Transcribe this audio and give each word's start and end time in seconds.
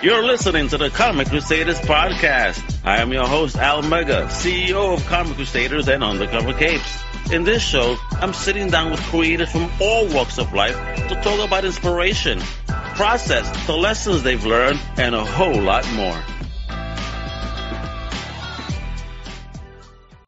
You're 0.00 0.24
listening 0.24 0.68
to 0.68 0.78
the 0.78 0.90
Comic 0.90 1.26
Crusaders 1.26 1.80
podcast. 1.80 2.62
I 2.84 2.98
am 2.98 3.12
your 3.12 3.26
host, 3.26 3.56
Al 3.56 3.82
Mega, 3.82 4.26
CEO 4.26 4.94
of 4.94 5.04
Comic 5.06 5.34
Crusaders 5.34 5.88
and 5.88 6.04
Undercover 6.04 6.52
Capes. 6.52 7.02
In 7.32 7.42
this 7.42 7.64
show, 7.64 7.96
I'm 8.12 8.32
sitting 8.32 8.70
down 8.70 8.92
with 8.92 9.00
creators 9.00 9.50
from 9.50 9.68
all 9.80 10.06
walks 10.06 10.38
of 10.38 10.54
life 10.54 10.76
to 11.08 11.20
talk 11.20 11.44
about 11.44 11.64
inspiration, 11.64 12.38
process, 12.68 13.66
the 13.66 13.76
lessons 13.76 14.22
they've 14.22 14.46
learned, 14.46 14.78
and 14.98 15.16
a 15.16 15.24
whole 15.24 15.60
lot 15.60 15.84
more. 15.94 16.22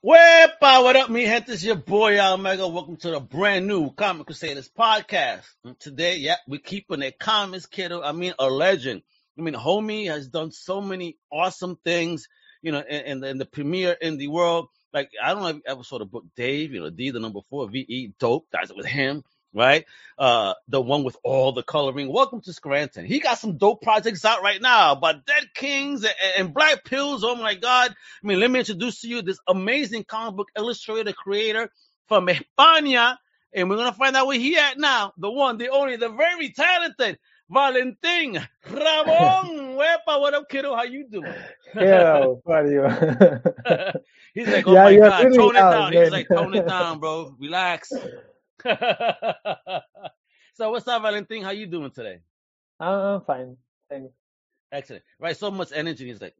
Wepa, 0.04 0.82
what 0.82 0.96
up, 0.96 1.10
me 1.10 1.26
gente? 1.26 1.52
It's 1.52 1.62
your 1.62 1.76
boy 1.76 2.18
Al 2.18 2.38
Mega. 2.38 2.66
Welcome 2.66 2.96
to 2.96 3.10
the 3.12 3.20
brand 3.20 3.68
new 3.68 3.92
Comic 3.92 4.26
Crusaders 4.26 4.68
podcast. 4.68 5.44
And 5.64 5.78
today, 5.78 6.16
yeah, 6.16 6.38
we're 6.48 6.58
keeping 6.58 7.02
it 7.02 7.20
comics 7.20 7.66
kiddo. 7.66 8.02
I 8.02 8.10
mean, 8.10 8.34
a 8.36 8.50
legend. 8.50 9.02
I 9.40 9.42
mean, 9.42 9.54
homie 9.54 10.08
has 10.08 10.28
done 10.28 10.52
so 10.52 10.82
many 10.82 11.16
awesome 11.32 11.78
things, 11.82 12.28
you 12.60 12.72
know, 12.72 12.80
in, 12.80 13.38
the, 13.38 13.46
premiere 13.46 13.92
in 13.92 14.18
the 14.18 14.28
world. 14.28 14.68
Like, 14.92 15.12
I 15.22 15.32
don't 15.32 15.42
know 15.42 15.48
if 15.48 15.56
you 15.56 15.62
ever 15.66 15.82
saw 15.82 15.98
the 15.98 16.04
book 16.04 16.24
Dave, 16.36 16.74
you 16.74 16.80
know, 16.80 16.90
D, 16.90 17.10
the 17.10 17.20
number 17.20 17.40
four, 17.48 17.66
VE, 17.70 18.12
dope. 18.18 18.48
That's 18.52 18.70
with 18.70 18.84
him, 18.84 19.24
right? 19.54 19.86
Uh, 20.18 20.52
the 20.68 20.78
one 20.78 21.04
with 21.04 21.16
all 21.24 21.52
the 21.52 21.62
coloring. 21.62 22.12
Welcome 22.12 22.42
to 22.42 22.52
Scranton. 22.52 23.06
He 23.06 23.20
got 23.20 23.38
some 23.38 23.56
dope 23.56 23.80
projects 23.80 24.26
out 24.26 24.42
right 24.42 24.60
now 24.60 24.92
about 24.92 25.24
Dead 25.24 25.44
Kings 25.54 26.04
and, 26.04 26.14
and 26.36 26.52
Black 26.52 26.84
Pills. 26.84 27.24
Oh 27.24 27.36
my 27.36 27.54
God. 27.54 27.92
I 28.22 28.26
mean, 28.26 28.40
let 28.40 28.50
me 28.50 28.58
introduce 28.58 29.00
to 29.00 29.08
you 29.08 29.22
this 29.22 29.38
amazing 29.48 30.04
comic 30.04 30.36
book 30.36 30.48
illustrator 30.54 31.14
creator 31.14 31.70
from 32.08 32.26
España. 32.26 33.16
And 33.54 33.70
we're 33.70 33.76
going 33.76 33.90
to 33.90 33.98
find 33.98 34.14
out 34.16 34.26
where 34.26 34.38
he 34.38 34.58
at 34.58 34.78
now. 34.78 35.14
The 35.16 35.30
one, 35.30 35.56
the 35.56 35.70
only, 35.70 35.96
the 35.96 36.10
very 36.10 36.50
talented 36.50 37.18
Valentin 37.50 38.38
Ramon. 38.70 39.76
Wepa, 39.78 40.20
what 40.20 40.34
up, 40.34 40.48
kiddo? 40.48 40.74
How 40.76 40.84
you 40.84 41.08
doing? 41.08 41.34
Are 42.46 42.66
you? 42.66 42.82
He's 44.34 44.48
like, 44.50 44.66
oh 44.68 44.74
Yeah, 44.74 44.82
my 44.82 44.90
you're 44.90 45.00
God, 45.00 45.30
tone 45.32 45.56
it 45.56 45.66
loud, 45.66 45.70
down. 45.70 45.92
He's 45.92 46.10
like, 46.10 46.30
tone 46.32 46.54
it 46.54 46.66
down, 46.66 47.00
bro. 47.00 47.36
Relax. 47.40 48.06
so 50.54 50.70
what's 50.70 50.88
up, 50.88 51.02
Valentin? 51.02 51.42
How 51.42 51.50
you 51.50 51.66
doing 51.66 51.90
today? 51.90 52.20
I'm, 52.80 52.94
I'm 53.00 53.20
fine, 53.22 53.56
thanks. 53.88 54.12
Excellent. 54.72 55.04
Right, 55.18 55.36
so 55.36 55.50
much 55.50 55.72
energy. 55.74 56.06
He's 56.08 56.20
like, 56.22 56.36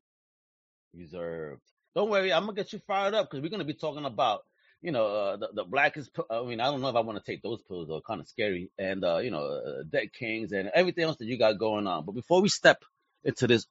reserved. 0.94 1.62
Don't 1.94 2.10
worry, 2.10 2.32
I'm 2.32 2.44
gonna 2.44 2.54
get 2.54 2.72
you 2.72 2.78
fired 2.86 3.14
up 3.14 3.28
because 3.30 3.42
we're 3.42 3.50
gonna 3.50 3.64
be 3.64 3.74
talking 3.74 4.04
about, 4.04 4.44
you 4.82 4.92
know, 4.92 5.06
uh, 5.06 5.36
the 5.36 5.48
the 5.54 5.64
blackest. 5.64 6.10
I 6.30 6.42
mean, 6.42 6.60
I 6.60 6.66
don't 6.66 6.80
know 6.80 6.88
if 6.88 6.96
I 6.96 7.00
want 7.00 7.22
to 7.22 7.32
take 7.32 7.42
those 7.42 7.62
pills; 7.62 7.88
they're 7.88 8.00
kind 8.00 8.20
of 8.20 8.28
scary, 8.28 8.70
and 8.78 9.04
uh, 9.04 9.18
you 9.18 9.30
know, 9.30 9.44
uh, 9.44 9.82
Dead 9.90 10.12
Kings 10.12 10.52
and 10.52 10.70
everything 10.74 11.04
else 11.04 11.18
that 11.18 11.26
you 11.26 11.38
got 11.38 11.58
going 11.58 11.86
on. 11.86 12.04
But 12.04 12.12
before 12.14 12.42
we 12.42 12.48
step 12.48 12.84
into 13.24 13.46
this 13.46 13.66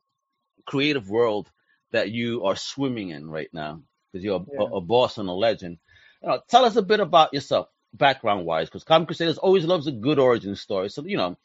creative 0.66 1.10
world 1.10 1.50
that 1.92 2.12
you 2.12 2.46
are 2.46 2.56
swimming 2.56 3.10
in 3.10 3.30
right 3.30 3.50
now, 3.54 3.82
because 4.12 4.24
you're 4.24 4.46
a, 4.58 4.62
Yeah. 4.62 4.62
a, 4.64 4.78
a 4.78 4.82
boss 4.82 5.18
and 5.18 5.30
a 5.30 5.34
legend, 5.34 5.80
you 6.22 6.30
know, 6.30 6.42
tell 6.50 6.66
us 6.66 6.76
a 6.76 6.82
bit 6.84 7.00
about 7.00 7.34
yourself, 7.34 7.68
background 7.94 8.46
wise, 8.46 8.68
because 8.68 8.84
Comic 8.84 9.08
Crusaders 9.08 9.38
always 9.40 9.66
loves 9.66 9.88
a 9.88 9.92
good 9.92 10.20
origin 10.20 10.56
story. 10.56 10.90
So 10.90 11.06
you 11.06 11.18
know. 11.18 11.38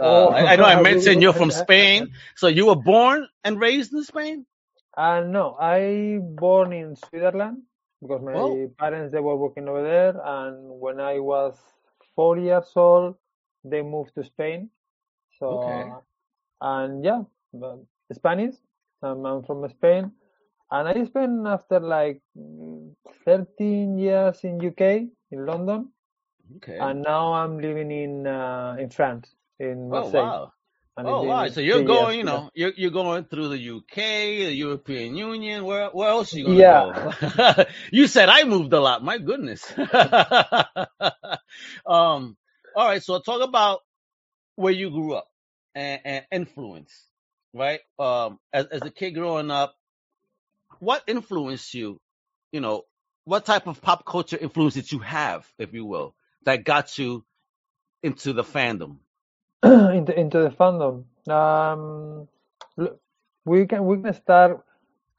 Uh, 0.00 0.04
Oh, 0.04 0.30
I, 0.30 0.52
I 0.54 0.56
know 0.56 0.64
I 0.64 0.76
mentioned 0.76 1.22
you're 1.22 1.34
from 1.34 1.50
Spain, 1.52 2.12
so 2.36 2.48
you 2.48 2.66
were 2.66 2.76
born 2.76 3.28
and 3.44 3.60
raised 3.60 3.92
in 3.92 4.02
Spain. 4.04 4.46
Uh, 4.96 5.20
no, 5.20 5.56
I 5.60 6.18
born 6.22 6.72
in 6.72 6.96
Switzerland 6.96 7.62
because 8.02 8.22
my 8.22 8.38
Oh. 8.38 8.56
parents 8.78 9.12
they 9.12 9.20
were 9.20 9.36
working 9.36 9.68
over 9.68 9.82
there, 9.82 10.14
and 10.24 10.80
when 10.80 11.00
I 11.00 11.20
was 11.20 11.56
four 12.16 12.38
years 12.38 12.72
old, 12.76 13.16
they 13.64 13.82
moved 13.82 14.14
to 14.16 14.24
Spain. 14.24 14.70
So, 15.38 15.48
Okay. 15.50 15.96
and 16.60 17.04
yeah, 17.04 17.22
Spanish. 18.12 18.56
Um, 19.02 19.26
I'm 19.26 19.42
from 19.44 19.68
Spain, 19.68 20.12
and 20.70 20.88
I 20.88 21.04
spent 21.04 21.46
after 21.46 21.80
like 21.80 22.20
mm, 22.38 22.94
13 23.24 23.98
years 23.98 24.44
in 24.44 24.60
UK 24.60 25.08
in 25.30 25.46
London, 25.46 25.88
Okay. 26.56 26.80
and 26.80 27.02
now 27.02 27.32
I'm 27.34 27.58
living 27.58 27.90
in 27.90 28.26
uh, 28.26 28.76
in 28.78 28.90
France 28.90 29.34
in 29.58 29.90
Marseille. 29.90 29.92
Oh 29.92 30.08
Marseille. 30.12 30.32
wow! 30.32 30.52
And 30.96 31.06
Oh 31.06 31.24
wow! 31.24 31.48
So 31.48 31.60
you're 31.60 31.82
going, 31.82 31.90
years, 31.90 32.16
you 32.18 32.22
yeah. 32.22 32.24
know, 32.24 32.50
you're 32.54 32.72
you're 32.76 32.90
going 32.92 33.24
through 33.24 33.48
the 33.48 33.70
UK, 33.76 33.96
the 34.46 34.52
European 34.54 35.16
Union. 35.16 35.64
Where 35.64 35.88
where 35.90 36.08
else 36.10 36.32
are 36.34 36.38
you 36.38 36.44
gonna 36.46 36.60
Yeah. 36.60 36.64
go? 36.64 37.64
you 37.92 38.06
said 38.08 38.28
I 38.30 38.44
moved 38.44 38.72
a 38.72 38.80
lot. 38.80 39.02
My 39.04 39.18
goodness. 39.18 39.64
um. 41.86 42.36
All 42.74 42.86
right. 42.88 43.02
So 43.02 43.18
talk 43.20 43.42
about 43.42 43.80
where 44.56 44.72
you 44.72 44.90
grew 44.90 45.14
up 45.14 45.28
and, 45.74 46.00
and 46.04 46.24
influence, 46.32 46.92
right? 47.54 47.80
Um. 47.98 48.38
As 48.52 48.66
as 48.66 48.84
a 48.86 48.90
kid 48.90 49.12
growing 49.12 49.50
up, 49.50 49.74
what 50.80 51.04
influenced 51.08 51.74
you? 51.74 52.00
You 52.52 52.60
know, 52.60 52.84
what 53.24 53.46
type 53.46 53.68
of 53.68 53.82
pop 53.82 54.06
culture 54.06 54.38
influence 54.38 54.74
did 54.74 54.92
you 54.92 55.00
have, 55.00 55.48
if 55.58 55.74
you 55.74 55.86
will, 55.86 56.16
that 56.44 56.64
got 56.64 56.98
you 56.98 57.24
into 58.02 58.34
the 58.34 58.44
fandom? 58.44 58.98
into 59.98 60.18
into 60.18 60.38
the 60.40 60.50
fandom. 60.50 61.04
Um, 61.30 62.28
we 63.46 63.66
can 63.66 63.86
we 63.86 64.02
can 64.02 64.14
start 64.14 64.64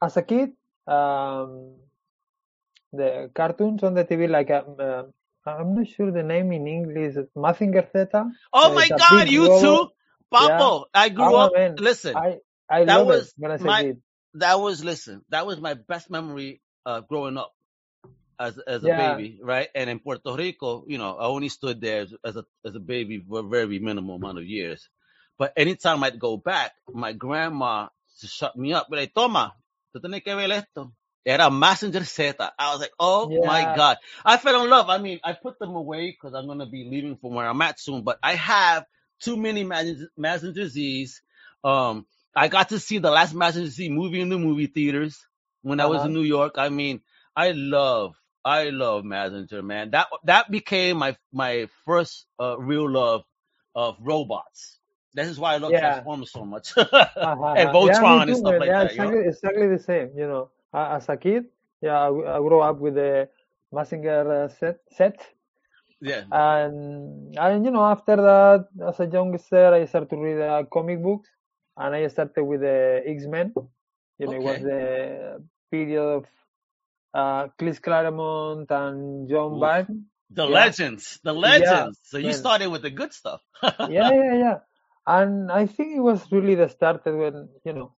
as 0.02 0.16
a 0.16 0.22
kid. 0.22 0.52
Um, 0.86 1.76
the 2.92 3.30
cartoons 3.34 3.82
on 3.84 3.94
the 3.94 4.04
TV, 4.04 4.28
like 4.30 4.50
um, 4.50 4.76
uh, 4.80 5.04
I'm 5.46 5.74
not 5.74 5.88
sure 5.88 6.10
the 6.12 6.22
name 6.24 6.52
in 6.52 6.66
English. 6.68 7.16
is 7.16 7.26
Mazinger 7.36 7.86
Z. 7.92 8.10
Oh 8.52 8.72
Uh, 8.72 8.74
my 8.74 8.90
God, 8.90 9.28
you 9.28 9.48
robot. 9.48 9.50
too, 9.50 9.90
Papo. 10.34 10.86
I 10.94 11.10
grew 11.10 11.34
Oh, 11.34 11.36
up. 11.36 11.54
man. 11.54 11.80
Listen, 11.80 12.14
I 12.14 12.38
I 12.70 12.84
That 12.84 13.04
love 13.04 13.08
was 13.08 13.22
it 13.22 13.32
when 13.38 13.52
I 13.52 13.58
was 13.58 13.64
my- 13.64 13.86
that 14.34 14.60
was 14.60 14.84
listen. 14.84 15.22
That 15.30 15.46
was 15.46 15.60
my 15.60 15.74
best 15.74 16.10
memory 16.10 16.62
uh, 16.86 17.02
growing 17.02 17.38
up 17.38 17.52
as 18.38 18.58
as 18.58 18.84
a 18.84 18.90
Yeah. 18.90 18.90
baby, 18.90 19.38
right? 19.42 19.68
And 19.74 19.90
in 19.90 20.00
Puerto 20.00 20.34
Rico, 20.36 20.84
you 20.88 20.98
know, 20.98 21.16
I 21.16 21.26
only 21.26 21.48
stood 21.48 21.80
there 21.80 22.02
as, 22.02 22.14
as 22.24 22.36
a 22.36 22.44
as 22.64 22.74
a 22.76 22.80
baby 22.80 23.24
for 23.28 23.40
a 23.40 23.42
very 23.42 23.78
minimal 23.80 24.16
amount 24.16 24.38
of 24.38 24.44
years. 24.46 24.88
But 25.38 25.52
anytime 25.56 26.04
I'd 26.04 26.18
go 26.20 26.36
back, 26.36 26.72
my 26.92 27.12
grandma 27.12 27.88
to 28.20 28.26
shut 28.26 28.56
me 28.56 28.72
up, 28.74 28.90
be 28.90 28.96
like, 28.98 29.14
"Toma, 29.14 29.54
tú 29.94 30.00
tienes 30.02 30.22
que 30.24 30.34
ver 30.34 30.52
esto." 30.52 30.92
Era 31.26 31.50
Mazinger 31.50 32.04
Z. 32.04 32.34
I 32.58 32.72
was 32.72 32.80
like, 32.80 32.92
"Oh 33.00 33.32
my 33.42 33.64
god!" 33.64 33.98
I 34.24 34.36
fell 34.38 34.62
in 34.64 34.70
love. 34.70 34.90
I 34.90 34.98
mean, 34.98 35.20
I 35.24 35.34
put 35.34 35.58
them 35.58 35.74
away 35.76 36.10
because 36.10 36.34
I'm 36.34 36.46
gonna 36.46 36.66
be 36.66 36.84
leaving 36.90 37.16
from 37.16 37.34
where 37.34 37.48
I'm 37.48 37.62
at 37.62 37.80
soon. 37.80 38.02
But 38.04 38.18
I 38.22 38.34
have 38.34 38.86
too 39.20 39.36
many 39.36 39.64
Mazinger 39.64 40.66
Z's. 40.66 41.22
Um, 41.64 42.06
I 42.36 42.48
got 42.48 42.70
to 42.70 42.78
see 42.78 42.98
the 42.98 43.10
last 43.10 43.34
Mazinger 43.34 43.66
Z 43.68 43.88
movie 43.90 44.20
in 44.20 44.28
the 44.30 44.38
movie 44.38 44.66
theaters 44.68 45.18
when 45.62 45.80
I 45.80 45.86
was 45.86 46.04
Uh-huh. 46.04 46.04
in 46.04 46.12
New 46.14 46.22
York. 46.22 46.54
I 46.58 46.68
mean, 46.68 47.02
I 47.36 47.52
love, 47.52 48.16
I 48.44 48.70
love 48.70 49.04
Mazinger, 49.04 49.62
man. 49.64 49.90
That 49.90 50.08
that 50.24 50.50
became 50.50 50.98
my 50.98 51.16
my 51.32 51.68
first 51.84 52.26
uh, 52.40 52.58
real 52.58 52.90
love 52.90 53.24
of 53.74 53.96
robots. 54.00 54.80
This 55.14 55.28
is 55.28 55.38
why 55.38 55.54
I 55.54 55.58
love 55.58 55.74
Yeah. 55.74 56.04
Transformers 56.14 56.32
so 56.32 56.44
much, 56.44 56.72
Uh-huh. 57.20 57.56
and 57.56 57.70
Yeah, 57.78 58.02
Voltron 58.02 58.22
me 58.22 58.24
and 58.28 58.36
stuff 58.36 58.56
like 58.58 58.74
yeah, 58.74 58.80
that. 58.80 58.94
You 58.94 59.02
know? 59.02 59.12
exactly, 59.12 59.26
exactly 59.26 59.66
the 59.68 59.78
same. 59.78 60.10
You 60.16 60.26
know, 60.28 60.50
as 60.72 61.08
a 61.08 61.16
kid, 61.16 61.46
yeah, 61.80 61.98
I, 62.08 62.36
I 62.36 62.38
grew 62.38 62.60
up 62.60 62.78
with 62.78 62.94
the 62.94 63.28
Mazinger 63.72 64.44
uh, 64.44 64.48
set 64.48 64.80
set. 64.90 65.16
Yeah. 66.00 66.24
and 66.30 67.36
and 67.38 67.64
you 67.64 67.70
know 67.70 67.84
after 67.84 68.16
that 68.16 68.66
as 68.88 69.00
a 69.00 69.06
youngster 69.06 69.72
i 69.74 69.84
started 69.84 70.10
to 70.10 70.16
read 70.16 70.40
uh, 70.40 70.62
comic 70.72 71.02
books 71.02 71.28
and 71.76 71.94
i 71.94 72.06
started 72.08 72.42
with 72.44 72.60
the 72.60 73.02
x-men 73.06 73.54
you 74.18 74.26
know 74.26 74.34
it 74.34 74.42
was 74.42 74.60
the 74.60 75.42
period 75.70 76.00
of 76.02 76.26
uh 77.14 77.48
chris 77.58 77.78
claremont 77.80 78.70
and 78.70 79.28
john 79.30 79.58
byrne 79.60 80.06
The 80.30 80.46
Yeah. 80.46 80.50
legends, 80.52 81.20
the 81.24 81.32
legends. 81.34 81.98
so 82.04 82.18
you 82.18 82.32
man. 82.32 82.34
started 82.34 82.68
with 82.68 82.82
the 82.82 82.90
good 82.90 83.12
stuff. 83.12 83.42
yeah 83.84 84.10
yeah 84.12 84.34
yeah 84.44 84.58
and 85.06 85.50
i 85.52 85.66
think 85.66 85.96
it 85.96 86.00
was 86.00 86.30
really 86.32 86.54
the 86.54 86.68
start 86.68 87.02
when 87.04 87.48
you 87.64 87.72
know 87.72 87.92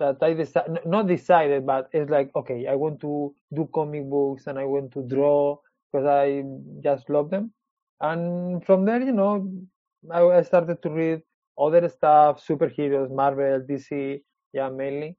that 0.00 0.16
i 0.22 0.32
decided 0.34 0.80
not 0.86 1.06
decided 1.06 1.66
but 1.66 1.88
it's 1.92 2.10
like 2.10 2.30
okay 2.36 2.66
i 2.66 2.74
want 2.74 3.00
to 3.00 3.34
do 3.54 3.68
comic 3.74 4.08
books 4.08 4.46
and 4.46 4.58
i 4.58 4.64
want 4.64 4.92
to 4.92 5.02
draw 5.08 5.56
because 5.92 6.06
i 6.06 6.42
just 6.82 7.08
love 7.10 7.30
them 7.30 7.52
and 8.00 8.64
from 8.64 8.84
there 8.84 9.00
you 9.02 9.12
know 9.12 9.48
i, 10.12 10.22
I 10.22 10.42
started 10.42 10.82
to 10.82 10.90
read 10.90 11.22
other 11.58 11.88
stuff 11.88 12.44
superheroes 12.46 13.10
marvel 13.10 13.60
dc 13.68 14.20
yeah 14.52 14.68
mainly 14.70 15.16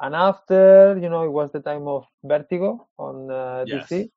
and 0.00 0.14
after 0.14 0.98
you 1.02 1.08
know 1.08 1.22
it 1.24 1.32
was 1.32 1.50
the 1.52 1.60
time 1.60 1.86
of 1.88 2.06
vertigo 2.24 2.86
on 2.98 3.30
uh, 3.30 3.64
Yes. 3.64 3.88
dc 3.88 4.10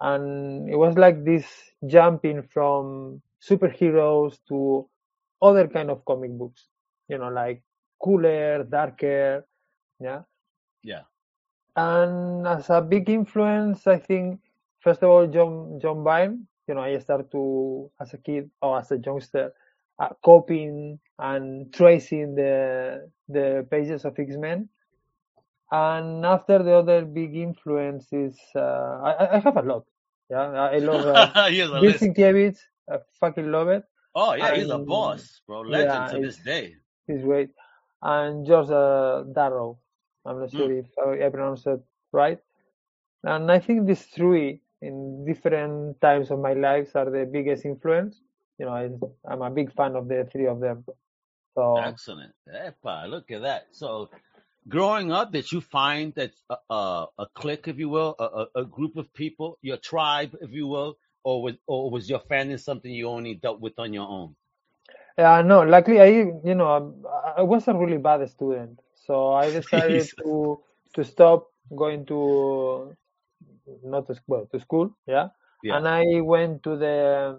and 0.00 0.68
it 0.68 0.76
was 0.76 0.96
like 0.96 1.24
this 1.24 1.46
jumping 1.86 2.42
from 2.42 3.20
superheroes 3.40 4.38
to 4.48 4.88
other 5.42 5.66
kind 5.68 5.90
of 5.90 6.04
comic 6.04 6.32
books 6.38 6.68
you 7.08 7.18
know 7.18 7.28
like 7.28 7.62
cooler 8.02 8.64
darker 8.64 9.44
yeah 10.00 10.22
yeah. 10.82 11.02
and 11.76 12.46
as 12.46 12.70
a 12.70 12.80
big 12.80 13.08
influence 13.08 13.86
i 13.86 13.98
think 13.98 14.40
first 14.80 15.02
of 15.02 15.10
all 15.10 15.26
john 15.26 15.78
john 15.80 16.02
byrne 16.04 16.46
you 16.68 16.74
know 16.74 16.80
i 16.82 16.98
started 16.98 17.30
to 17.30 17.90
as 18.00 18.12
a 18.14 18.18
kid 18.18 18.50
or 18.62 18.78
as 18.78 18.90
a 18.92 18.98
youngster 18.98 19.52
uh, 19.98 20.08
copying 20.24 20.98
and 21.18 21.72
tracing 21.72 22.34
the 22.34 23.08
the 23.28 23.66
pages 23.70 24.04
of 24.04 24.18
X-Men. 24.18 24.68
And 25.70 26.24
after 26.24 26.62
the 26.62 26.74
other 26.74 27.04
big 27.04 27.34
influence 27.34 28.12
is 28.12 28.38
uh, 28.54 29.00
I, 29.02 29.36
I 29.36 29.38
have 29.38 29.56
a 29.56 29.62
lot. 29.62 29.84
Yeah, 30.30 30.40
I 30.40 30.78
love 30.78 31.06
uh, 31.06 31.50
Bill. 31.50 31.92
Sienkiewicz. 31.92 32.58
I 32.90 32.98
fucking 33.20 33.50
love 33.50 33.68
it. 33.68 33.84
Oh 34.14 34.34
yeah, 34.34 34.54
he's 34.54 34.68
a 34.70 34.78
boss, 34.78 35.40
bro. 35.46 35.60
Legend 35.60 35.88
yeah, 35.88 36.08
to 36.08 36.18
this 36.20 36.36
day. 36.38 36.74
He's 37.06 37.22
great. 37.22 37.50
And 38.02 38.46
George 38.46 38.70
uh, 38.70 39.24
Darrow. 39.34 39.78
I'm 40.26 40.40
not 40.40 40.50
sure 40.50 40.72
if 40.72 40.86
I, 40.98 41.26
I 41.26 41.28
pronounced 41.28 41.66
it 41.66 41.80
right. 42.12 42.38
And 43.24 43.50
I 43.50 43.58
think 43.58 43.86
these 43.86 44.02
three, 44.02 44.60
in 44.82 45.24
different 45.26 46.00
times 46.00 46.30
of 46.30 46.38
my 46.38 46.52
lives, 46.52 46.90
are 46.94 47.10
the 47.10 47.28
biggest 47.30 47.64
influence. 47.64 48.20
You 48.58 48.66
know, 48.66 48.72
I, 48.72 48.90
I'm 49.30 49.42
a 49.42 49.50
big 49.50 49.74
fan 49.74 49.96
of 49.96 50.08
the 50.08 50.28
three 50.30 50.46
of 50.46 50.60
them. 50.60 50.84
So 51.54 51.76
Excellent. 51.76 52.32
Epa, 52.48 53.08
look 53.08 53.30
at 53.30 53.42
that. 53.42 53.68
So, 53.72 54.10
growing 54.68 55.12
up, 55.12 55.32
did 55.32 55.50
you 55.52 55.60
find 55.60 56.14
that 56.14 56.32
uh, 56.50 56.56
uh, 56.70 57.06
a 57.18 57.26
clique, 57.34 57.68
if 57.68 57.78
you 57.78 57.88
will, 57.88 58.14
a, 58.18 58.24
a, 58.24 58.62
a 58.62 58.64
group 58.64 58.96
of 58.96 59.12
people, 59.14 59.58
your 59.62 59.76
tribe, 59.78 60.36
if 60.40 60.52
you 60.52 60.66
will, 60.66 60.96
or 61.24 61.42
was 61.42 61.54
or 61.66 61.90
was 61.90 62.08
your 62.08 62.20
family 62.20 62.56
something 62.58 62.92
you 62.92 63.08
only 63.08 63.34
dealt 63.34 63.60
with 63.60 63.78
on 63.78 63.92
your 63.92 64.08
own? 64.08 64.36
Yeah, 65.18 65.42
no, 65.42 65.62
luckily 65.62 66.00
I, 66.00 66.06
you 66.44 66.54
know, 66.54 66.68
um, 66.68 67.04
I 67.08 67.40
I 67.40 67.42
was 67.42 67.68
a 67.68 67.74
really 67.74 67.98
bad 67.98 68.28
student, 68.28 68.80
so 68.94 69.32
I 69.32 69.50
decided 69.50 70.10
to 70.22 70.60
to 70.94 71.04
stop 71.04 71.48
going 71.76 72.04
to 72.06 72.94
not 73.84 74.06
to, 74.08 74.14
sch- 74.14 74.22
well, 74.26 74.46
to 74.52 74.58
school, 74.60 74.90
yeah, 75.06 75.28
Yeah. 75.62 75.76
and 75.76 75.88
I 75.88 76.20
went 76.20 76.62
to 76.64 76.76
the 76.76 77.38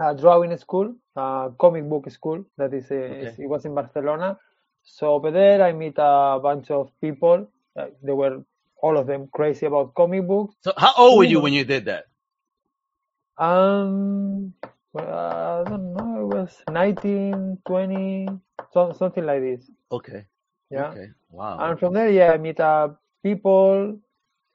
uh, 0.00 0.12
drawing 0.14 0.56
school, 0.56 0.94
uh, 1.16 1.48
comic 1.58 1.88
book 1.88 2.10
school. 2.10 2.44
That 2.58 2.72
is, 2.74 2.90
uh, 2.90 2.94
is- 3.24 3.38
it 3.38 3.48
was 3.48 3.64
in 3.64 3.74
Barcelona. 3.74 4.38
So 4.84 5.14
over 5.14 5.30
there, 5.30 5.62
I 5.62 5.72
meet 5.72 5.94
a 5.96 6.38
bunch 6.42 6.70
of 6.70 6.90
people. 7.00 7.48
Uh, 7.76 7.86
they 8.02 8.12
were 8.12 8.44
all 8.82 8.96
of 8.98 9.06
them 9.06 9.28
crazy 9.32 9.66
about 9.66 9.94
comic 9.94 10.26
books. 10.26 10.54
So, 10.60 10.72
how 10.76 10.92
old 10.96 11.18
were 11.18 11.24
you 11.24 11.40
when 11.40 11.52
you 11.52 11.64
did 11.64 11.86
that? 11.86 12.04
Um, 13.38 14.54
well, 14.92 15.64
I 15.66 15.68
don't 15.68 15.94
know. 15.94 16.20
It 16.20 16.34
was 16.34 16.62
19, 16.70 17.58
20, 17.66 18.28
so, 18.72 18.92
something 18.92 19.24
like 19.24 19.40
this. 19.40 19.70
Okay. 19.90 20.26
Yeah. 20.70 20.90
Okay. 20.90 21.08
Wow. 21.30 21.58
And 21.58 21.78
from 21.78 21.94
there, 21.94 22.10
yeah, 22.10 22.32
I 22.32 22.36
meet 22.36 22.60
uh, 22.60 22.90
people 23.22 23.98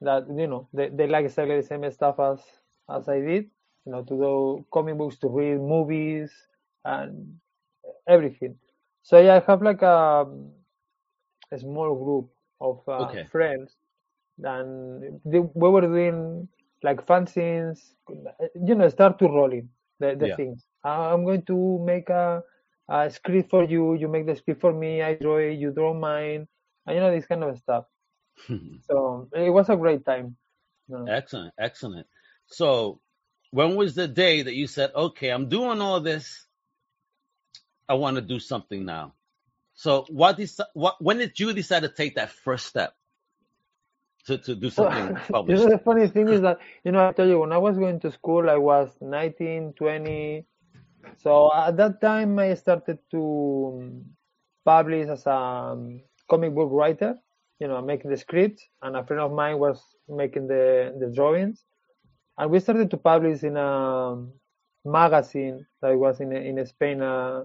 that 0.01 0.27
you 0.29 0.47
know 0.47 0.67
they, 0.73 0.89
they 0.89 1.07
like 1.07 1.25
exactly 1.25 1.59
the 1.59 1.67
same 1.67 1.89
stuff 1.91 2.19
as 2.19 2.39
as 2.89 3.09
I 3.09 3.19
did. 3.19 3.49
You 3.85 3.91
know, 3.93 4.03
to 4.03 4.15
do 4.15 4.65
comic 4.71 4.97
books, 4.97 5.17
to 5.17 5.27
read 5.27 5.59
movies, 5.59 6.31
and 6.85 7.39
everything. 8.07 8.55
So 9.04 9.19
yeah, 9.19 9.36
I 9.36 9.51
have 9.51 9.62
like 9.62 9.81
a, 9.81 10.25
a 11.51 11.57
small 11.60 11.96
group 12.04 12.30
of 12.62 12.88
uh, 12.88 13.16
Okay. 13.16 13.28
friends, 13.31 13.75
and 14.44 15.22
they, 15.25 15.40
we 15.40 15.69
were 15.69 15.81
doing 15.81 16.48
like 16.84 17.06
fanzines. 17.06 17.94
You 18.10 18.75
know, 18.75 18.90
start 18.90 19.19
to 19.19 19.28
rolling 19.28 19.69
the, 20.00 20.16
the 20.19 20.30
Yeah. 20.30 20.36
things. 20.36 20.66
Uh, 20.86 21.13
I'm 21.13 21.25
going 21.25 21.44
to 21.44 21.80
make 21.86 22.10
a, 22.10 22.44
a 22.90 23.10
script 23.10 23.50
for 23.50 23.63
you. 23.63 23.96
You 23.96 24.07
make 24.07 24.25
the 24.28 24.36
script 24.36 24.62
for 24.62 24.74
me. 24.74 25.01
I 25.01 25.16
draw 25.16 25.38
it. 25.38 25.54
You 25.54 25.72
draw 25.72 25.94
mine. 25.94 26.48
And 26.86 26.96
you 26.96 27.01
know 27.01 27.12
this 27.12 27.25
kind 27.28 27.44
of 27.44 27.57
stuff. 27.57 27.86
So 28.81 29.30
it 29.34 29.50
was 29.51 29.69
a 29.69 29.78
great 29.78 30.06
time. 30.06 30.36
you 30.90 30.96
know. 30.98 31.13
excellent. 31.13 31.54
Excellent. 31.60 32.07
So, 32.48 33.01
when 33.51 33.75
was 33.75 33.96
the 33.96 34.07
day 34.07 34.42
that 34.44 34.56
you 34.56 34.68
said, 34.68 34.92
"Okay, 34.96 35.30
I'm 35.30 35.50
doing 35.50 35.81
all 35.81 36.01
this. 36.01 36.46
I 37.89 37.95
want 37.95 38.18
to 38.18 38.21
do 38.21 38.39
something 38.39 38.86
now"? 38.86 39.15
So, 39.75 40.06
what, 40.09 40.38
deci- 40.38 40.68
what 40.74 41.01
when 41.01 41.19
did 41.19 41.39
you 41.39 41.53
decide 41.53 41.83
to 41.83 41.89
take 41.89 42.15
that 42.15 42.31
first 42.31 42.68
step 42.68 42.94
to, 44.27 44.38
to 44.39 44.56
do 44.56 44.69
So, 44.69 44.89
something 44.89 45.15
you 45.47 45.56
published? 45.56 45.57
know, 45.57 45.69
the 45.69 45.80
funny 45.80 46.07
thing 46.07 46.30
is 46.30 46.41
that, 46.41 46.59
you 46.83 46.91
know, 46.91 47.07
I 47.07 47.13
tell 47.13 47.27
you, 47.27 47.39
when 47.39 47.51
I 47.53 47.57
was 47.57 47.77
going 47.77 48.00
to 48.01 48.12
school, 48.12 48.50
I 48.50 48.57
was 48.57 48.89
19, 49.01 49.74
20. 49.77 50.45
So 51.18 51.51
at 51.53 51.77
that 51.77 52.01
time, 52.01 52.39
I 52.39 52.53
started 52.56 53.00
to 53.12 53.80
um, 53.81 54.06
publish 54.65 55.07
as 55.07 55.25
a 55.27 55.33
um, 55.33 56.01
comic 56.30 56.56
book 56.56 56.69
writer, 56.71 57.15
you 57.59 57.68
know, 57.68 57.81
making 57.81 58.12
the 58.12 58.18
scripts, 58.18 58.65
and 58.81 58.95
a 58.95 59.06
friend 59.06 59.21
of 59.21 59.31
mine 59.31 59.59
was 59.59 59.81
making 60.07 60.47
the, 60.47 60.95
the 61.00 61.12
drawings. 61.13 61.63
And 62.38 62.51
we 62.51 62.59
started 62.59 62.91
to 62.91 62.97
publish 62.97 63.44
in 63.44 63.57
a 63.57 64.15
magazine 64.86 65.65
that 65.81 65.97
was 65.97 66.21
in, 66.21 66.31
in 66.33 66.65
Spain 66.65 67.01
uh, 67.01 67.44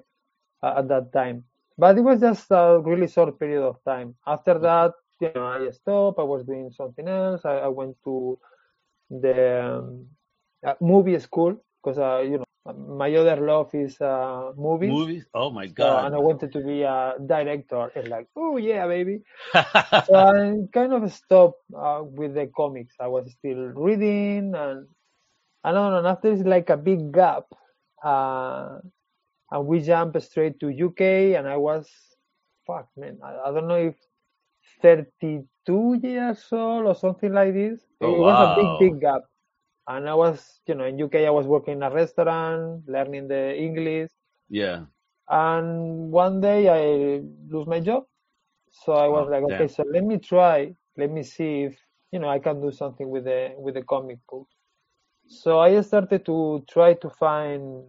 at 0.78 0.88
that 0.88 1.12
time. 1.12 1.44
But 1.78 1.98
it 1.98 2.02
was 2.02 2.20
just 2.20 2.50
a 2.50 2.80
really 2.82 3.08
short 3.08 3.38
period 3.38 3.62
of 3.62 3.82
time. 3.84 4.14
After 4.26 4.58
that, 4.58 4.92
you 5.20 5.30
know, 5.34 5.44
I 5.46 5.68
stopped. 5.70 6.18
I 6.18 6.22
was 6.22 6.44
doing 6.44 6.70
something 6.70 7.06
else. 7.08 7.44
I, 7.44 7.56
I 7.58 7.68
went 7.68 7.96
to 8.04 8.38
the 9.10 9.78
um, 9.78 10.06
uh, 10.66 10.74
movie 10.80 11.18
school 11.18 11.56
because, 11.82 11.98
uh, 11.98 12.20
you 12.20 12.38
know, 12.38 12.72
my 12.74 13.14
other 13.14 13.36
love 13.36 13.74
is 13.74 14.00
uh, 14.00 14.52
movies. 14.56 14.90
Movies? 14.90 15.26
Oh 15.34 15.50
my 15.50 15.66
So, 15.78 15.98
and 15.98 16.14
I 16.14 16.18
wanted 16.18 16.52
to 16.52 16.60
be 16.60 16.82
a 16.82 17.14
director. 17.24 17.90
It's 17.94 18.08
like, 18.08 18.28
oh 18.36 18.56
yeah, 18.56 18.86
baby. 18.86 19.20
So 20.02 20.14
I 20.14 20.56
kind 20.72 20.92
of 20.92 21.10
stopped 21.12 21.62
uh, 21.76 22.02
with 22.04 22.34
the 22.34 22.46
comics. 22.56 22.94
I 23.00 23.08
was 23.08 23.30
still 23.32 23.72
reading, 23.74 24.54
and 24.54 24.86
I 25.64 25.72
don't 25.72 25.90
know. 25.92 25.98
And 25.98 26.06
after 26.06 26.32
it's 26.32 26.42
like 26.44 26.70
a 26.70 26.76
big 26.76 27.12
gap, 27.12 27.44
uh, 28.04 28.78
and 29.54 29.66
we 29.68 29.80
jumped 29.80 30.22
straight 30.22 30.60
to 30.60 30.70
UK, 30.72 31.36
and 31.36 31.48
I 31.48 31.58
was, 31.58 31.90
fuck, 32.66 32.90
man, 32.98 33.20
I, 33.24 33.50
I 33.50 33.52
don't 33.54 33.68
know 33.68 33.76
if 33.92 33.96
32 34.82 36.00
years 36.02 36.46
old 36.52 36.86
or 36.86 36.94
something 36.96 37.32
like 37.32 37.54
this. 37.54 37.80
Oh, 38.00 38.14
it 38.14 38.20
was 38.20 38.40
a 38.40 38.48
big, 38.48 38.78
big 38.78 39.00
gap. 39.00 39.22
And 39.88 40.08
I 40.08 40.14
was, 40.14 40.60
you 40.66 40.74
know, 40.76 40.84
in 40.86 41.02
UK, 41.02 41.26
I 41.26 41.30
was 41.30 41.46
working 41.46 41.74
in 41.74 41.82
a 41.84 41.90
restaurant, 41.90 42.88
learning 42.88 43.28
the 43.28 43.56
English. 43.56 44.10
yeah. 44.48 44.86
And 45.28 46.10
one 46.12 46.40
day 46.40 46.68
I 46.68 47.20
lose 47.48 47.66
my 47.66 47.80
job. 47.80 48.04
So 48.70 48.92
I 48.94 49.08
was 49.08 49.28
Oh, 49.28 49.30
like, 49.30 49.42
okay, 49.44 49.66
damn. 49.66 49.68
so 49.68 49.84
let 49.90 50.04
me 50.04 50.18
try, 50.18 50.74
let 50.96 51.10
me 51.10 51.22
see 51.22 51.64
if, 51.64 51.78
you 52.12 52.20
know, 52.20 52.28
I 52.28 52.38
can 52.40 52.60
do 52.60 52.70
something 52.72 53.08
with 53.10 53.24
the 53.24 53.54
with 53.58 53.74
the 53.74 53.82
comic 53.82 54.18
book. 54.28 54.48
So 55.26 55.60
I 55.60 55.80
started 55.82 56.24
to 56.26 56.64
try 56.68 56.94
to 56.94 57.10
find, 57.10 57.84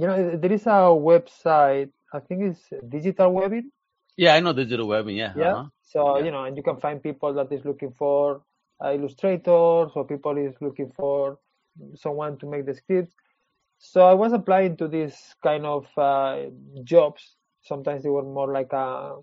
you 0.00 0.06
know, 0.06 0.36
there 0.36 0.52
is 0.52 0.66
a 0.66 0.92
website, 1.10 1.90
I 2.12 2.20
think 2.20 2.42
it's 2.42 2.62
Digital 2.88 3.32
Webbing. 3.32 3.70
Yeah, 4.16 4.34
I 4.34 4.40
know 4.40 4.52
digital 4.52 4.86
webbing. 4.88 5.16
Yeah. 5.16 5.32
Yeah. 5.36 5.52
Uh-huh. 5.54 5.66
So, 5.82 6.18
Yeah. 6.18 6.24
you 6.24 6.30
know, 6.32 6.44
and 6.44 6.56
you 6.56 6.62
can 6.62 6.76
find 6.78 7.00
people 7.00 7.32
that 7.34 7.52
is 7.52 7.64
looking 7.64 7.92
for 7.92 8.42
uh, 8.84 8.92
illustrators 8.92 9.92
or 9.94 10.04
people 10.06 10.36
is 10.36 10.54
looking 10.60 10.90
for 10.90 11.38
someone 11.94 12.36
to 12.38 12.46
make 12.46 12.66
the 12.66 12.74
scripts. 12.74 13.14
So 13.78 14.02
I 14.02 14.14
was 14.14 14.32
applying 14.32 14.76
to 14.78 14.88
these 14.88 15.16
kind 15.42 15.64
of 15.64 15.86
uh, 15.96 16.50
jobs. 16.82 17.36
Sometimes 17.62 18.02
they 18.02 18.08
were 18.10 18.24
more 18.24 18.52
like 18.52 18.72
a 18.72 19.18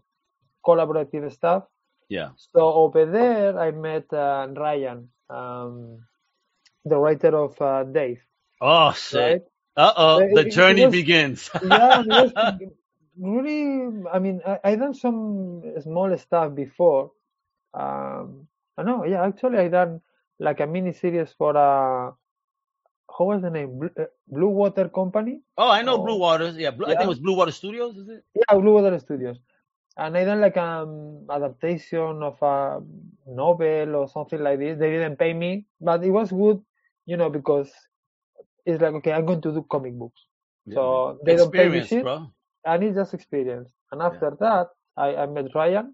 collaborative 0.66 1.30
stuff. 1.34 1.64
Yeah. 2.08 2.30
So 2.38 2.62
over 2.62 3.06
there, 3.06 3.60
I 3.60 3.72
met 3.72 4.12
uh, 4.14 4.48
Ryan, 4.56 5.10
um, 5.30 6.00
the 6.86 6.96
writer 6.98 7.36
of 7.36 7.62
uh, 7.62 7.84
Dave, 7.84 8.22
Oh 8.62 8.94
shit. 8.94 9.20
right? 9.20 9.42
Uh 9.78 9.94
oh. 9.98 10.20
The 10.20 10.42
it- 10.42 10.48
it 10.48 10.52
journey 10.52 10.86
was- 10.86 10.92
begins. 10.92 11.50
yeah, 11.64 12.02
was 12.02 12.32
really. 13.20 14.06
I 14.12 14.20
mean, 14.20 14.42
I, 14.46 14.60
I 14.64 14.76
done 14.76 14.94
some 14.94 15.64
small 15.82 16.16
stuff 16.18 16.56
before. 16.56 17.12
Um, 17.74 18.48
I 18.78 18.84
know, 18.84 19.06
yeah, 19.06 19.26
actually, 19.26 19.58
I 19.60 19.68
done 19.70 20.02
like 20.40 20.60
a 20.62 20.68
mini 20.68 20.94
series 20.94 21.34
for 21.38 21.56
uh, 21.58 22.12
how 23.18 23.26
was 23.26 23.42
the 23.42 23.50
name? 23.50 23.80
Blue, 23.80 23.90
uh, 24.00 24.06
Blue 24.28 24.50
Water 24.50 24.90
Company. 24.90 25.42
Oh, 25.58 25.70
I 25.70 25.82
know 25.82 25.96
Oh. 25.96 26.04
Blue 26.06 26.18
Waters. 26.18 26.58
Yeah, 26.58 26.72
Blue, 26.72 26.86
I 26.88 26.90
think 26.92 27.04
it 27.04 27.08
was 27.08 27.20
Blue 27.20 27.36
Water 27.36 27.52
Studios. 27.52 27.98
Is 27.98 28.10
it? 28.10 28.24
Yeah, 28.36 28.58
Blue 28.58 28.74
Water 28.74 28.98
Studios. 29.00 29.38
And 29.98 30.18
I 30.18 30.26
done 30.26 30.42
like 30.42 30.58
um 30.58 31.26
adaptation 31.32 32.22
of 32.24 32.42
a 32.42 32.82
novel 33.28 33.96
or 33.96 34.10
something 34.10 34.42
like 34.42 34.60
this. 34.60 34.78
They 34.80 34.90
didn't 34.92 35.18
pay 35.18 35.34
me, 35.34 35.66
but 35.80 36.04
it 36.04 36.12
was 36.12 36.32
good, 36.32 36.62
you 37.06 37.16
know, 37.18 37.30
because 37.30 37.72
it's 38.66 38.82
like 38.82 38.94
okay, 38.96 39.12
I'm 39.12 39.26
going 39.26 39.42
to 39.42 39.52
do 39.54 39.66
comic 39.70 39.94
books. 39.98 40.22
So 40.74 41.20
they 41.24 41.36
don't 41.36 41.54
pay 41.54 41.70
me 41.70 41.86
shit. 41.86 42.04
bro. 42.04 42.32
and 42.66 42.84
it's 42.84 42.96
just 42.96 43.14
experience. 43.14 43.70
And 43.92 44.02
after 44.02 44.36
that, 44.40 44.68
I, 44.98 45.16
I 45.16 45.26
met 45.28 45.54
Ryan, 45.54 45.94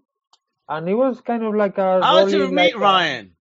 and 0.68 0.88
it 0.88 0.94
was 0.94 1.20
kind 1.20 1.42
of 1.44 1.54
like 1.54 1.76
a. 1.78 2.00
How 2.02 2.24
did 2.24 2.32
you 2.32 2.40
rolling 2.40 2.54
meet 2.54 2.62
like 2.62 2.74
a- 2.74 2.78
Ryan? 2.78 3.36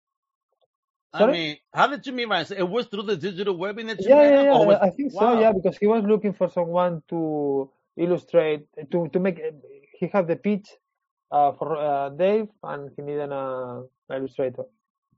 I 1.13 1.19
Sorry? 1.19 1.31
mean, 1.33 1.57
how 1.73 1.87
did 1.87 2.05
you 2.07 2.13
meet 2.13 2.25
Ryan? 2.27 2.45
So 2.45 2.55
it 2.55 2.67
was 2.67 2.85
through 2.87 3.03
the 3.03 3.17
digital 3.17 3.55
webbing 3.57 3.87
that 3.87 3.97
yeah, 4.01 4.23
yeah, 4.23 4.43
yeah. 4.43 4.57
Was- 4.65 4.79
I 4.81 4.89
think 4.89 5.11
so. 5.11 5.39
Yeah, 5.39 5.51
because 5.53 5.77
he 5.77 5.87
was 5.87 6.03
looking 6.03 6.33
for 6.33 6.49
someone 6.49 7.03
to 7.09 7.69
illustrate 7.97 8.67
to 8.91 9.07
to 9.09 9.19
make. 9.19 9.39
He 9.99 10.07
had 10.07 10.27
the 10.27 10.35
pitch 10.35 10.67
uh, 11.31 11.51
for 11.53 11.77
uh, 11.77 12.09
Dave, 12.09 12.47
and 12.63 12.91
he 12.95 13.01
needed 13.03 13.31
a, 13.31 13.83
an 14.09 14.17
illustrator. 14.17 14.63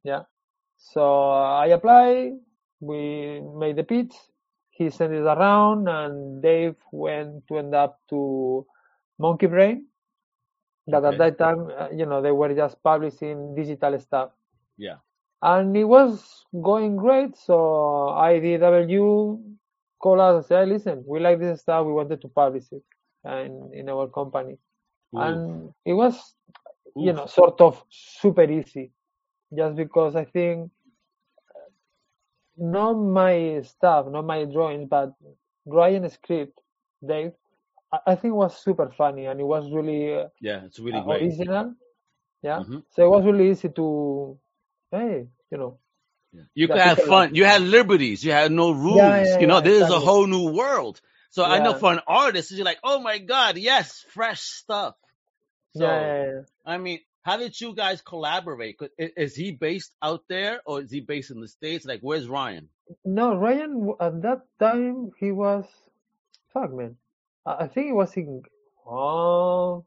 Yeah. 0.04 0.24
So 0.78 1.02
uh, 1.32 1.58
I 1.64 1.68
applied. 1.68 2.34
We 2.88 3.42
made 3.42 3.78
the 3.78 3.84
pitch. 3.84 4.14
he 4.78 4.90
sent 4.90 5.14
it 5.14 5.22
around, 5.26 5.88
and 5.88 6.42
Dave 6.42 6.76
went 6.92 7.48
to 7.48 7.58
end 7.60 7.76
up 7.76 8.00
to 8.10 8.66
Monkeybrain. 9.20 9.86
That 10.88 11.04
Okay. 11.04 11.16
at 11.16 11.18
that 11.18 11.38
time, 11.38 11.70
uh, 11.78 11.90
you 11.92 12.06
know, 12.06 12.22
they 12.22 12.32
were 12.32 12.54
just 12.54 12.82
publishing 12.84 13.56
digital 13.56 13.98
stuff, 14.00 14.32
Yeah. 14.78 14.98
and 15.42 15.76
it 15.78 15.86
was 15.86 16.46
going 16.62 16.98
great. 16.98 17.36
So 17.38 18.10
IDW 18.16 19.58
called 20.00 20.20
us 20.20 20.36
and 20.36 20.46
said, 20.46 20.68
"Listen, 20.70 21.04
we 21.08 21.20
like 21.20 21.40
this 21.40 21.62
stuff. 21.62 21.86
We 21.86 21.94
wanted 21.94 22.22
to 22.22 22.28
publish 22.30 22.72
it 22.72 22.84
in 23.26 23.72
in 23.74 23.90
our 23.90 24.08
company." 24.08 24.58
Ooh. 25.16 25.20
and 25.22 25.74
it 25.86 25.94
was 25.94 26.36
you 26.96 27.14
know 27.14 27.26
sort 27.28 27.60
of 27.62 27.84
super 27.90 28.44
easy 28.44 28.92
just 29.56 29.76
because 29.76 30.16
i 30.16 30.24
think 30.26 30.70
uh, 30.70 30.83
not 32.58 32.94
my 32.94 33.62
stuff 33.64 34.08
not 34.08 34.26
my 34.26 34.46
drawings 34.46 34.88
but 34.90 35.14
ryan's 35.66 36.14
script 36.14 36.60
dave 37.06 37.32
i, 37.92 38.00
I 38.08 38.16
think 38.16 38.34
was 38.36 38.58
super 38.58 38.90
funny 38.98 39.26
and 39.26 39.40
it 39.40 39.44
was 39.46 39.72
really 39.72 40.14
uh, 40.20 40.28
Yeah, 40.40 40.62
it's 40.66 40.80
really 40.80 41.00
uh, 41.00 41.04
great. 41.04 41.24
original 41.24 41.74
yeah 42.42 42.60
Mhm. 42.60 42.84
so 42.92 43.06
it 43.06 43.10
was 43.10 43.26
really 43.26 43.50
easy 43.52 43.70
to 43.70 44.38
hey 44.92 45.28
you 45.52 45.58
know 45.58 45.78
Yeah. 46.34 46.46
You 46.56 46.68
could 46.68 46.78
have 46.82 46.98
like- 46.98 47.08
fun. 47.08 47.36
You 47.38 47.46
had 47.46 47.62
liberties. 47.62 48.24
You 48.26 48.32
had 48.34 48.52
no 48.52 48.72
rules. 48.74 48.98
yeah, 48.98 49.38
you 49.40 49.46
know, 49.46 49.60
yeah, 49.62 49.68
this 49.70 49.84
is 49.86 49.92
a 49.94 50.00
whole 50.02 50.26
new 50.26 50.50
world. 50.50 50.98
So 51.30 51.44
I 51.46 51.60
know 51.62 51.74
for 51.78 51.92
an 51.94 52.02
artist, 52.08 52.50
you're 52.50 52.66
like, 52.66 52.80
oh 52.84 52.98
my 53.10 53.18
God, 53.34 53.54
yes, 53.58 54.04
fresh 54.16 54.42
stuff. 54.42 54.96
So, 55.78 55.86
yeah, 55.86 56.02
yeah, 56.02 56.26
yeah. 56.34 56.42
I 56.74 56.76
mean, 56.82 57.00
how 57.24 57.38
did 57.38 57.60
you 57.60 57.74
guys 57.76 58.02
collaborate? 58.02 58.78
Is 58.98 59.36
he 59.36 59.52
based 59.52 59.96
out 60.02 60.24
there 60.30 60.62
or 60.66 60.82
is 60.82 60.92
he 60.92 61.00
based 61.02 61.32
in 61.32 61.40
the 61.42 61.48
States? 61.48 61.86
Like, 61.86 62.02
where's 62.02 62.28
Ryan? 62.28 62.70
no 63.06 63.34
ryan 63.36 63.94
at 64.02 64.22
that 64.22 64.42
time 64.60 65.10
he 65.18 65.32
was 65.32 65.66
fuck 66.54 66.72
man 66.74 66.98
i, 67.46 67.66
think 67.68 67.88
he 67.88 67.94
was 67.94 68.14
in 68.18 68.42
oh 68.86 69.86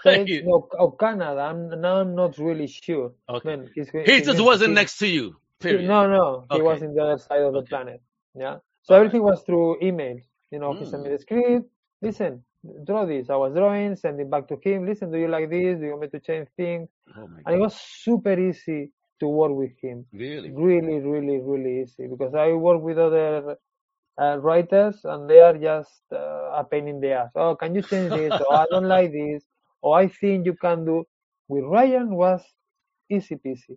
States, 0.00 0.30
You- 0.30 0.44
no, 0.44 0.68
or 0.78 0.96
Canada. 0.96 1.40
I'm 1.40 1.68
now 1.80 1.96
I'm 2.00 2.14
not 2.14 2.38
really 2.38 2.68
sure. 2.68 3.12
Okay. 3.28 3.48
Man, 3.56 3.70
he's, 3.74 3.90
He 3.90 4.20
just 4.22 4.40
wasn't 4.40 4.74
next 4.74 4.98
to 4.98 5.06
you, 5.08 5.36
period. 5.58 5.88
No, 5.88 6.06
no, 6.08 6.46
he 6.52 6.62
was 6.62 6.82
in 6.82 6.94
the 6.94 7.02
other 7.02 7.18
side 7.18 7.42
of 7.42 7.52
the 7.52 7.58
Okay. 7.60 7.68
planet. 7.68 8.02
Yeah. 8.34 8.58
So 8.82 8.94
everything 8.94 9.22
was 9.22 9.42
through 9.42 9.82
email. 9.82 10.18
You 10.52 10.58
know, 10.60 10.74
he 10.74 10.84
sent 10.84 11.02
me 11.02 11.08
Mm. 11.10 11.12
the 11.16 11.18
script. 11.18 11.66
Listen, 12.00 12.44
draw 12.86 13.04
this. 13.04 13.30
I 13.30 13.36
was 13.36 13.54
drawing, 13.54 13.96
send 13.96 14.20
it 14.20 14.30
back 14.30 14.48
to 14.48 14.56
him. 14.62 14.86
Listen, 14.86 15.10
do 15.10 15.18
you 15.18 15.28
like 15.28 15.50
this? 15.50 15.78
Do 15.78 15.84
you 15.84 15.90
want 15.90 16.02
me 16.02 16.08
to 16.08 16.20
change 16.20 16.48
things? 16.56 16.88
Oh 17.16 17.26
my 17.28 17.40
And 17.46 17.54
it 17.56 17.58
was 17.58 17.74
super 17.76 18.38
easy 18.38 18.90
to 19.20 19.28
work 19.28 19.52
with 19.52 19.72
him. 19.80 20.06
Really? 20.12 20.50
Really, 20.50 21.00
really, 21.00 21.40
really 21.40 21.82
easy 21.82 22.06
because 22.08 22.34
I 22.34 22.52
work 22.52 22.82
with 22.82 22.98
other 22.98 23.56
uh, 24.20 24.38
writers 24.38 25.00
and 25.04 25.28
they 25.28 25.40
are 25.40 25.56
just 25.56 26.02
uh, 26.12 26.50
a 26.60 26.64
pain 26.70 26.88
in 26.88 27.00
the 27.00 27.12
ass. 27.12 27.30
Oh, 27.36 27.56
can 27.56 27.74
you 27.74 27.82
change 27.82 28.12
this? 28.12 28.34
oh, 28.40 28.54
I 28.54 28.66
don't 28.70 28.88
like 28.88 29.12
this. 29.12 29.44
Or 29.82 29.98
I 29.98 30.08
think 30.08 30.46
you 30.46 30.54
can 30.54 30.84
do. 30.84 31.04
With 31.48 31.64
Ryan 31.64 32.14
was 32.14 32.42
easy 33.10 33.36
peasy. 33.36 33.76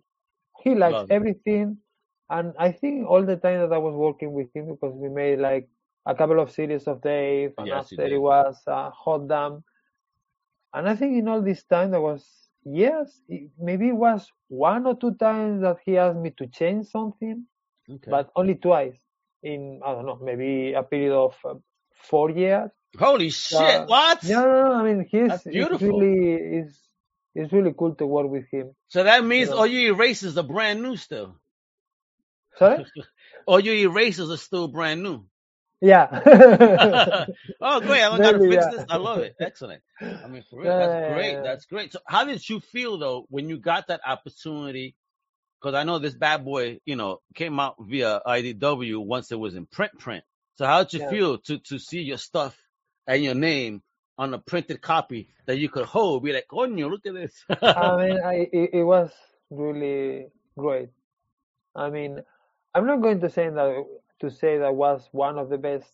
He 0.62 0.74
likes 0.74 0.92
Love 0.92 1.10
it. 1.10 1.14
everything, 1.14 1.78
and 2.30 2.52
I 2.58 2.72
think 2.72 3.06
all 3.08 3.24
the 3.24 3.36
time 3.36 3.60
that 3.60 3.72
I 3.74 3.78
was 3.78 3.94
working 3.94 4.32
with 4.32 4.48
him 4.54 4.66
because 4.66 4.94
we 4.94 5.08
made 5.08 5.38
like 5.38 5.68
a 6.06 6.14
couple 6.14 6.40
of 6.40 6.50
series 6.52 6.86
of 6.86 7.02
Dave, 7.02 7.52
and 7.58 7.66
Yes, 7.66 7.90
you 7.92 7.98
after 7.98 8.14
it 8.14 8.18
was 8.18 8.56
uh, 8.66 8.90
Hot 8.90 9.26
Damn, 9.28 9.64
and 10.72 10.88
I 10.88 10.94
think 10.96 11.18
in 11.18 11.28
all 11.28 11.42
this 11.42 11.64
time 11.64 11.90
there 11.90 12.00
was 12.00 12.24
yes, 12.64 13.20
it- 13.28 13.50
maybe 13.58 13.88
it 13.88 13.96
was 13.96 14.30
one 14.48 14.86
or 14.86 14.96
two 14.96 15.14
times 15.14 15.62
that 15.62 15.78
he 15.84 15.98
asked 15.98 16.18
me 16.18 16.30
to 16.38 16.46
change 16.46 16.86
something, 16.88 17.46
Okay. 17.90 18.10
but 18.10 18.30
only 18.36 18.54
twice 18.54 18.96
in 19.42 19.80
I 19.84 19.92
don't 19.92 20.06
know 20.06 20.18
maybe 20.22 20.72
a 20.74 20.82
period 20.82 21.12
of 21.12 21.34
uh, 21.44 21.54
four 21.94 22.30
years. 22.30 22.70
Holy 22.98 23.30
shit! 23.30 23.58
Uh, 23.82 23.86
what? 23.86 24.24
No, 24.24 24.40
no, 24.46 24.62
no. 24.68 24.72
I 24.74 24.82
mean, 24.84 25.06
he's 25.10 25.28
That's 25.28 25.46
it's 25.46 25.82
really 25.82 26.32
is 26.60 26.80
it's 27.34 27.52
really 27.52 27.74
cool 27.78 27.94
to 27.96 28.06
work 28.06 28.28
with 28.30 28.46
him. 28.50 28.74
So 28.88 29.02
that 29.04 29.24
means 29.24 29.48
Yeah. 29.50 29.56
all 29.56 29.66
your 29.66 29.94
erasers 29.94 30.38
are 30.38 30.42
brand 30.44 30.82
new 30.82 30.96
still. 30.96 31.36
Sorry? 32.58 32.86
All 33.46 33.60
your 33.60 33.74
erasers 33.92 34.30
are 34.30 34.38
still 34.38 34.66
brand 34.68 35.02
new. 35.02 35.26
Yeah. 35.80 36.08
oh, 37.60 37.80
great! 37.80 38.02
I 38.02 38.08
don't 38.08 38.20
gotta 38.20 38.38
fix 38.38 38.54
yeah. 38.54 38.70
this. 38.70 38.86
I 38.88 38.96
love 38.96 39.18
it. 39.18 39.34
Excellent. 39.38 39.82
I 40.00 40.26
mean, 40.26 40.42
for 40.48 40.60
real, 40.60 40.72
Yeah, 40.72 40.78
that's 40.78 41.14
great. 41.14 41.32
yeah. 41.32 41.42
That's 41.42 41.64
great. 41.66 41.92
So, 41.92 41.98
how 42.06 42.24
did 42.24 42.48
you 42.48 42.60
feel 42.60 42.98
though 42.98 43.26
when 43.28 43.48
you 43.48 43.58
got 43.58 43.88
that 43.88 44.00
opportunity? 44.06 44.94
Because 45.60 45.74
I 45.74 45.84
know 45.84 45.98
this 45.98 46.14
bad 46.14 46.44
boy, 46.44 46.80
you 46.86 46.96
know, 46.96 47.20
came 47.34 47.60
out 47.60 47.76
via 47.80 48.20
IDW 48.26 49.04
once 49.04 49.32
it 49.32 49.38
was 49.38 49.54
in 49.54 49.66
print. 49.66 49.98
Print. 49.98 50.24
So, 50.56 50.64
how 50.64 50.82
did 50.82 50.94
you 50.94 51.10
feel 51.10 51.38
to 51.38 51.58
to 51.58 51.78
see 51.78 52.00
your 52.00 52.18
stuff 52.18 52.56
and 53.06 53.22
your 53.22 53.34
name 53.34 53.82
on 54.16 54.32
a 54.32 54.38
printed 54.38 54.80
copy 54.80 55.28
that 55.46 55.58
you 55.58 55.68
could 55.68 55.84
hold? 55.84 56.24
Be 56.24 56.32
like, 56.32 56.46
coño, 56.50 56.90
look 56.90 57.04
at 57.04 57.14
this. 57.14 57.44
I 57.50 57.96
mean, 57.96 58.18
I, 58.24 58.48
it, 58.50 58.70
it 58.72 58.82
was 58.82 59.10
really 59.50 60.28
great. 60.56 60.88
I 61.74 61.90
mean, 61.90 62.22
I'm 62.74 62.86
not 62.86 63.02
going 63.02 63.20
to 63.20 63.28
say 63.28 63.50
that 63.50 63.84
to 64.20 64.30
say 64.30 64.58
that 64.58 64.74
was 64.74 65.08
one 65.12 65.38
of 65.38 65.48
the 65.48 65.58
best 65.58 65.90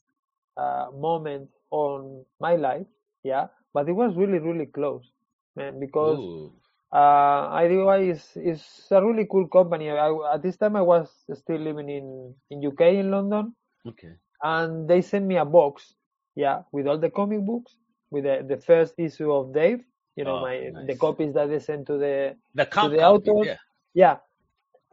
uh, 0.57 0.87
moments 0.95 1.52
on 1.71 2.25
my 2.41 2.57
life, 2.57 2.87
yeah, 3.23 3.47
but 3.75 3.88
it 3.88 3.93
was 3.93 4.17
really, 4.17 4.38
really 4.38 4.67
close, 4.67 5.11
man, 5.57 5.79
because 5.81 6.21
Ooh. 6.21 6.52
uh, 6.93 7.49
IDW 7.50 7.99
is 8.11 8.37
is 8.37 8.62
a 8.91 9.02
really 9.05 9.26
cool 9.31 9.49
company. 9.49 9.91
I, 9.91 10.09
at 10.35 10.43
this 10.43 10.57
time, 10.57 10.76
I 10.76 10.83
was 10.83 11.11
still 11.35 11.59
living 11.59 11.88
in 11.88 12.35
in 12.50 12.61
UK 12.62 12.99
in 12.99 13.11
London, 13.11 13.55
Okay. 13.87 14.19
and 14.43 14.88
they 14.88 15.00
sent 15.02 15.26
me 15.26 15.37
a 15.37 15.45
box, 15.45 15.95
yeah, 16.35 16.62
with 16.73 16.87
all 16.87 16.99
the 16.99 17.11
comic 17.11 17.45
books, 17.45 17.76
with 18.11 18.25
the, 18.25 18.45
the 18.49 18.57
first 18.59 18.95
issue 18.99 19.33
of 19.33 19.52
Dave. 19.55 19.81
You 20.17 20.25
know, 20.25 20.37
Oh, 20.37 20.38
my 20.38 20.73
the 20.87 20.97
copies 20.97 21.35
that 21.35 21.49
they 21.49 21.59
sent 21.59 21.87
to 21.87 21.99
the 21.99 22.37
The 22.55 22.67
comp 22.67 22.97
the 22.97 22.99
copy, 22.99 23.31
author- 23.31 23.47
yeah. 23.47 23.57
yeah. 23.95 24.19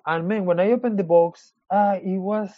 And 0.06 0.28
man, 0.28 0.46
when 0.46 0.60
I 0.60 0.72
opened 0.72 1.00
the 1.00 1.04
box, 1.04 1.54
uh, 1.72 1.98
it 2.02 2.18
was 2.18 2.50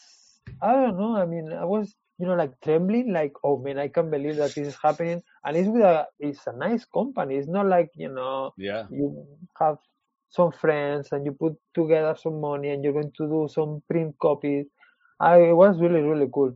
I 0.61 0.73
don't 0.73 0.97
know. 0.97 1.15
I 1.15 1.25
mean, 1.25 1.51
I 1.53 1.65
was 1.65 1.93
you 2.19 2.27
know 2.27 2.35
like 2.35 2.53
trembling, 2.63 3.13
like 3.13 3.33
oh 3.43 3.57
man, 3.57 3.77
I 3.79 3.87
can't 3.87 4.11
believe 4.11 4.37
that 4.37 4.53
this 4.55 4.67
is 4.69 4.77
happening. 4.81 5.21
And 5.45 5.57
it's 5.57 5.67
with 5.69 5.81
a 5.83 6.07
it's 6.19 6.45
a 6.47 6.53
nice 6.53 6.85
company. 6.85 7.35
It's 7.35 7.47
not 7.47 7.67
like 7.67 7.89
you 7.95 8.09
know 8.13 8.51
Yeah. 8.57 8.85
you 8.91 9.25
have 9.59 9.77
some 10.29 10.51
friends 10.51 11.09
and 11.11 11.25
you 11.25 11.33
put 11.33 11.53
together 11.75 12.15
some 12.21 12.39
money 12.39 12.69
and 12.69 12.83
you're 12.83 12.93
going 12.93 13.11
to 13.17 13.27
do 13.27 13.47
some 13.51 13.81
print 13.89 14.15
copies. 14.21 14.65
I 15.19 15.37
it 15.51 15.55
was 15.55 15.79
really 15.79 16.01
really 16.01 16.27
cool. 16.33 16.53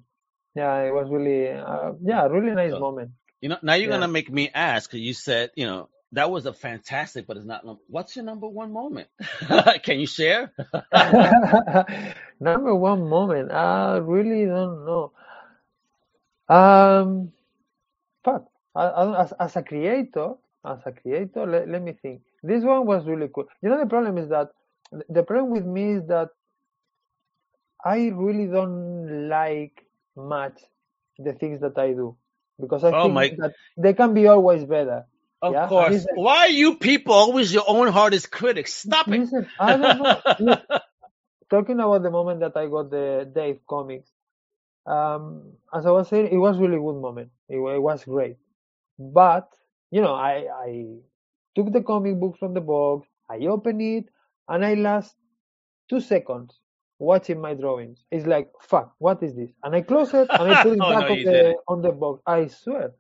Yeah, 0.56 0.84
it 0.84 0.94
was 0.94 1.10
really 1.10 1.50
uh, 1.52 1.94
yeah 2.04 2.26
really 2.28 2.56
nice 2.56 2.72
So- 2.72 2.80
moment. 2.80 3.12
You 3.42 3.50
know, 3.50 3.58
now 3.62 3.74
you're 3.76 3.92
Yeah. 3.92 3.98
gonna 4.00 4.08
make 4.08 4.32
me 4.32 4.50
ask. 4.54 4.94
You 4.94 5.14
said, 5.14 5.52
you 5.56 5.68
know, 5.68 5.90
that 6.16 6.32
was 6.32 6.48
a 6.48 6.54
fantastic, 6.54 7.28
but 7.28 7.38
it's 7.38 7.48
not. 7.48 7.66
What's 7.88 8.16
your 8.18 8.26
number 8.26 8.48
one 8.50 8.74
moment? 8.74 9.10
Can 9.84 10.00
you 10.00 10.08
share? 10.08 10.54
Number 12.42 12.76
one 12.76 13.10
moment, 13.10 13.52
I 13.52 13.98
really 13.98 14.46
don't 14.46 14.86
know. 14.86 15.14
Um, 16.50 17.32
fuck. 18.26 18.46
I, 18.76 18.84
I, 18.86 19.24
as, 19.24 19.34
as 19.40 19.58
a 19.58 19.64
creator, 19.64 20.34
as 20.66 20.80
a 20.86 20.92
creator, 20.94 21.46
let, 21.48 21.70
let 21.70 21.82
me 21.84 21.94
think. 22.02 22.22
This 22.44 22.64
one 22.64 22.86
was 22.86 23.06
really 23.06 23.30
cool. 23.34 23.46
You 23.64 23.70
know, 23.70 23.80
the 23.80 23.88
problem 23.88 24.18
is 24.18 24.30
that 24.30 24.50
the 25.10 25.24
problem 25.24 25.52
with 25.52 25.66
me 25.66 25.94
is 25.94 26.08
that 26.08 26.30
I 27.86 28.10
really 28.10 28.48
don't 28.48 29.30
like 29.30 29.86
much 30.16 30.60
the 31.20 31.34
things 31.34 31.62
that 31.62 31.78
I 31.78 31.94
do 31.94 32.18
because 32.62 32.84
I 32.86 32.94
Oh 32.94 33.04
think 33.04 33.14
my- 33.14 33.38
that 33.38 33.54
they 33.78 33.94
can 33.94 34.14
be 34.14 34.28
always 34.28 34.66
better. 34.66 35.06
Of 35.46 35.54
Yeah, 35.54 35.68
course. 35.68 36.06
like- 36.06 36.18
Why 36.18 36.38
are 36.48 36.50
you 36.50 36.76
people 36.78 37.14
always 37.14 37.54
your 37.54 37.64
own 37.68 37.88
hardest 37.90 38.32
critics? 38.32 38.74
Stop 38.74 39.08
it. 39.10 39.20
Listen, 39.22 39.48
I 39.60 39.78
don't 39.78 39.98
know. 40.02 40.22
Look, 40.40 40.62
talking 41.50 41.80
about 41.80 42.04
the 42.04 42.12
moment 42.12 42.40
that 42.42 42.56
I 42.58 42.68
got 42.68 42.90
the 42.90 43.30
Dave 43.34 43.60
comics, 43.68 44.10
um, 44.86 45.54
as 45.74 45.86
I 45.86 45.92
was 45.92 46.08
saying, 46.10 46.30
it 46.32 46.38
was 46.38 46.58
really 46.58 46.78
good 46.78 47.02
moment. 47.02 47.30
It, 47.50 47.58
it 47.58 47.82
was 47.82 48.04
great, 48.06 48.38
but 49.00 49.48
you 49.92 50.02
know, 50.02 50.14
I 50.16 50.46
I 50.68 50.86
took 51.56 51.72
the 51.72 51.82
comic 51.82 52.20
book 52.20 52.38
from 52.40 52.54
the 52.54 52.62
box, 52.62 53.08
I 53.30 53.38
opened 53.48 53.82
it, 53.82 54.06
and 54.50 54.66
I 54.66 54.74
last 54.76 55.16
two 55.90 56.00
seconds 56.02 56.60
watching 57.00 57.40
my 57.42 57.54
drawings. 57.54 58.04
It's 58.12 58.26
like 58.26 58.50
fuck, 58.62 58.94
what 59.00 59.22
is 59.24 59.36
this? 59.36 59.52
And 59.64 59.76
I 59.76 59.82
close 59.82 60.14
it 60.14 60.28
and 60.30 60.52
I 60.54 60.64
put 60.64 60.74
it 60.74 60.80
Oh, 60.82 60.90
back 60.90 61.10
no, 61.10 61.16
on 61.16 61.24
the 61.24 61.56
on 61.68 61.82
the 61.82 61.92
box. 61.92 62.22
I 62.26 62.48
swear. 62.48 62.94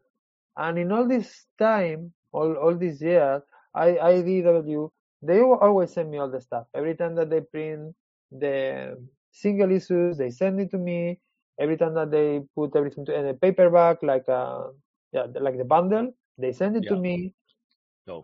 And 0.57 0.77
in 0.79 0.91
all 0.91 1.07
this 1.07 1.45
time, 1.59 2.13
all 2.35 2.55
all 2.57 2.75
these 2.75 3.01
years, 3.01 3.41
I 3.75 3.97
IDW 3.99 4.91
they 5.21 5.41
will 5.41 5.59
always 5.59 5.93
send 5.93 6.11
me 6.11 6.17
all 6.19 6.29
the 6.31 6.41
stuff. 6.41 6.67
Every 6.75 6.95
time 6.95 7.15
that 7.15 7.29
they 7.29 7.41
print 7.41 7.95
the 8.31 8.97
single 9.31 9.71
issues, 9.71 10.17
they 10.17 10.31
send 10.31 10.59
it 10.61 10.71
to 10.71 10.77
me. 10.77 11.19
Every 11.59 11.77
time 11.77 11.95
that 11.95 12.11
they 12.11 12.41
put 12.55 12.75
everything 12.75 13.05
to, 13.07 13.17
in 13.19 13.27
a 13.27 13.33
paperback, 13.33 14.03
like 14.03 14.27
uh, 14.29 14.69
yeah, 15.13 15.27
the- 15.31 15.41
like 15.41 15.57
the 15.57 15.65
bundle, 15.65 16.11
they 16.37 16.51
send 16.53 16.75
it 16.77 16.87
to 16.89 16.97
me. 16.97 17.33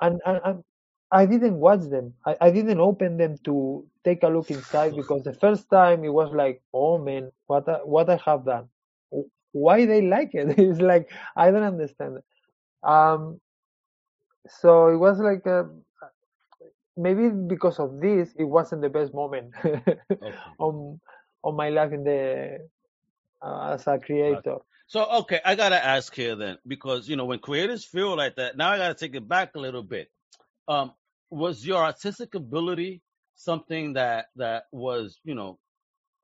And, 0.01 0.21
and 0.25 0.39
and 0.45 0.63
I 1.11 1.25
didn't 1.25 1.59
watch 1.59 1.81
them. 1.89 2.13
I, 2.25 2.35
I 2.41 2.51
didn't 2.51 2.79
open 2.79 3.17
them 3.17 3.37
to 3.45 3.85
take 4.03 4.23
a 4.23 4.27
look 4.29 4.51
inside 4.51 4.95
because 5.01 5.23
the 5.23 5.33
first 5.33 5.69
time 5.69 6.03
it 6.03 6.13
was 6.13 6.31
like, 6.33 6.61
oh 6.73 6.97
man, 6.97 7.31
what 7.47 7.67
I, 7.69 7.77
what 7.83 8.09
I 8.09 8.17
have 8.25 8.45
done. 8.45 8.69
Why 9.53 9.85
they 9.85 10.01
like 10.01 10.31
it? 10.33 10.57
It's 10.59 10.81
like 10.81 11.11
I 11.35 11.51
don't 11.51 11.63
understand. 11.63 12.19
Um, 12.83 13.39
so 14.47 14.87
it 14.89 14.97
was 14.97 15.19
like 15.19 15.45
a, 15.45 15.69
maybe 16.97 17.29
because 17.29 17.79
of 17.79 17.99
this, 17.99 18.33
it 18.37 18.43
wasn't 18.45 18.81
the 18.81 18.89
best 18.89 19.13
moment 19.13 19.53
Okay. 20.21 20.53
on 20.59 20.99
on 21.43 21.55
my 21.55 21.69
life 21.69 21.91
in 21.91 22.03
the 22.03 22.59
uh, 23.41 23.71
as 23.73 23.87
a 23.87 23.99
creator. 23.99 24.57
So 24.87 25.05
okay, 25.21 25.39
I 25.45 25.55
gotta 25.55 25.83
ask 25.83 26.13
here 26.15 26.35
then, 26.35 26.57
because 26.67 27.07
you 27.09 27.15
know 27.15 27.25
when 27.25 27.39
creators 27.39 27.85
feel 27.85 28.15
like 28.15 28.35
that, 28.35 28.57
now 28.57 28.69
I 28.71 28.77
gotta 28.77 28.93
take 28.95 29.15
it 29.15 29.27
back 29.27 29.55
a 29.55 29.59
little 29.59 29.83
bit. 29.83 30.09
Um, 30.67 30.93
was 31.29 31.65
your 31.65 31.83
artistic 31.83 32.35
ability 32.35 33.01
something 33.35 33.93
that 33.93 34.27
that 34.35 34.65
was 34.71 35.19
you 35.23 35.35
know 35.35 35.59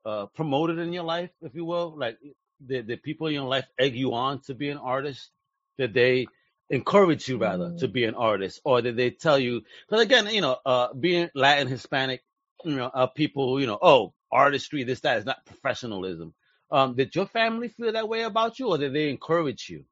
uh, 0.04 0.26
promoted 0.34 0.78
in 0.78 0.92
your 0.92 1.04
life, 1.04 1.30
if 1.42 1.54
you 1.54 1.64
will? 1.64 1.96
Like 1.98 2.18
did, 2.64 2.86
did 2.88 3.02
people 3.02 3.26
in 3.28 3.34
your 3.34 3.48
life 3.48 3.66
egg 3.78 3.96
you 3.96 4.14
on 4.14 4.40
to 4.42 4.54
be 4.54 4.68
an 4.68 4.78
artist? 4.78 5.30
Did 5.78 5.94
they 5.94 6.30
encourage 6.70 7.28
you 7.28 7.38
rather 7.38 7.72
to 7.78 7.86
Mm, 7.86 7.88
be 7.88 8.04
an 8.04 8.14
artist, 8.14 8.60
or 8.64 8.80
did 8.82 8.96
they 8.96 9.10
tell 9.10 9.38
you? 9.38 9.62
Because 9.88 10.02
again, 10.04 10.26
you 10.28 10.40
know, 10.40 10.56
uh, 10.64 10.92
being 10.94 11.28
Latin 11.34 11.68
Hispanic, 11.68 12.22
you 12.64 12.76
know, 12.76 12.86
uh, 12.94 13.06
people, 13.06 13.60
you 13.60 13.66
know, 13.66 13.78
oh, 13.82 14.14
artistry, 14.30 14.84
this 14.84 15.00
that 15.00 15.18
is 15.18 15.24
not 15.26 15.44
professionalism. 15.46 16.34
Um, 16.70 16.94
did 16.94 17.14
your 17.14 17.26
family 17.26 17.68
feel 17.68 17.92
that 17.92 18.08
way 18.08 18.22
about 18.22 18.58
you, 18.58 18.68
or 18.68 18.78
did 18.78 18.92
they 18.94 19.10
encourage 19.10 19.68
you? 19.68 19.84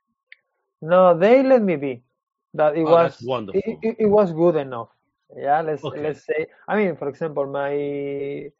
No, 0.83 1.17
they 1.19 1.43
let 1.43 1.63
me 1.63 1.77
be. 1.77 2.03
That 2.55 2.77
it 2.77 2.85
Oh, 2.85 2.97
was 2.97 3.31
it, 3.53 3.79
it, 3.83 3.97
it 4.01 4.07
was 4.07 4.33
good 4.33 4.57
enough. 4.57 4.89
Yeah, 5.37 5.61
let's 5.63 5.85
Okay. 5.85 5.97
let's 5.97 6.25
say. 6.27 6.47
I 6.69 6.77
mean, 6.77 6.97
for 6.97 7.09
example, 7.09 7.47
my 7.47 8.51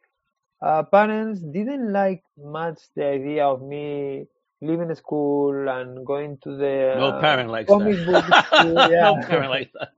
uh, 0.61 0.83
parents 0.83 1.41
didn't 1.41 1.91
like 1.91 2.23
much 2.37 2.79
the 2.95 3.05
idea 3.05 3.45
of 3.45 3.61
me 3.61 4.27
leaving 4.61 4.93
school 4.95 5.69
and 5.69 6.05
going 6.05 6.37
to 6.43 6.57
the 6.57 6.75
No 6.93 7.13
uh, 7.13 7.13
parent 7.13 7.49
likes 7.51 7.75
comic 7.75 8.05
book 8.05 8.25
school. 8.35 8.81
that. 8.81 8.91
Yeah, 8.91 9.11
no 9.11 9.17
parent 9.17 9.51
likes 9.51 9.71
that. 9.73 9.93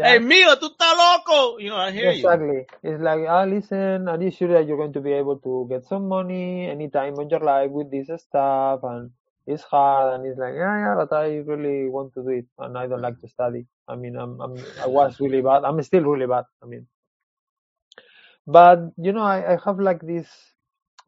Hey, 0.00 0.18
yeah, 0.18 0.20
Mio, 0.20 0.56
tú 0.60 0.66
estás 0.68 0.94
loco. 0.96 1.58
You 1.58 1.70
know, 1.70 1.76
I 1.78 1.92
hear 1.92 2.12
you. 2.12 2.38
exactly. 2.38 2.66
It's 2.82 3.02
like, 3.02 3.22
ah, 3.28 3.44
listen, 3.44 4.08
are 4.08 4.22
you 4.22 4.30
sure 4.30 4.48
that 4.48 4.66
you're 4.66 4.76
going 4.78 4.92
to 4.94 5.00
be 5.00 5.12
able 5.12 5.38
to 5.38 5.66
get 5.70 5.84
some 5.86 6.08
money 6.08 6.68
anytime 6.68 7.18
in 7.20 7.28
your 7.30 7.40
life 7.40 7.70
with 7.70 7.90
this 7.90 8.08
stuff? 8.22 8.80
And 8.84 9.10
it's 9.46 9.62
hard, 9.64 10.14
and 10.14 10.26
it's 10.26 10.38
like, 10.38 10.54
yeah, 10.54 10.78
yeah, 10.78 10.94
but 10.96 11.12
I 11.16 11.36
really 11.38 11.88
want 11.88 12.14
to 12.14 12.22
do 12.22 12.30
it, 12.30 12.46
and 12.58 12.78
I 12.78 12.86
don't 12.86 13.02
like 13.02 13.20
to 13.20 13.28
study. 13.28 13.66
I 13.88 13.96
mean, 13.96 14.16
I'm, 14.16 14.40
I'm, 14.40 14.56
I 14.82 14.86
was 14.86 15.20
really 15.20 15.42
bad. 15.42 15.64
I'm 15.64 15.82
still 15.82 16.04
really 16.04 16.26
bad. 16.26 16.44
I 16.62 16.66
mean, 16.66 16.86
but 18.46 18.80
you 18.98 19.12
know, 19.12 19.22
I, 19.22 19.54
I 19.54 19.58
have 19.64 19.80
like 19.80 20.00
this 20.02 20.28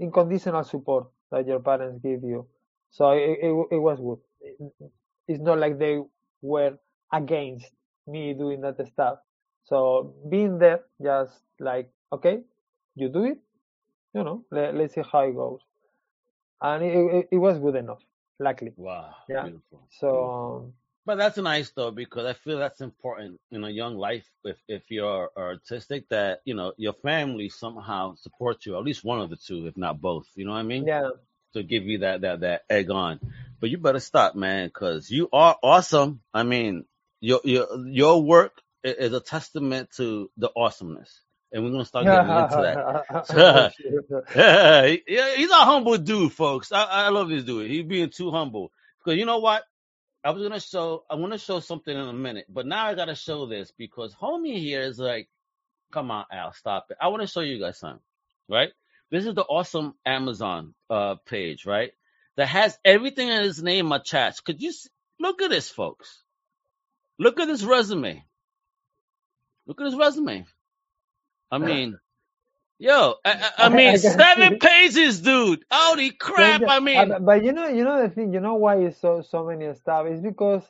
unconditional 0.01 0.65
support 0.65 1.07
that 1.31 1.47
your 1.47 1.61
parents 1.61 2.01
give 2.03 2.23
you, 2.25 2.47
so 2.93 3.13
it, 3.13 3.41
it, 3.43 3.53
it 3.77 3.81
was 3.89 4.01
good. 4.01 4.21
It- 4.43 4.93
It's 5.29 5.41
not 5.43 5.59
like 5.59 5.79
they 5.79 6.01
were 6.43 6.79
against 7.13 7.73
me 8.07 8.35
doing 8.35 8.61
that 8.63 8.79
stuff. 8.89 9.19
So 9.65 10.15
being 10.31 10.59
there, 10.59 10.81
just 11.03 11.43
like, 11.61 11.91
okay, 12.13 12.43
you 12.97 13.09
do 13.11 13.25
it, 13.25 13.39
you 14.15 14.25
know, 14.25 14.45
let, 14.51 14.75
let's 14.77 14.95
see 14.95 15.03
how 15.13 15.23
it 15.23 15.35
goes. 15.35 15.61
And 16.63 16.85
it, 16.85 17.29
it, 17.33 17.39
was 17.39 17.59
good 17.59 17.77
enough, 17.77 18.03
luckily. 18.41 18.75
Wow, 18.77 19.15
Yeah. 19.29 19.49
beautiful. 19.49 19.89
beautiful. 20.11 20.37
So, 20.41 20.75
But 21.07 21.17
that's 21.19 21.39
nice 21.39 21.71
though, 21.73 21.91
because 21.93 22.27
I 22.27 22.35
feel 22.35 22.59
that's 22.59 22.81
important 22.81 23.41
in 23.51 23.65
a 23.65 23.71
young 23.71 23.97
life. 23.97 24.29
If 24.45 24.63
if 24.69 24.91
you're 24.91 25.31
artistic, 25.37 26.09
that 26.11 26.43
you 26.45 26.55
know 26.55 26.75
your 26.79 26.95
family 26.95 27.49
somehow 27.51 28.15
supports 28.17 28.67
you, 28.67 28.77
at 28.77 28.85
least 28.85 29.05
one 29.05 29.21
of 29.21 29.31
the 29.31 29.37
two, 29.37 29.67
if 29.67 29.77
not 29.77 30.01
both. 30.01 30.29
You 30.37 30.45
know 30.47 30.53
what 30.53 30.59
I 30.59 30.63
mean? 30.75 30.91
yeah. 30.91 31.11
To 31.55 31.63
give 31.63 31.85
you 31.85 31.99
that 31.99 32.23
that 32.23 32.41
that 32.41 32.63
egg 32.71 32.91
on. 32.91 33.21
But 33.61 33.71
you 33.71 33.79
better 33.79 34.01
stop, 34.01 34.35
man, 34.35 34.69
because 34.69 35.11
you 35.11 35.29
are 35.33 35.57
awesome. 35.63 36.21
I 36.35 36.43
mean, 36.43 36.85
your 37.21 37.41
your 37.45 37.87
your 37.87 38.23
work 38.23 38.61
is 38.85 39.13
a 39.13 39.21
testament 39.21 39.91
to 39.97 40.31
the 40.37 40.51
awesomeness, 40.57 41.21
and 41.53 41.65
we're 41.65 41.71
gonna 41.71 41.85
start 41.85 42.11
getting 42.11 42.37
into 42.37 42.57
that. 42.59 42.87
Oh. 43.31 43.71
Yeah, 44.37 44.97
yeah, 45.07 45.37
he's 45.37 45.51
a 45.51 45.55
humble 45.55 45.99
dude, 45.99 46.33
folks. 46.33 46.73
I, 46.73 46.85
I 46.85 47.09
love 47.11 47.29
this 47.29 47.45
dude. 47.45 47.71
He's 47.71 47.85
being 47.85 48.11
too 48.11 48.31
humble. 48.31 48.73
Because 49.05 49.19
you 49.19 49.27
know 49.27 49.39
what? 49.39 49.65
I 50.25 50.31
was 50.31 50.43
gonna 50.43 50.61
show 50.61 51.05
I 51.11 51.17
wanna 51.17 51.39
show 51.39 51.61
something 51.61 51.95
in 51.97 52.09
a 52.09 52.13
minute, 52.13 52.47
but 52.49 52.67
now 52.67 52.87
I 52.87 52.95
gotta 52.95 53.15
show 53.15 53.47
this 53.47 53.73
because 53.77 54.15
homie 54.15 54.59
here 54.59 54.83
is 54.83 54.99
like, 54.99 55.29
come 55.93 56.11
on, 56.11 56.27
Al, 56.33 56.53
stop 56.53 56.87
it. 56.91 56.97
I 57.01 57.09
wanna 57.09 57.27
show 57.27 57.41
you 57.41 57.59
guys 57.61 57.79
something, 57.79 58.01
right? 58.49 58.71
This 59.13 59.27
is 59.27 59.37
the 59.37 59.45
awesome 59.45 59.95
Amazon 60.07 60.75
uh 60.91 61.17
page, 61.27 61.67
right? 61.67 61.93
That 62.39 62.49
has 62.49 62.79
everything 62.85 63.29
in 63.31 63.45
his 63.45 63.63
name 63.63 63.93
attached. 63.93 64.45
Could 64.45 64.63
you 64.63 64.71
s 64.71 64.89
look 65.21 65.43
at 65.43 65.51
this, 65.51 65.71
folks? 65.71 66.25
Look 67.19 67.41
at 67.41 67.47
this 67.49 67.65
resume. 67.65 68.25
Look 69.67 69.81
at 69.81 69.87
his 69.87 69.97
resume. 69.97 70.47
I 71.51 71.59
mean, 71.59 72.01
yo, 72.79 73.17
I, 73.25 73.33
I, 73.33 73.51
I 73.67 73.71
mean, 73.71 73.99
seven 73.99 74.57
see. 74.57 74.61
pages, 74.61 75.21
dude. 75.21 75.65
Holy 75.73 76.13
crap! 76.13 76.65
I 76.69 76.81
Uh, 76.95 77.07
mean, 77.07 77.07
but, 77.07 77.25
but 77.25 77.45
you 77.45 77.53
know, 77.53 77.69
you 77.69 77.85
know 77.85 78.03
the 78.03 78.11
thing. 78.11 78.33
You 78.35 78.41
know 78.41 78.57
why 78.57 78.79
it's 78.79 79.01
so 79.01 79.23
so 79.23 79.47
many 79.47 79.73
stuff? 79.75 80.07
It's 80.09 80.23
because 80.23 80.65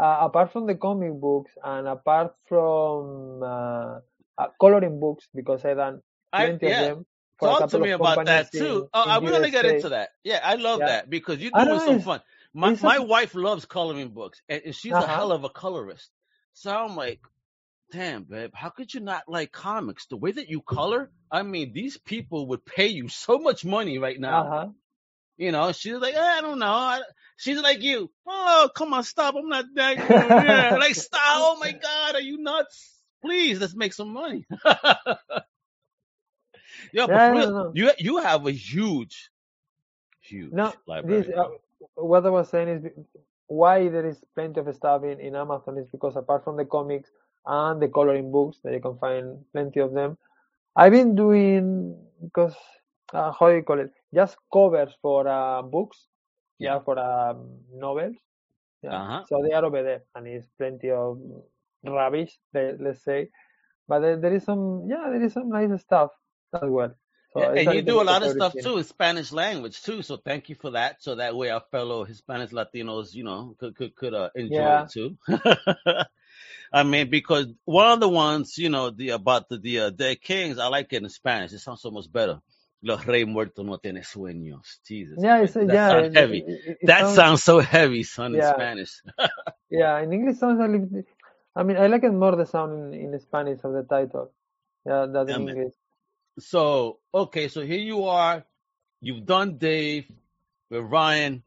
uh, 0.00 0.18
apart 0.22 0.52
from 0.52 0.66
the 0.66 0.76
comic 0.76 1.14
books 1.20 1.52
and 1.64 1.88
apart 1.88 2.34
from 2.48 3.42
uh, 3.42 4.00
uh, 4.38 4.48
coloring 4.60 5.00
books, 5.00 5.28
because 5.34 5.64
I 5.64 5.74
done 5.74 6.02
I 6.32 6.54
plenty 6.54 6.66
of 6.68 6.78
them 6.78 7.06
Talk 7.42 7.68
to 7.68 7.78
me 7.78 7.90
about 7.90 8.24
that 8.24 8.52
too. 8.52 8.88
Oh, 8.94 9.02
I, 9.02 9.18
in 9.18 9.24
we're 9.24 9.32
gonna 9.32 9.50
get 9.50 9.66
into 9.66 9.90
that. 9.90 10.10
Yeah, 10.24 10.40
I 10.42 10.56
love 10.56 10.80
Yeah, 10.80 10.86
that 10.86 11.10
because 11.10 11.38
you're 11.40 11.52
doing 11.52 11.80
some 11.80 11.98
fun. 11.98 12.20
My 12.54 12.72
it's 12.72 12.82
a 12.84 12.92
my 12.92 12.98
wife 13.00 13.34
loves 13.34 13.64
coloring 13.66 14.10
books, 14.10 14.40
and, 14.48 14.62
and 14.66 14.74
she's 14.74 14.98
uh 14.98 15.00
a 15.00 15.06
hell 15.06 15.32
of 15.32 15.44
a 15.44 15.50
colorist. 15.50 16.10
So 16.54 16.74
I'm 16.74 16.96
like, 16.96 17.20
damn, 17.92 18.24
babe, 18.24 18.50
how 18.54 18.70
could 18.70 18.92
you 18.94 19.00
not 19.00 19.24
like 19.28 19.52
comics? 19.52 20.06
The 20.06 20.16
way 20.16 20.32
that 20.32 20.48
you 20.48 20.62
color, 20.62 21.10
I 21.30 21.42
mean, 21.42 21.72
these 21.72 21.98
people 21.98 22.48
would 22.48 22.64
pay 22.64 22.88
you 22.88 23.08
so 23.08 23.38
much 23.38 23.64
money 23.64 23.98
right 23.98 24.20
Uh 24.26 24.44
now. 24.44 24.48
huh. 24.48 24.68
You 25.36 25.52
know, 25.52 25.72
she's 25.72 25.94
like, 25.96 26.14
I 26.16 26.40
don't 26.40 26.58
know. 26.58 26.66
I, 26.66 27.02
she's 27.36 27.60
like 27.60 27.82
you. 27.82 28.10
Oh, 28.26 28.70
come 28.74 28.94
on, 28.94 29.04
stop. 29.04 29.34
I'm 29.36 29.48
not 29.48 29.66
that. 29.74 29.98
Yeah. 30.08 30.76
Like, 30.78 30.94
stop. 30.94 31.20
Oh 31.22 31.58
my 31.60 31.72
God, 31.72 32.14
are 32.16 32.20
you 32.20 32.38
nuts? 32.38 32.94
Please, 33.22 33.60
let's 33.60 33.74
make 33.74 33.92
some 33.94 34.12
money. 34.12 34.46
yeah, 36.92 37.06
but 37.06 37.22
for 37.22 37.34
no, 37.34 37.50
no. 37.50 37.74
you 37.74 37.90
you 37.98 38.18
have 38.18 38.46
a 38.46 38.52
huge, 38.52 39.30
huge 40.20 40.52
No, 40.52 40.72
this 41.02 41.28
uh, 41.28 41.48
what 41.96 42.26
I 42.26 42.30
was 42.30 42.48
saying 42.50 42.68
is 42.68 42.84
why 43.48 43.88
there 43.88 44.06
is 44.06 44.24
plenty 44.34 44.60
of 44.60 44.74
stuff 44.74 45.04
in, 45.04 45.20
in 45.20 45.36
Amazon 45.36 45.78
is 45.78 45.88
because 45.90 46.16
apart 46.16 46.44
from 46.44 46.56
the 46.56 46.64
comics 46.64 47.10
and 47.46 47.80
the 47.82 47.88
coloring 47.88 48.32
books 48.32 48.58
that 48.64 48.72
you 48.72 48.80
can 48.80 48.98
find 48.98 49.38
plenty 49.52 49.80
of 49.80 49.92
them, 49.92 50.18
I've 50.76 50.92
been 50.92 51.14
doing 51.14 51.96
because 52.22 52.54
uh, 53.12 53.32
how 53.32 53.48
do 53.50 53.56
you 53.56 53.62
call 53.62 53.80
it? 53.80 53.92
Just 54.14 54.36
covers 54.52 54.92
for 55.02 55.28
uh, 55.28 55.62
books, 55.62 56.06
Yeah. 56.58 56.74
yeah, 56.74 56.80
for 56.80 56.98
um, 56.98 57.58
novels, 57.72 58.16
yeah. 58.82 58.94
Uh 58.94 59.06
huh. 59.06 59.24
So 59.28 59.42
they 59.42 59.52
are 59.54 59.64
over 59.64 59.82
there, 59.82 60.02
and 60.14 60.26
it's 60.26 60.48
plenty 60.58 60.90
of 60.90 61.20
rubbish, 61.84 62.38
let, 62.54 62.80
let's 62.80 63.04
say. 63.04 63.28
But 63.88 64.00
there, 64.00 64.16
there 64.16 64.34
is 64.34 64.44
some, 64.44 64.86
yeah, 64.88 65.08
there 65.10 65.22
is 65.22 65.34
some 65.34 65.48
nice 65.50 65.80
stuff 65.80 66.10
So 66.52 66.92
Yeah, 67.34 67.52
and 67.54 67.72
you 67.72 67.82
do 67.82 68.00
a 68.00 68.04
lot 68.04 68.22
of 68.22 68.30
stuff 68.32 68.58
too 68.58 68.78
in 68.78 68.84
Spanish 68.84 69.32
language 69.32 69.82
too. 69.82 70.02
So 70.02 70.18
thank 70.18 70.50
you 70.50 70.56
for 70.56 70.72
that. 70.72 71.02
So 71.02 71.16
that 71.16 71.36
way 71.36 71.50
our 71.50 71.62
fellow 71.72 72.04
Hispanics, 72.06 72.52
Latinos, 72.52 73.14
you 73.14 73.24
know, 73.24 73.56
could 73.58 73.76
could 73.76 73.96
could 73.96 74.14
uh, 74.14 74.30
enjoy 74.36 74.74
Yeah. 74.74 74.80
it 74.80 74.90
too. 74.90 75.18
I 76.72 76.84
mean, 76.84 77.10
because 77.10 77.48
one 77.64 77.92
of 77.92 78.00
the 78.00 78.08
ones, 78.08 78.58
you 78.58 78.70
know, 78.70 78.90
the 78.90 79.10
about 79.10 79.48
the 79.48 79.58
the 79.58 79.80
uh, 79.80 79.90
Dead 79.90 80.20
Kings, 80.22 80.58
I 80.58 80.68
like 80.68 80.92
it 80.92 81.02
in 81.02 81.08
Spanish. 81.10 81.52
It 81.52 81.60
sounds 81.60 81.82
so 81.82 81.90
much 81.90 82.12
better. 82.12 82.40
Los 82.82 83.06
Rey 83.06 83.24
muertos 83.24 83.64
no 83.66 83.78
tiene 83.78 84.02
sueños. 84.02 84.80
Jesus 84.86 85.24
Yeah, 85.24 85.42
it's 85.42 85.54
that 85.66 85.82
yeah, 85.82 85.90
sounds 85.90 86.08
heavy. 86.14 86.46
it, 86.46 86.62
it 86.66 86.78
it 86.82 86.92
That 86.92 87.08
sounds 87.08 87.26
sounds 87.26 87.44
so 87.44 87.60
heavy, 87.60 88.04
son, 88.04 88.34
in 88.34 88.42
Spanish. 88.42 89.02
yeah. 89.70 90.00
In 90.02 90.12
English 90.12 90.38
sounds 90.38 90.60
a 90.60 90.68
little. 90.68 91.04
I 91.56 91.62
mean, 91.64 91.76
I 91.78 91.88
like 91.88 92.04
it 92.04 92.12
more 92.12 92.36
the 92.36 92.46
sound 92.46 92.94
in, 92.94 93.14
in 93.14 93.20
Spanish 93.20 93.60
of 93.64 93.72
the 93.74 93.84
title, 93.84 94.32
yeah, 94.86 95.06
than 95.06 95.28
Yeah, 95.28 95.38
in 95.38 95.40
man. 95.40 95.48
English. 95.48 95.74
So 96.38 96.98
okay, 97.14 97.48
so 97.48 97.62
here 97.62 97.80
you 97.80 98.04
are. 98.04 98.44
You've 99.00 99.24
done 99.24 99.58
Dave 99.58 100.06
with 100.70 100.84
Ryan. 100.84 101.42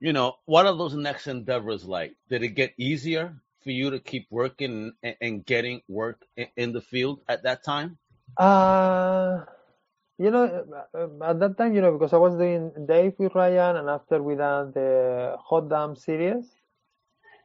You 0.00 0.12
know, 0.12 0.34
what 0.46 0.66
are 0.66 0.76
those 0.76 0.94
next 0.94 1.26
endeavors 1.26 1.84
like? 1.84 2.14
Did 2.28 2.42
it 2.42 2.50
get 2.50 2.74
easier 2.76 3.36
for 3.62 3.70
you 3.70 3.90
to 3.90 4.00
keep 4.00 4.26
working 4.30 4.92
and, 5.02 5.16
and 5.20 5.46
getting 5.46 5.82
work 5.88 6.24
in, 6.56 6.72
the 6.72 6.80
field 6.80 7.20
at 7.28 7.44
that 7.44 7.64
time? 7.64 7.98
Uh, 8.36 9.44
you 10.18 10.30
know, 10.30 10.66
uh, 10.94 11.24
at 11.24 11.38
that 11.38 11.56
time, 11.56 11.74
you 11.74 11.80
know, 11.80 11.92
because 11.92 12.12
I 12.12 12.16
was 12.16 12.34
doing 12.34 12.72
Dave 12.86 13.14
with 13.18 13.34
Ryan, 13.34 13.76
and 13.76 13.88
after 13.88 14.22
we 14.22 14.34
done 14.34 14.72
the 14.72 15.36
Hot 15.38 15.68
Damn 15.68 15.96
series, 15.96 16.46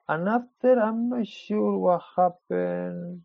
and 0.09 0.27
after 0.27 0.79
I'm 0.79 1.09
not 1.09 1.27
sure 1.27 1.77
what 1.77 2.01
happened. 2.15 3.21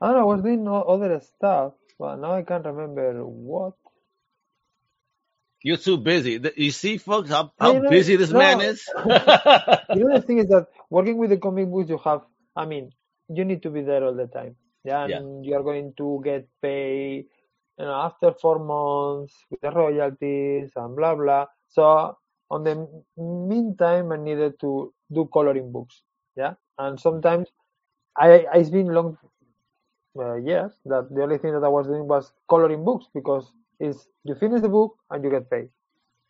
I 0.00 0.08
don't 0.08 0.16
know, 0.16 0.22
I 0.22 0.34
was 0.34 0.42
doing 0.42 0.68
other 0.68 1.20
stuff, 1.20 1.72
but 1.98 2.16
now 2.16 2.32
I 2.34 2.42
can't 2.42 2.64
remember 2.66 3.24
what. 3.26 3.74
You're 5.62 5.76
too 5.78 5.98
busy. 5.98 6.40
You 6.56 6.70
see, 6.70 6.98
folks, 6.98 7.30
how, 7.30 7.52
how 7.58 7.74
you 7.74 7.80
know, 7.80 7.90
busy 7.90 8.16
this 8.16 8.32
man 8.32 8.60
is. 8.60 8.92
You 9.92 10.04
know, 10.04 10.18
the 10.20 10.26
thing 10.26 10.38
is 10.38 10.46
that 10.48 10.66
working 10.90 11.18
with 11.18 11.30
the 11.30 11.38
comic 11.38 11.70
books, 11.70 11.88
you 11.88 11.98
have, 11.98 12.22
I 12.56 12.66
mean, 12.66 12.90
you 13.28 13.44
need 13.44 13.62
to 13.62 13.70
be 13.70 13.82
there 13.82 14.04
all 14.04 14.14
the 14.14 14.26
time. 14.26 14.56
Yeah, 14.84 15.04
Yeah. 15.04 15.16
and 15.16 15.44
you 15.44 15.54
are 15.56 15.62
going 15.62 15.94
to 15.98 16.20
get 16.24 16.48
paid, 16.62 17.26
you 17.78 17.84
know, 17.84 17.92
after 17.94 18.32
four 18.32 18.58
months 18.58 19.34
with 19.50 19.60
the 19.60 19.70
royalties 19.70 20.72
and 20.76 20.96
blah 20.96 21.14
blah. 21.14 21.46
So 21.68 22.16
on 22.50 22.64
the 22.64 22.86
meantime, 23.16 24.12
I 24.12 24.16
needed 24.16 24.60
to 24.60 24.92
do 25.12 25.28
coloring 25.32 25.72
books. 25.72 26.02
Yeah, 26.36 26.54
and 26.78 26.98
sometimes 27.00 27.48
I 28.16 28.46
it's 28.54 28.70
been 28.70 28.88
long 28.88 29.18
uh, 30.18 30.36
years 30.36 30.72
that 30.86 31.08
the 31.14 31.22
only 31.22 31.38
thing 31.38 31.52
that 31.52 31.64
I 31.64 31.68
was 31.68 31.86
doing 31.86 32.06
was 32.08 32.32
coloring 32.48 32.84
books 32.84 33.06
because 33.14 33.52
it's 33.80 34.08
you 34.24 34.34
finish 34.34 34.62
the 34.62 34.68
book 34.68 34.96
and 35.10 35.24
you 35.24 35.30
get 35.30 35.50
paid. 35.50 35.68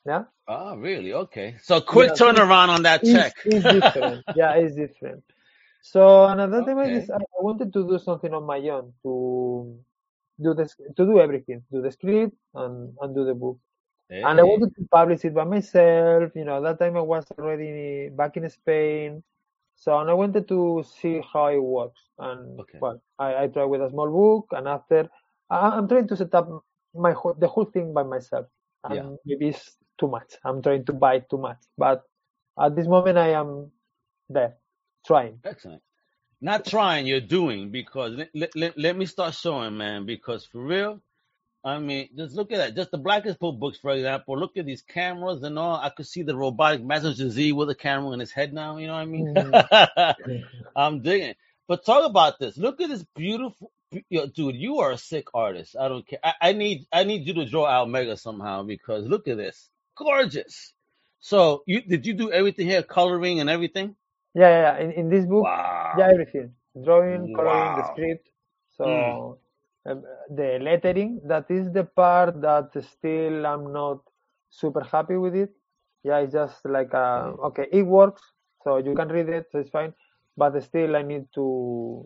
Yeah. 0.07 0.25
oh, 0.49 0.77
really? 0.77 1.12
Okay. 1.12 1.57
So 1.62 1.81
quick 1.81 2.12
Yeah, 2.12 2.14
turnaround 2.14 2.68
on 2.68 2.83
that 2.83 3.03
it's, 3.03 3.05
check. 3.05 3.35
it's 3.44 3.66
different. 3.66 4.25
Yeah, 4.35 4.55
it's 4.55 4.75
different. 4.75 5.23
So 5.83 6.27
another 6.27 6.62
time 6.62 6.79
I, 6.79 6.88
Okay. 6.88 6.90
just, 6.90 7.11
I 7.11 7.16
I 7.16 7.40
wanted 7.40 7.73
to 7.75 7.87
do 7.88 7.99
something 7.99 8.33
on 8.35 8.44
my 8.44 8.59
own 8.68 8.92
to 9.03 9.79
do 10.42 10.55
this 10.55 10.75
to 10.97 11.05
do 11.07 11.20
everything, 11.20 11.62
do 11.73 11.83
the 11.83 11.90
script 11.92 12.37
and, 12.55 12.94
and 13.01 13.14
do 13.14 13.25
the 13.25 13.35
book. 13.35 13.59
And 14.23 14.40
I 14.40 14.44
wanted 14.44 14.75
to 14.77 14.87
publish 14.90 15.25
it 15.25 15.35
by 15.35 15.44
myself. 15.44 16.33
You 16.35 16.44
know, 16.44 16.62
that 16.62 16.79
time 16.79 16.97
I 16.97 17.03
was 17.03 17.27
already 17.38 18.11
back 18.11 18.37
in 18.37 18.49
Spain. 18.49 19.23
So 19.77 19.99
and 19.99 20.09
I 20.11 20.15
wanted 20.15 20.49
to 20.49 20.85
see 21.01 21.21
how 21.33 21.49
it 21.49 21.63
works. 21.63 22.01
And 22.19 22.61
Okay. 22.61 22.79
well, 22.81 23.03
I, 23.19 23.45
I 23.45 23.47
tried 23.49 23.67
with 23.67 23.83
a 23.83 23.91
small 23.91 24.11
book 24.11 24.49
and 24.53 24.69
after 24.69 25.09
I, 25.51 25.71
I'm 25.71 25.89
trying 25.89 26.09
to 26.09 26.17
set 26.17 26.35
up 26.35 26.49
my 26.95 27.13
whole, 27.13 27.35
the 27.35 27.49
whole 27.49 27.65
thing 27.67 27.93
by 27.93 28.03
myself. 28.03 28.47
Yeah. 28.91 29.01
And 29.01 29.19
maybe 29.25 29.49
it's 29.49 29.77
too 29.99 30.09
much. 30.09 30.35
I'm 30.45 30.63
trying 30.63 30.85
to 30.87 30.93
buy 30.93 31.21
too 31.21 31.39
much. 31.39 31.59
But 31.77 32.03
at 32.61 32.77
this 32.77 32.87
moment 32.87 33.19
I 33.19 33.31
am 33.31 33.71
there 34.29 34.57
trying. 35.07 35.41
Excellent. 35.45 35.83
Not 36.41 36.67
trying, 36.67 37.07
you're 37.07 37.21
doing 37.21 37.71
because 37.71 38.19
let, 38.35 38.55
let, 38.55 38.79
let 38.79 38.97
me 38.97 39.07
start 39.07 39.35
showing, 39.35 39.77
man, 39.77 40.05
because 40.05 40.45
for 40.45 40.63
real, 40.63 41.01
I 41.64 41.79
mean, 41.79 42.11
just 42.14 42.35
look 42.35 42.53
at 42.53 42.59
that. 42.59 42.77
Just 42.77 42.90
the 42.90 42.98
Blackest 42.98 43.38
Book 43.38 43.59
books, 43.59 43.79
for 43.79 43.92
example. 43.92 44.38
Look 44.38 44.59
at 44.59 44.66
these 44.66 44.83
cameras 44.83 45.42
and 45.42 45.59
all. 45.59 45.77
I 45.77 45.88
could 45.88 46.07
see 46.07 46.22
the 46.22 46.37
robotic 46.37 46.83
Mazinger 46.83 47.31
Z 47.31 47.53
with 47.53 47.70
a 47.70 47.74
camera 47.74 48.12
in 48.12 48.20
his 48.20 48.31
head 48.31 48.53
now. 48.53 48.77
You 48.77 48.88
know 48.88 48.92
what 48.92 49.00
I 49.00 49.07
mean? 49.07 49.35
Mm. 49.35 50.44
I'm 50.77 51.00
digging. 51.00 51.35
But 51.66 51.87
talk 51.87 52.05
about 52.05 52.38
this. 52.38 52.59
Look 52.59 52.83
at 52.83 52.90
this 52.90 53.03
beautiful, 53.16 53.72
yo, 54.11 54.27
dude. 54.27 54.57
You 54.57 54.81
are 54.81 54.90
a 54.90 54.98
sick 54.98 55.29
artist. 55.33 55.74
I 55.81 55.88
don't 55.88 56.07
care. 56.07 56.18
I, 56.22 56.35
I 56.42 56.53
need, 56.53 56.87
I 56.92 57.05
need 57.05 57.27
you 57.27 57.33
to 57.35 57.46
draw 57.46 57.66
out 57.66 57.88
Mega 57.88 58.18
somehow 58.18 58.64
because 58.64 59.07
look 59.07 59.27
at 59.27 59.38
this, 59.38 59.70
gorgeous. 59.96 60.74
So 61.20 61.62
you 61.66 61.81
did 61.81 62.05
you 62.05 62.12
do 62.12 62.31
everything 62.31 62.66
here, 62.66 62.83
coloring 62.83 63.40
and 63.40 63.48
everything? 63.48 63.96
Yeah, 64.35 64.48
yeah, 64.48 64.61
yeah. 64.61 64.85
In, 64.85 64.92
in 64.92 65.09
this 65.09 65.24
book, 65.24 65.46
yeah, 65.46 66.11
everything. 66.12 66.53
Drawing, 66.85 67.35
coloring, 67.35 67.77
the 67.79 67.92
script. 67.92 68.29
Mm. 68.29 68.77
So 68.77 68.85
um, 68.85 69.37
the 69.85 70.59
lettering, 70.61 71.20
that 71.27 71.51
is 71.51 71.70
the 71.73 71.85
part 71.85 72.40
that 72.40 72.70
still 72.85 73.47
I'm 73.47 73.73
not 73.73 74.01
super 74.51 74.83
happy 74.83 75.16
with 75.16 75.35
it. 75.35 75.51
Yeah, 76.03 76.18
it's 76.18 76.33
just 76.33 76.64
like 76.64 76.92
uh, 76.94 77.33
Okay. 77.44 77.62
okay, 77.62 77.66
it 77.73 77.83
works, 77.83 78.23
so 78.62 78.77
you 78.79 78.94
can 78.94 79.09
read 79.09 79.29
it, 79.29 79.47
so 79.53 79.59
it's 79.59 79.70
fine. 79.70 79.94
But 80.37 80.61
still, 80.62 80.97
I 80.97 81.03
need 81.03 81.27
to 81.35 82.05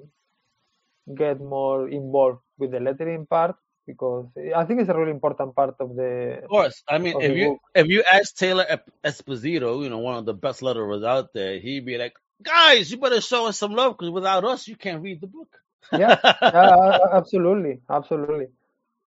get 1.17 1.41
more 1.41 1.89
involved 1.89 2.41
with 2.59 2.71
the 2.73 2.81
lettering 2.81 3.27
part 3.27 3.57
because 3.87 4.27
I 4.55 4.65
think 4.65 4.81
it's 4.81 4.91
a 4.91 4.99
really 4.99 5.11
important 5.11 5.55
part 5.57 5.77
of 5.81 5.97
the 5.97 6.41
Of 6.43 6.51
course. 6.51 6.83
I 6.89 6.99
mean, 6.99 7.17
if 7.21 7.37
you 7.37 7.47
book. 7.49 7.61
if 7.75 7.87
you 7.89 8.03
ask 8.03 8.37
Taylor 8.37 8.67
Esposito, 9.05 9.83
you 9.83 9.89
know, 9.89 9.99
one 9.99 10.17
of 10.17 10.27
the 10.27 10.35
best 10.35 10.61
letterers 10.61 11.05
out 11.07 11.33
there, 11.33 11.59
he'd 11.59 11.87
be 11.87 11.97
like, 11.99 12.15
"Guys, 12.43 12.91
you 12.91 12.99
better 12.99 13.21
show 13.21 13.47
us 13.47 13.59
some 13.59 13.73
love 13.73 13.97
because 13.97 14.11
without 14.11 14.45
us, 14.45 14.69
you 14.69 14.77
can't 14.77 15.03
read 15.03 15.21
the 15.21 15.27
book." 15.27 15.49
Yeah, 15.93 16.19
a- 16.25 17.17
absolutely, 17.17 17.81
absolutely. 17.91 18.47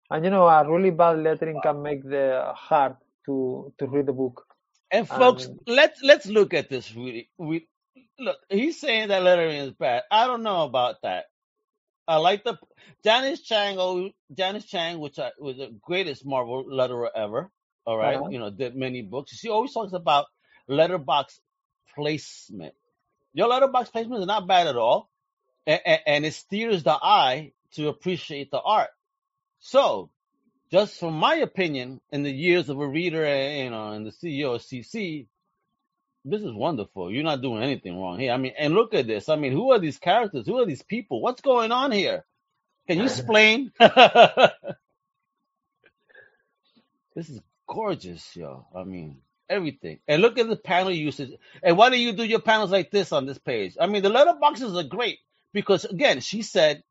And 0.09 0.25
you 0.25 0.31
know, 0.31 0.47
a 0.47 0.69
really 0.69 0.91
bad 0.91 1.19
lettering 1.19 1.59
can 1.61 1.81
make 1.81 2.03
the 2.03 2.51
hard 2.55 2.95
to 3.25 3.73
to 3.79 3.87
read 3.87 4.07
the 4.07 4.13
book. 4.13 4.45
And 4.91 5.07
folks, 5.07 5.45
And 5.45 5.59
let's 5.67 6.01
let's 6.03 6.25
look 6.25 6.53
at 6.53 6.69
this. 6.69 6.93
Really, 6.93 7.29
we 7.37 7.67
look. 8.19 8.37
He's 8.49 8.79
saying 8.79 9.09
that 9.09 9.23
lettering 9.23 9.57
is 9.57 9.71
bad. 9.71 10.03
I 10.11 10.27
don't 10.27 10.43
know 10.43 10.63
about 10.63 10.97
that. 11.03 11.25
I 12.07 12.17
like 12.17 12.43
the 12.43 12.57
Janice 13.03 13.41
Chiang. 13.41 13.77
Oh, 13.79 14.09
Janice 14.33 14.65
Chiang, 14.65 14.99
which 14.99 15.17
I, 15.19 15.31
was 15.39 15.57
the 15.57 15.73
greatest 15.81 16.25
Marvel 16.25 16.65
letterer 16.65 17.07
ever. 17.15 17.49
All 17.85 17.97
right, 17.97 18.17
uh-huh. 18.17 18.29
you 18.29 18.39
know, 18.39 18.49
did 18.49 18.75
many 18.75 19.01
books. 19.01 19.35
She 19.35 19.49
always 19.49 19.73
talks 19.73 19.93
about 19.93 20.25
letterbox 20.67 21.39
placement. 21.95 22.73
Your 23.33 23.47
letterbox 23.47 23.89
placement 23.89 24.21
is 24.21 24.27
not 24.27 24.47
bad 24.47 24.67
at 24.67 24.75
all, 24.75 25.09
and, 25.67 25.99
and 26.05 26.25
it 26.25 26.33
steers 26.33 26.83
the 26.83 26.91
eye 26.91 27.53
to 27.73 27.87
appreciate 27.87 28.51
the 28.51 28.59
art. 28.59 28.89
So, 29.59 30.09
just 30.71 30.99
from 30.99 31.13
my 31.15 31.35
opinion, 31.35 32.01
in 32.11 32.23
the 32.23 32.31
years 32.31 32.69
of 32.69 32.79
a 32.79 32.87
reader, 32.87 33.23
and, 33.25 33.65
you 33.65 33.69
know, 33.69 33.91
and 33.91 34.05
the 34.05 34.11
CEO 34.11 34.55
of 34.55 34.61
CC, 34.61 35.27
this 36.23 36.41
is 36.41 36.53
wonderful. 36.53 37.11
You're 37.11 37.23
not 37.23 37.41
doing 37.41 37.63
anything 37.63 37.99
wrong 37.99 38.19
here. 38.19 38.31
I 38.31 38.37
mean, 38.37 38.53
and 38.57 38.73
look 38.73 38.93
at 38.93 39.07
this. 39.07 39.27
I 39.27 39.35
mean, 39.35 39.51
who 39.51 39.71
are 39.71 39.79
these 39.79 39.97
characters? 39.97 40.45
Who 40.45 40.59
are 40.59 40.65
these 40.65 40.83
people? 40.83 41.21
What's 41.21 41.41
going 41.41 41.71
on 41.71 41.91
here? 41.91 42.23
Can 42.87 42.99
you 42.99 43.03
explain? 43.05 43.71
this 43.79 43.91
is 47.15 47.39
gorgeous, 47.67 48.35
yo. 48.35 48.65
I 48.75 48.83
mean, 48.83 49.17
everything. 49.49 49.99
And 50.07 50.21
look 50.21 50.37
at 50.37 50.47
the 50.47 50.55
panel 50.55 50.91
usage. 50.91 51.31
And 51.63 51.77
why 51.77 51.89
do 51.89 51.99
you 51.99 52.13
do 52.13 52.23
your 52.23 52.41
panels 52.41 52.71
like 52.71 52.91
this 52.91 53.11
on 53.11 53.25
this 53.25 53.39
page? 53.39 53.75
I 53.79 53.87
mean, 53.87 54.03
the 54.03 54.09
letterboxes 54.09 54.79
are 54.79 54.87
great 54.87 55.19
because, 55.53 55.85
again, 55.85 56.21
she 56.21 56.41
said, 56.43 56.83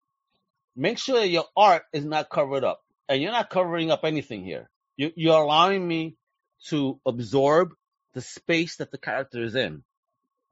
make 0.77 0.99
sure 0.99 1.25
your 1.25 1.47
art 1.57 1.83
is 1.93 2.05
not 2.05 2.31
covered 2.31 2.65
up. 2.65 2.81
And 3.09 3.23
you're 3.23 3.33
not 3.33 3.51
covering 3.51 3.91
up 3.91 4.05
anything 4.05 4.45
here. 4.45 4.71
You, 4.97 5.13
you're 5.17 5.43
allowing 5.43 5.87
me 5.87 6.17
to 6.69 7.01
absorb 7.07 7.75
the 8.15 8.21
space 8.23 8.77
that 8.77 8.91
the 8.91 8.99
character 8.99 9.43
is 9.43 9.55
in. 9.55 9.83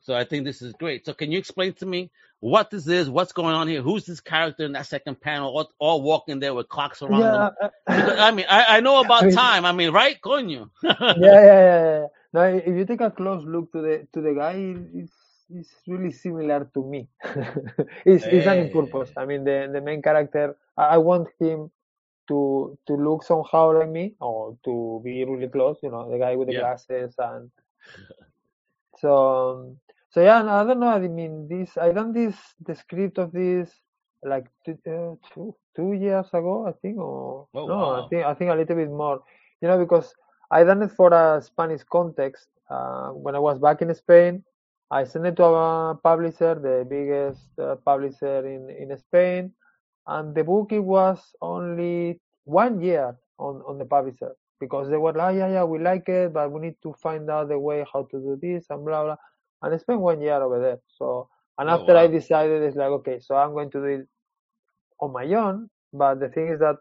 So 0.03 0.14
I 0.14 0.25
think 0.25 0.44
this 0.44 0.62
is 0.62 0.75
great. 0.75 1.07
So 1.07 1.14
can 1.14 1.33
you 1.33 1.38
explain 1.38 1.75
to 1.75 1.87
me 1.87 2.11
what 2.40 2.71
this 2.71 2.88
is? 2.88 3.11
What's 3.11 3.33
going 3.33 3.55
on 3.55 3.68
here? 3.68 3.83
Who's 3.83 4.07
this 4.07 4.21
character 4.21 4.64
in 4.64 4.73
that 4.73 4.87
second 4.87 5.21
panel? 5.21 5.51
All, 5.57 5.71
all 5.79 6.03
walking 6.03 6.40
there 6.40 6.55
with 6.55 6.68
clocks 6.68 7.03
around 7.03 7.33
them. 7.33 7.49
Yeah, 7.51 7.51
uh, 7.62 7.71
Because, 7.94 8.16
I 8.18 8.33
mean, 8.33 8.47
I, 8.51 8.79
I 8.79 8.81
know 8.81 8.99
I 9.03 9.09
about 9.09 9.25
mean, 9.25 9.31
time. 9.31 9.64
I 9.66 9.73
mean, 9.73 9.92
right? 9.92 10.16
Coño. 10.23 10.71
yeah, 10.83 11.40
yeah, 11.40 11.42
yeah, 11.42 11.83
yeah. 12.01 12.07
Now, 12.35 12.44
if 12.44 12.66
you 12.68 12.87
take 12.87 13.01
a 13.03 13.11
close 13.11 13.44
look 13.47 13.73
to 13.73 13.83
the 13.83 14.09
to 14.14 14.23
the 14.23 14.35
guy, 14.35 14.57
it's 14.94 15.12
it's 15.51 15.75
really 15.87 16.13
similar 16.13 16.69
to 16.75 16.85
me. 16.85 17.09
it's 18.05 18.27
it's 18.27 18.45
done 18.45 18.59
in 18.59 18.71
purpose. 18.71 19.13
I 19.17 19.25
mean, 19.27 19.45
the 19.45 19.69
the 19.73 19.81
main 19.81 20.03
character, 20.03 20.57
I, 20.77 20.99
want 20.99 21.29
him 21.41 21.71
to 22.29 22.79
to 22.87 22.95
look 22.95 23.23
somehow 23.23 23.73
like 23.79 23.89
me 23.89 24.15
or 24.21 24.57
to 24.65 25.01
be 25.05 25.25
really 25.25 25.49
close. 25.49 25.79
You 25.83 25.91
know, 25.91 26.11
the 26.11 26.19
guy 26.19 26.37
with 26.37 26.49
the 26.49 26.55
Yeah. 26.55 26.61
glasses 26.61 27.15
and 27.19 27.51
so 28.99 29.13
um, 29.53 29.77
so 30.11 30.23
yeah. 30.23 30.43
I 30.45 30.65
don't 30.65 30.81
know. 30.81 30.89
I 30.89 31.01
mean, 31.01 31.49
this 31.49 31.77
I 31.77 31.93
done 31.93 32.13
this 32.13 32.37
the 32.65 32.75
script 32.75 33.19
of 33.19 33.33
this 33.33 33.71
like 34.25 34.47
two, 34.65 34.79
uh, 34.87 35.15
two 35.33 35.55
two 35.77 35.93
years 35.95 36.29
ago, 36.29 36.67
I 36.67 36.73
think, 36.83 36.99
or 36.99 37.47
Oh, 37.55 37.67
no, 37.67 38.05
I 38.05 38.09
think 38.09 38.25
I 38.27 38.35
think 38.35 38.51
a 38.51 38.55
little 38.55 38.77
bit 38.77 38.91
more. 38.91 39.23
You 39.61 39.69
know, 39.69 39.79
because 39.79 40.15
I 40.51 40.65
done 40.65 40.83
it 40.83 40.93
for 40.93 41.13
a 41.13 41.41
Spanish 41.43 41.83
context. 41.85 42.49
Uh, 42.71 43.11
when 43.11 43.35
I 43.35 43.39
was 43.39 43.59
back 43.59 43.81
in 43.81 43.95
Spain, 43.95 44.45
I 44.90 45.05
sent 45.05 45.27
it 45.27 45.37
to 45.37 45.44
a 45.44 45.94
publisher, 46.03 46.55
the 46.55 46.87
biggest 46.88 47.59
uh, 47.59 47.77
publisher 47.85 48.46
in 48.46 48.70
in 48.70 48.96
Spain, 48.98 49.53
and 50.07 50.35
the 50.35 50.44
book 50.44 50.72
it 50.72 50.81
was 50.81 51.20
only 51.40 52.20
one 52.44 52.81
year 52.81 53.16
on 53.38 53.62
on 53.66 53.79
the 53.79 53.85
publisher 53.87 54.33
because 54.61 54.88
they 54.90 54.96
were 54.96 55.12
like, 55.12 55.37
yeah, 55.37 55.48
yeah, 55.48 55.64
we 55.64 55.79
like 55.79 56.09
it, 56.09 56.33
but 56.33 56.51
we 56.51 56.61
need 56.61 56.77
to 56.83 56.92
find 57.03 57.31
out 57.31 57.48
the 57.48 57.59
way 57.59 57.85
how 57.92 58.05
to 58.11 58.18
do 58.20 58.38
this 58.40 58.66
and 58.70 58.85
blah 58.85 59.05
blah. 59.05 59.16
And 59.62 59.74
I 59.74 59.77
spent 59.79 60.01
one 60.01 60.20
year 60.20 60.40
over 60.42 60.61
there. 60.61 60.79
So 60.88 61.29
and 61.59 61.68
Oh, 61.68 61.74
after 61.74 61.96
I 61.96 62.07
decided, 62.09 62.62
it's 62.62 62.77
like, 62.77 62.88
okay, 63.01 63.18
so 63.20 63.37
I'm 63.37 63.53
going 63.53 63.70
to 63.72 63.79
do 63.81 63.85
it 63.85 64.09
on 65.01 65.12
my 65.12 65.24
own. 65.35 65.68
But 65.92 66.20
the 66.20 66.29
thing 66.29 66.48
is 66.48 66.61
that 66.61 66.77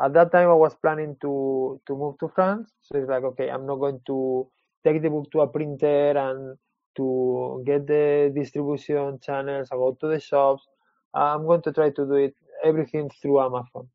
at 0.00 0.12
that 0.14 0.32
time 0.32 0.48
I 0.48 0.54
was 0.54 0.74
planning 0.76 1.16
to 1.22 1.80
to 1.86 1.96
move 1.96 2.18
to 2.20 2.28
France. 2.28 2.72
So 2.82 2.98
it's 2.98 3.08
like, 3.08 3.24
okay, 3.24 3.50
I'm 3.50 3.66
not 3.66 3.76
going 3.76 4.00
to 4.06 4.48
take 4.84 5.02
the 5.02 5.10
book 5.10 5.30
to 5.32 5.40
a 5.40 5.48
printer 5.48 6.16
and 6.16 6.56
to 6.96 7.62
get 7.66 7.86
the 7.86 8.32
distribution 8.34 9.18
channels. 9.20 9.68
I 9.72 9.76
go 9.76 9.96
to 10.00 10.08
the 10.08 10.20
shops. 10.20 10.66
I'm 11.14 11.44
going 11.46 11.62
to 11.62 11.72
try 11.72 11.90
to 11.90 12.06
do 12.06 12.14
it 12.14 12.34
everything 12.64 13.10
through 13.20 13.40
Amazon. 13.40 13.88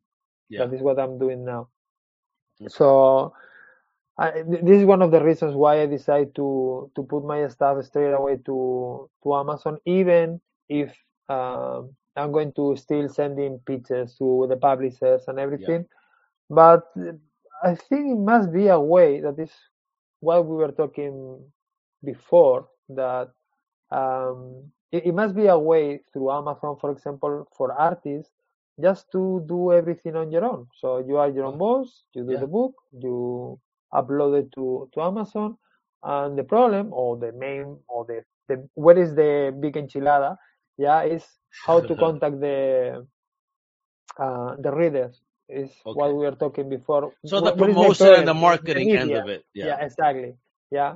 Yeah. 0.50 0.66
That 0.66 0.76
is 0.76 0.82
what 0.82 1.00
I'm 1.00 1.18
doing 1.18 1.46
now. 1.46 1.70
Okay. 2.62 2.70
So 2.70 3.34
I, 4.18 4.44
this 4.46 4.80
is 4.80 4.86
one 4.86 5.02
of 5.02 5.12
the 5.12 5.24
reasons 5.24 5.56
why 5.56 5.82
I 5.82 5.86
decided 5.86 6.36
to 6.36 6.92
to 6.96 7.04
put 7.04 7.26
my 7.26 7.48
stuff 7.48 7.84
straight 7.86 8.14
away 8.14 8.38
to 8.46 9.10
to 9.24 9.36
Amazon, 9.36 9.78
even 9.86 10.40
if 10.70 10.96
um, 11.30 11.96
I'm 12.16 12.32
going 12.32 12.54
to 12.54 12.76
still 12.78 13.10
sending 13.10 13.60
pitches 13.66 14.16
to 14.18 14.46
the 14.48 14.56
publishers 14.56 15.24
and 15.28 15.40
everything. 15.40 15.86
But 16.50 16.84
I 17.64 17.76
think 17.76 18.12
it 18.12 18.18
must 18.20 18.54
be 18.54 18.68
a 18.68 18.80
way 18.80 19.20
that 19.22 19.40
is 19.40 19.52
what 20.20 20.46
we 20.46 20.56
were 20.56 20.72
talking 20.72 21.44
before 22.04 22.68
that 22.90 23.30
um, 23.92 24.72
it, 24.92 25.08
it 25.08 25.14
must 25.14 25.36
be 25.36 25.48
a 25.48 25.58
way 25.58 26.02
through 26.14 26.32
Amazon, 26.32 26.78
for 26.80 26.92
example, 26.92 27.48
for 27.58 27.72
artists 27.74 28.32
just 28.82 29.10
to 29.12 29.44
do 29.48 29.72
everything 29.72 30.16
on 30.16 30.32
your 30.32 30.44
own. 30.46 30.68
So 30.80 30.98
you 31.00 31.18
are 31.18 31.30
your 31.30 31.46
own 31.46 31.58
boss, 31.58 32.04
you 32.14 32.24
do 32.26 32.34
Yeah. 32.34 32.40
the 32.40 32.48
book, 32.48 32.74
you 32.92 33.60
upload 33.94 34.40
it 34.42 34.52
to, 34.56 34.90
to 34.94 35.02
Amazon, 35.02 35.58
and 36.04 36.38
the 36.38 36.44
problem 36.44 36.90
or 36.94 37.18
the 37.18 37.32
main 37.34 37.78
or 37.88 38.06
the, 38.06 38.24
the 38.50 38.68
what 38.76 38.98
is 38.98 39.16
the 39.16 39.56
big 39.60 39.76
enchilada, 39.76 40.38
yeah, 40.78 41.04
is 41.04 41.26
how 41.66 41.80
to 41.80 41.96
contact 42.06 42.40
the 42.42 43.06
uh, 44.20 44.56
the 44.60 44.72
readers. 44.72 45.22
Is 45.48 45.70
Okay. 45.86 45.96
what 46.00 46.10
we 46.16 46.26
were 46.26 46.36
talking 46.36 46.70
before. 46.70 47.14
So 47.26 47.40
the 47.40 47.54
What- 47.54 47.58
what 47.58 47.70
is 47.70 47.76
promotion 47.76 48.08
and 48.16 48.28
the 48.28 48.34
marketing 48.34 48.90
end 48.98 49.12
of 49.12 49.30
it. 49.30 49.46
Yeah. 49.54 49.66
Yeah. 49.68 49.78
exactly. 49.86 50.36
Yeah, 50.72 50.96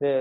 the 0.00 0.12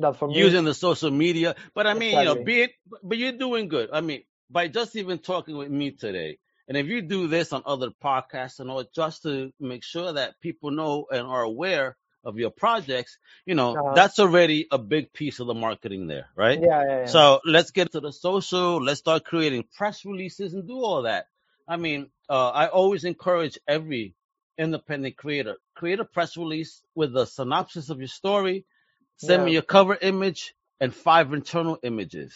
that 0.00 0.16
for 0.16 0.28
me. 0.28 0.54
Using 0.54 0.64
the 0.64 0.74
social 0.74 1.10
media. 1.10 1.56
But 1.74 1.86
I 1.86 1.94
mean, 1.94 2.18
you 2.20 2.26
know, 2.26 2.36
Exactly. 2.36 2.36
be 2.36 2.62
it, 2.62 2.72
but 3.02 3.18
you're 3.18 3.32
doing 3.32 3.68
good. 3.68 3.90
I 3.92 4.00
mean, 4.00 4.22
by 4.50 4.68
just 4.68 4.96
even 4.96 5.18
talking 5.18 5.56
with 5.56 5.70
me 5.70 5.92
today, 5.92 6.38
and 6.68 6.76
if 6.78 6.86
you 6.86 7.02
do 7.02 7.28
this 7.28 7.52
on 7.52 7.62
other 7.66 7.90
podcasts 7.90 8.60
and 8.60 8.70
all, 8.70 8.84
just 8.94 9.22
to 9.24 9.52
make 9.60 9.84
sure 9.84 10.12
that 10.14 10.40
people 10.40 10.70
know 10.70 11.06
and 11.10 11.26
are 11.26 11.42
aware 11.42 11.96
of 12.24 12.38
your 12.38 12.50
projects, 12.50 13.18
you 13.46 13.54
know, 13.54 13.78
Uh-huh. 13.78 13.90
that's 13.90 14.18
already 14.20 14.66
a 14.70 14.78
big 14.78 15.12
piece 15.12 15.40
of 15.40 15.46
the 15.48 15.54
marketing 15.54 16.06
there, 16.08 16.28
right? 16.36 16.62
yeah, 16.62 16.84
yeah, 16.88 17.00
yeah. 17.00 17.20
So 17.20 17.40
let's 17.46 17.70
get 17.72 17.92
to 17.92 18.00
the 18.00 18.12
social. 18.12 18.82
Let's 18.82 19.00
start 19.00 19.24
creating 19.24 19.64
press 19.76 20.04
releases 20.04 20.54
and 20.54 20.66
do 20.68 20.76
all 20.78 21.02
that. 21.02 21.26
I 21.68 21.76
mean, 21.76 22.10
uh, 22.30 22.50
I 22.50 22.68
always 22.68 23.04
encourage 23.04 23.58
every 23.68 24.14
independent 24.58 25.16
creator 25.16 25.56
create 25.74 26.00
a 26.00 26.04
press 26.04 26.36
release 26.36 26.82
with 26.94 27.16
a 27.16 27.26
synopsis 27.26 27.90
of 27.90 27.98
your 28.00 28.08
story. 28.08 28.66
Send 29.16 29.44
me 29.44 29.52
your 29.52 29.62
cover 29.62 29.96
image 30.00 30.54
and 30.80 30.94
five 30.94 31.32
internal 31.32 31.78
images, 31.82 32.34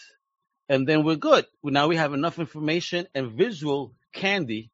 and 0.69 0.87
then 0.87 1.03
we're 1.03 1.15
good. 1.17 1.45
Now 1.63 1.87
we 1.87 1.97
have 1.97 2.13
enough 2.13 2.39
information 2.39 3.07
and 3.13 3.31
visual 3.31 3.93
candy, 4.13 4.71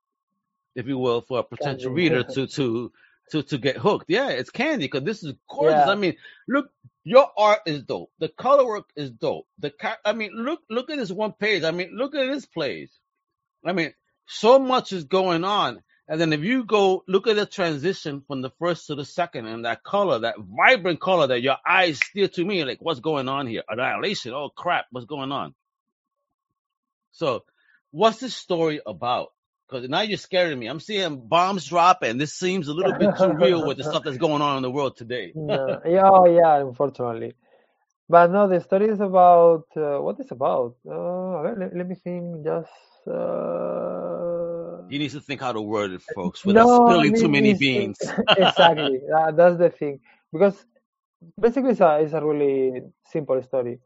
if 0.75 0.87
you 0.87 0.97
will, 0.97 1.21
for 1.21 1.39
a 1.39 1.43
potential 1.43 1.91
Candy. 1.91 2.03
reader 2.03 2.23
to 2.23 2.47
to 2.55 2.91
to 3.31 3.43
to 3.43 3.57
get 3.57 3.77
hooked. 3.77 4.05
Yeah, 4.07 4.29
it's 4.29 4.49
candy 4.51 4.85
because 4.85 5.03
this 5.03 5.23
is 5.23 5.33
gorgeous. 5.49 5.85
Yeah. 5.85 5.91
I 5.91 5.95
mean, 5.95 6.15
look, 6.47 6.69
your 7.03 7.29
art 7.37 7.61
is 7.65 7.83
dope. 7.83 8.11
The 8.19 8.29
color 8.29 8.65
work 8.65 8.89
is 8.95 9.11
dope. 9.11 9.47
The 9.59 9.73
I 10.05 10.13
mean, 10.13 10.31
look 10.33 10.61
look 10.69 10.89
at 10.89 10.97
this 10.97 11.11
one 11.11 11.33
page. 11.33 11.63
I 11.63 11.71
mean, 11.71 11.91
look 11.93 12.15
at 12.15 12.27
this 12.27 12.45
page. 12.45 12.91
I 13.65 13.73
mean, 13.73 13.93
so 14.27 14.59
much 14.59 14.93
is 14.93 15.05
going 15.05 15.43
on. 15.43 15.81
And 16.07 16.21
then 16.21 16.33
if 16.33 16.41
you 16.41 16.65
go 16.65 17.03
look 17.07 17.25
at 17.27 17.35
the 17.35 17.47
transition 17.47 18.21
from 18.27 18.41
the 18.41 18.51
first 18.59 18.87
to 18.87 18.95
the 18.95 19.05
second 19.05 19.47
and 19.47 19.65
that 19.65 19.83
color, 19.83 20.19
that 20.19 20.35
vibrant 20.37 20.99
color 20.99 21.27
that 21.27 21.41
your 21.41 21.57
eyes 21.67 21.99
steer 21.99 22.27
to 22.27 22.45
me, 22.45 22.63
like 22.63 22.77
what's 22.79 22.99
going 22.99 23.27
on 23.27 23.47
here? 23.47 23.63
Annihilation. 23.67 24.33
Oh 24.33 24.49
crap, 24.49 24.85
what's 24.91 25.07
going 25.07 25.31
on? 25.31 25.55
So 27.11 27.43
what's 27.89 28.19
this 28.19 28.35
story 28.35 28.81
about? 28.85 29.29
Because 29.67 29.89
now 29.89 30.01
you're 30.01 30.19
scaring 30.19 30.59
me. 30.59 30.67
I'm 30.67 30.79
seeing 30.79 31.27
bombs 31.27 31.65
drop 31.65 32.03
and 32.03 32.21
this 32.21 32.33
seems 32.33 32.67
a 32.67 32.73
little 32.73 32.93
bit 32.93 33.17
too 33.17 33.33
real 33.33 33.65
with 33.65 33.77
the 33.77 33.83
stuff 33.83 34.03
that's 34.03 34.17
going 34.17 34.43
on 34.43 34.57
in 34.57 34.63
the 34.63 34.69
world 34.69 34.97
today. 34.97 35.33
No, 35.35 35.81
yeah, 35.87 36.07
oh, 36.07 36.27
yeah, 36.27 36.59
unfortunately. 36.59 37.33
But 38.07 38.29
no, 38.29 38.47
the 38.47 38.61
story 38.61 38.89
is 38.89 38.99
about 38.99 39.65
uh, 39.75 39.97
what 39.97 40.19
is 40.19 40.29
about. 40.29 40.75
Uh, 40.87 41.41
let, 41.41 41.75
let 41.75 41.87
me 41.87 41.95
think. 41.95 42.45
Just 42.45 42.69
uh, 43.07 44.04
You 44.89 44.99
need 44.99 45.11
to 45.11 45.19
think 45.19 45.41
how 45.41 45.51
to 45.51 45.61
word 45.61 45.91
it, 45.91 46.01
folks, 46.13 46.45
without 46.45 46.67
no, 46.67 46.87
I 46.87 46.91
spilling 46.91 47.15
too 47.15 47.29
many 47.29 47.53
beans. 47.53 47.97
exactly, 48.37 49.01
that, 49.09 49.35
that's 49.35 49.57
the 49.57 49.69
thing. 49.69 49.99
Because 50.31 50.65
basically, 51.39 51.71
it's 51.71 51.81
a, 51.81 51.99
it's 51.99 52.13
a 52.13 52.23
really 52.23 52.81
simple 53.05 53.41
story. 53.41 53.79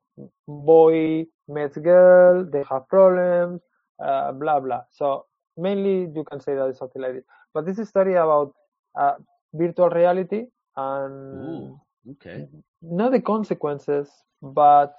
Boy 0.47 1.25
meets 1.47 1.77
girl, 1.77 2.43
they 2.43 2.63
have 2.69 2.87
problems, 2.89 3.61
uh, 4.03 4.31
blah 4.33 4.59
blah. 4.59 4.81
So 4.91 5.25
mainly, 5.57 6.11
you 6.13 6.25
can 6.29 6.39
say 6.39 6.55
that 6.55 6.65
it's 6.67 6.79
something 6.79 7.01
like 7.01 7.13
this. 7.13 7.23
But 7.53 7.65
this 7.65 7.79
is 7.79 7.87
a 7.87 7.89
story 7.89 8.15
about 8.15 8.53
uh, 8.99 9.13
virtual 9.53 9.89
reality 9.89 10.45
and 10.75 11.45
Ooh, 11.45 11.81
okay. 12.11 12.47
not 12.81 13.11
the 13.11 13.21
consequences, 13.21 14.09
but 14.41 14.95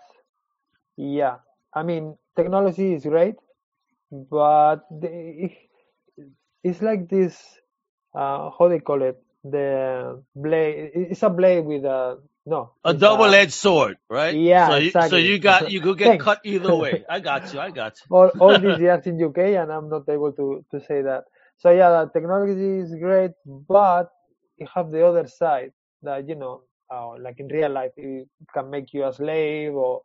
yeah, 0.97 1.37
I 1.75 1.83
mean, 1.83 2.17
technology 2.37 2.95
is 2.95 3.05
great, 3.05 3.37
but 4.11 4.81
the, 4.91 5.51
it's 6.65 6.83
like 6.83 7.09
this, 7.09 7.37
uh, 8.15 8.51
how 8.59 8.69
they 8.69 8.81
call 8.81 9.03
it, 9.03 9.23
the 9.45 10.23
blade. 10.35 10.91
It's 10.95 11.23
a 11.23 11.31
blade 11.31 11.65
with 11.65 11.85
a 11.85 12.19
no. 12.47 12.73
A 12.85 12.95
double-edged 12.95 13.53
sword, 13.53 13.99
right? 14.09 14.35
Yeah, 14.35 14.69
So 14.69 14.77
you, 14.77 14.91
so 14.91 15.17
you 15.17 15.39
got 15.39 15.71
you 15.71 15.81
could 15.81 15.99
get 15.99 16.07
Thanks. 16.11 16.25
cut 16.25 16.41
either 16.45 16.75
way. 16.77 17.05
I 17.11 17.21
got 17.21 17.53
you. 17.53 17.61
I 17.61 17.71
got 17.71 17.95
you. 18.01 18.17
all, 18.17 18.29
all 18.41 18.59
these 18.59 18.79
years 18.81 19.07
in 19.07 19.23
UK, 19.23 19.39
and 19.61 19.73
I'm 19.73 19.89
not 19.89 20.09
able 20.09 20.33
to 20.33 20.65
to 20.71 20.81
say 20.81 21.03
that. 21.03 21.25
So 21.59 21.71
yeah, 21.71 21.91
the 21.91 22.11
technology 22.13 22.79
is 22.85 22.95
great, 22.97 23.33
but 23.47 24.11
you 24.59 24.67
have 24.75 24.91
the 24.91 25.07
other 25.07 25.27
side 25.29 25.73
that 26.03 26.29
you 26.29 26.37
know, 26.37 26.63
uh, 26.93 27.19
like 27.19 27.41
in 27.41 27.49
real 27.49 27.71
life, 27.71 27.93
it 27.97 28.29
can 28.55 28.71
make 28.71 28.93
you 28.95 29.07
a 29.07 29.13
slave, 29.13 29.75
or 29.75 30.03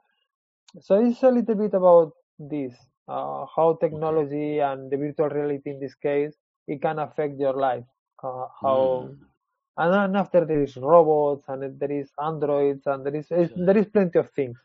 so 0.82 1.04
it's 1.06 1.24
a 1.24 1.30
little 1.30 1.56
bit 1.56 1.74
about 1.74 2.12
this, 2.39 2.74
uh, 3.08 3.46
how 3.56 3.78
technology 3.82 4.60
and 4.60 4.91
the 4.91 4.98
virtual 4.98 5.30
reality 5.30 5.72
in 5.72 5.80
this 5.80 5.96
case 5.96 6.36
it 6.67 6.82
can 6.82 6.99
affect 6.99 7.39
your 7.39 7.54
life, 7.54 7.86
uh, 8.23 8.47
how. 8.62 9.10
Mm. 9.10 9.17
And 9.78 9.93
then 9.93 10.15
after 10.15 10.45
there 10.45 10.63
is 10.63 10.78
robots 10.78 11.45
and 11.49 11.78
there 11.80 11.91
is 11.91 12.10
androids 12.23 12.84
and 12.86 13.06
there 13.06 13.15
is 13.15 13.28
there 13.28 13.78
is 13.78 13.88
plenty 13.88 14.19
of 14.19 14.30
things. 14.32 14.58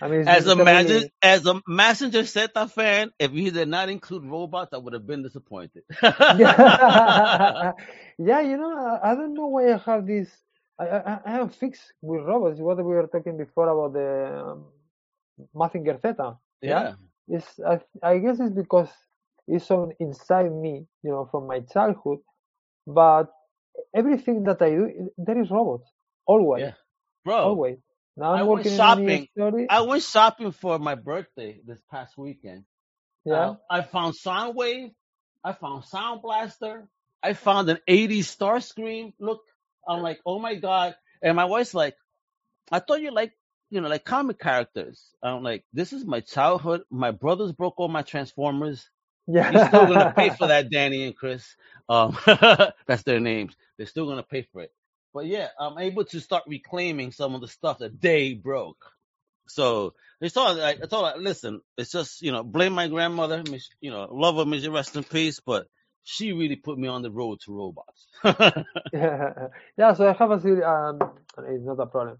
I 0.00 0.08
mean, 0.08 0.28
As 0.28 0.46
a 0.46 0.56
really- 0.56 0.64
Mazinger, 0.64 1.10
as 1.22 1.46
a 1.46 1.54
Mazinger 1.68 2.24
Zeta 2.24 2.66
fan, 2.68 3.12
if 3.18 3.30
he 3.30 3.50
did 3.50 3.68
not 3.68 3.88
include 3.88 4.24
robots, 4.24 4.72
I 4.74 4.78
would 4.78 4.92
have 4.92 5.06
been 5.06 5.22
disappointed. 5.22 5.84
yeah, 6.02 7.72
yeah, 8.18 8.40
you 8.40 8.56
know, 8.58 8.76
I, 9.02 9.12
I 9.12 9.14
don't 9.14 9.34
know 9.34 9.46
why 9.46 9.72
I 9.72 9.78
have 9.78 10.06
this. 10.06 10.28
I, 10.78 10.84
I, 10.88 11.20
I 11.24 11.38
am 11.38 11.48
fixed 11.48 11.92
with 12.02 12.24
robots. 12.24 12.60
What 12.60 12.76
we 12.76 12.82
were 12.82 13.06
talking 13.06 13.38
before 13.38 13.68
about 13.68 13.94
the 13.94 14.50
um, 14.52 14.66
Mazinger 15.54 16.00
Z. 16.02 16.14
yeah. 16.60 16.94
It's 17.28 17.58
I, 17.60 17.80
I 18.02 18.18
guess 18.18 18.38
it's 18.38 18.54
because 18.54 18.90
it's 19.46 19.70
on 19.70 19.92
inside 20.00 20.52
me, 20.52 20.86
you 21.02 21.10
know, 21.10 21.28
from 21.30 21.46
my 21.46 21.60
childhood. 21.60 22.18
But 22.86 23.26
everything 23.94 24.44
that 24.44 24.62
I 24.62 24.70
do, 24.70 25.10
there 25.18 25.40
is 25.40 25.50
robots 25.50 25.90
always, 26.26 26.62
Yeah. 26.62 26.72
Bro, 27.24 27.36
always. 27.36 27.78
Now 28.16 28.32
I'm 28.32 28.40
I 28.40 28.42
went 28.44 28.66
shopping. 28.66 29.28
I 29.68 29.80
went 29.82 30.02
shopping 30.02 30.52
for 30.52 30.78
my 30.78 30.94
birthday 30.94 31.60
this 31.64 31.80
past 31.90 32.16
weekend. 32.16 32.64
yeah, 33.24 33.50
Uh, 33.50 33.56
I 33.70 33.82
found 33.82 34.14
Soundwave. 34.24 34.92
I 35.44 35.52
found 35.52 35.84
Sound 35.84 36.22
Blaster. 36.22 36.88
I 37.22 37.34
found 37.34 37.68
an 37.68 37.78
80s 37.88 38.24
Star 38.24 38.56
Starscream. 38.56 39.12
Look, 39.18 39.42
I'm 39.86 40.02
like, 40.02 40.20
oh 40.24 40.38
my 40.38 40.54
god! 40.54 40.96
And 41.22 41.36
my 41.36 41.44
wife's 41.44 41.74
like, 41.74 41.96
I 42.70 42.78
thought 42.80 43.00
you 43.00 43.10
like, 43.12 43.32
you 43.70 43.80
know, 43.80 43.88
like 43.88 44.04
comic 44.04 44.38
characters. 44.38 45.14
I'm 45.22 45.42
like, 45.42 45.64
this 45.72 45.92
is 45.92 46.04
my 46.04 46.20
childhood. 46.20 46.82
My 46.90 47.10
brothers 47.10 47.52
broke 47.52 47.74
all 47.78 47.88
my 47.88 48.02
Transformers. 48.02 48.88
Yeah. 49.26 49.50
You're 49.50 49.66
still 49.66 49.86
gonna 49.86 50.12
pay 50.16 50.30
for 50.30 50.48
that, 50.48 50.70
Danny 50.70 51.04
and 51.04 51.16
Chris. 51.16 51.44
Um, 51.88 52.16
that's 52.86 53.02
their 53.04 53.20
names. 53.20 53.56
They're 53.76 53.86
still 53.86 54.06
gonna 54.06 54.22
pay 54.22 54.42
for 54.52 54.62
it. 54.62 54.72
But 55.14 55.26
yeah, 55.26 55.48
I'm 55.58 55.78
able 55.78 56.04
to 56.06 56.20
start 56.20 56.44
reclaiming 56.46 57.12
some 57.12 57.34
of 57.34 57.40
the 57.40 57.48
stuff 57.48 57.78
that 57.78 58.00
they 58.00 58.34
broke. 58.34 58.84
So 59.48 59.94
it's 60.20 60.36
all 60.36 60.54
like 60.54 60.80
it's 60.80 60.92
all 60.92 61.02
like 61.02 61.16
listen, 61.18 61.60
it's 61.76 61.92
just 61.92 62.22
you 62.22 62.32
know, 62.32 62.42
blame 62.42 62.72
my 62.72 62.88
grandmother, 62.88 63.42
you 63.80 63.90
know, 63.90 64.08
love 64.10 64.36
her, 64.36 64.44
may 64.44 64.60
she 64.60 64.68
rest 64.68 64.96
in 64.96 65.04
peace, 65.04 65.40
but 65.40 65.66
she 66.04 66.32
really 66.32 66.56
put 66.56 66.78
me 66.78 66.88
on 66.88 67.02
the 67.02 67.10
road 67.10 67.40
to 67.44 67.56
robots. 67.56 68.06
yeah, 68.92 69.48
yeah. 69.78 69.92
So 69.94 70.08
I 70.08 70.12
have 70.12 70.30
a 70.30 70.40
series. 70.40 70.64
Um, 70.64 70.98
it's 71.48 71.64
not 71.64 71.80
a 71.80 71.86
problem. 71.86 72.18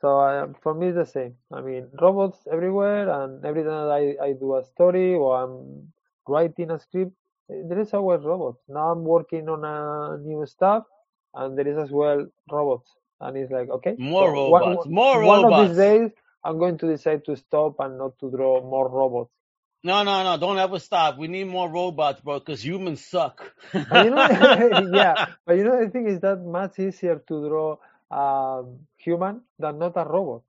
So 0.00 0.18
uh, 0.20 0.48
for 0.62 0.74
me, 0.74 0.88
it's 0.88 0.96
the 0.96 1.06
same. 1.06 1.34
I 1.52 1.60
mean, 1.60 1.88
robots 2.00 2.38
everywhere, 2.50 3.08
and 3.10 3.44
every 3.44 3.64
time 3.64 3.90
I, 3.90 4.16
I 4.24 4.32
do 4.32 4.56
a 4.56 4.64
story 4.64 5.14
or 5.14 5.42
I'm 5.42 5.92
writing 6.30 6.70
a 6.70 6.78
script, 6.78 7.12
eh, 7.50 7.62
there 7.68 7.80
is 7.80 7.92
always 7.94 8.22
robots. 8.24 8.60
Now 8.68 8.90
I'm 8.92 9.04
working 9.04 9.48
on 9.48 9.64
a 9.64 10.18
new 10.22 10.46
stuff, 10.46 10.84
and 11.34 11.58
there 11.58 11.68
is 11.68 11.78
as 11.78 11.90
well 11.90 12.26
robots. 12.50 12.90
And 13.20 13.36
it's 13.36 13.52
like, 13.52 13.68
okay, 13.78 13.96
more 13.98 14.28
so 14.28 14.50
one- 14.56 14.62
robots, 14.64 14.86
more 14.88 15.20
one 15.20 15.42
robots. 15.42 15.62
of 15.62 15.68
these 15.68 15.76
days, 15.76 16.10
I'm 16.44 16.58
going 16.58 16.78
to 16.78 16.86
decide 16.88 17.24
to 17.26 17.36
stop 17.36 17.76
and 17.80 17.98
not 17.98 18.18
to 18.20 18.30
draw 18.30 18.62
more 18.62 18.88
robots. 18.88 19.32
No, 19.82 20.02
no, 20.02 20.22
no, 20.24 20.36
don't 20.38 20.58
ever 20.58 20.78
stop. 20.78 21.18
We 21.18 21.28
need 21.28 21.44
more 21.46 21.68
robots, 21.70 22.20
bro, 22.20 22.38
because 22.38 22.64
humans 22.64 23.04
suck. 23.04 23.52
You 23.74 24.10
know, 24.10 24.26
yeah, 24.92 25.16
but 25.46 25.56
you 25.56 25.64
know, 25.64 25.84
the 25.84 25.90
thing 25.90 26.06
is 26.08 26.20
that 26.20 26.40
much 26.40 26.78
easier 26.78 27.16
to 27.28 27.48
draw 27.48 27.76
um, 28.10 28.86
human 28.98 29.42
than 29.58 29.78
not 29.78 29.94
a 29.96 30.04
robot. 30.04 30.42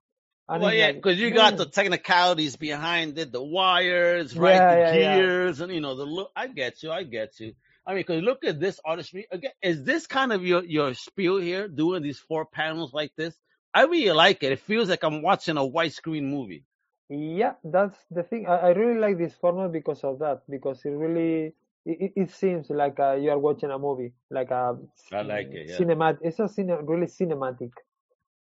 And 0.52 0.64
well, 0.64 0.74
yeah, 0.74 0.92
because 0.94 1.20
you 1.20 1.32
got 1.32 1.58
the 1.58 1.66
technicalities 1.66 2.58
behind 2.58 3.18
it, 3.18 3.32
the 3.32 3.44
wires, 3.44 4.38
right? 4.38 4.66
yeah, 4.66 4.76
The 4.76 4.78
yeah, 4.78 4.96
yeah. 4.96 5.24
gears, 5.24 5.62
and 5.62 5.72
you 5.74 5.82
know 5.82 5.96
the 5.96 6.06
look. 6.06 6.32
I 6.36 6.48
get 6.48 6.84
you. 6.84 6.92
I 6.92 7.04
get 7.04 7.40
you. 7.40 7.54
I 7.88 7.92
mean, 7.92 8.00
because 8.02 8.24
look 8.24 8.44
at 8.46 8.60
this 8.60 8.80
artistry 8.86 9.28
again. 9.32 9.52
Is 9.62 9.84
this 9.84 10.08
kind 10.08 10.34
of 10.34 10.46
your 10.46 10.64
your 10.64 10.94
spiel 10.94 11.38
here, 11.38 11.68
doing 11.68 12.04
these 12.04 12.20
four 12.20 12.46
panels 12.46 12.94
like 12.94 13.14
this? 13.16 13.36
I 13.74 13.84
really 13.84 14.12
like 14.12 14.44
it. 14.44 14.52
It 14.54 14.60
feels 14.60 14.90
like 14.90 15.04
I'm 15.04 15.22
watching 15.24 15.58
a 15.58 15.62
widescreen 15.62 16.24
movie. 16.30 16.66
Yeah, 17.10 17.54
that's 17.64 17.98
the 18.12 18.24
thing. 18.24 18.48
I, 18.48 18.58
I 18.58 18.70
really 18.70 19.00
like 19.00 19.18
this 19.18 19.36
format 19.36 19.72
because 19.72 20.04
of 20.04 20.20
that, 20.20 20.44
because 20.50 20.86
it 20.86 20.90
really 20.92 21.54
it, 21.86 22.14
it 22.16 22.32
seems 22.32 22.70
like 22.70 23.00
uh, 23.00 23.14
you 23.14 23.32
are 23.32 23.40
watching 23.40 23.72
a 23.72 23.78
movie, 23.80 24.14
like 24.30 24.52
a 24.52 24.78
I 25.12 25.22
like 25.22 25.54
it. 25.54 25.68
Yeah. 25.70 25.84
cinematic. 25.84 26.20
It's 26.22 26.40
a 26.40 26.44
cine, 26.44 26.78
really 26.88 27.08
cinematic. 27.08 27.72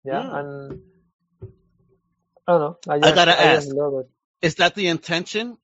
Yeah, 0.04 0.24
Mm. 0.24 0.38
and 0.38 0.82
I. 2.88 2.94
I 2.94 2.98
I 3.02 3.12
gotta 3.12 3.40
I 3.40 3.48
ask, 3.48 3.68
just 3.68 3.74
love 3.74 3.94
it. 4.00 4.10
is 4.42 4.56
that 4.56 4.74
the 4.74 4.88
intention? 4.88 5.58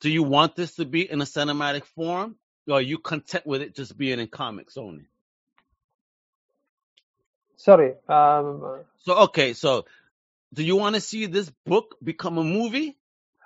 Do 0.00 0.10
you 0.10 0.22
want 0.24 0.56
this 0.56 0.76
to 0.76 0.86
be 0.86 1.10
in 1.10 1.20
a 1.22 1.24
cinematic 1.26 1.84
form, 1.96 2.36
or 2.68 2.76
are 2.76 2.82
you 2.82 2.98
content 2.98 3.46
with 3.46 3.62
it 3.62 3.74
just 3.76 3.96
being 3.98 4.20
in 4.20 4.28
comics 4.28 4.76
only? 4.78 5.06
Sorry. 7.56 7.94
Um. 8.08 8.84
So 9.00 9.16
okay, 9.24 9.54
so 9.54 9.86
do 10.54 10.64
you 10.64 10.76
want 10.76 10.96
to 10.96 11.02
see 11.02 11.26
this 11.26 11.50
book 11.66 11.96
become 12.04 12.38
a 12.38 12.44
movie? 12.44 12.97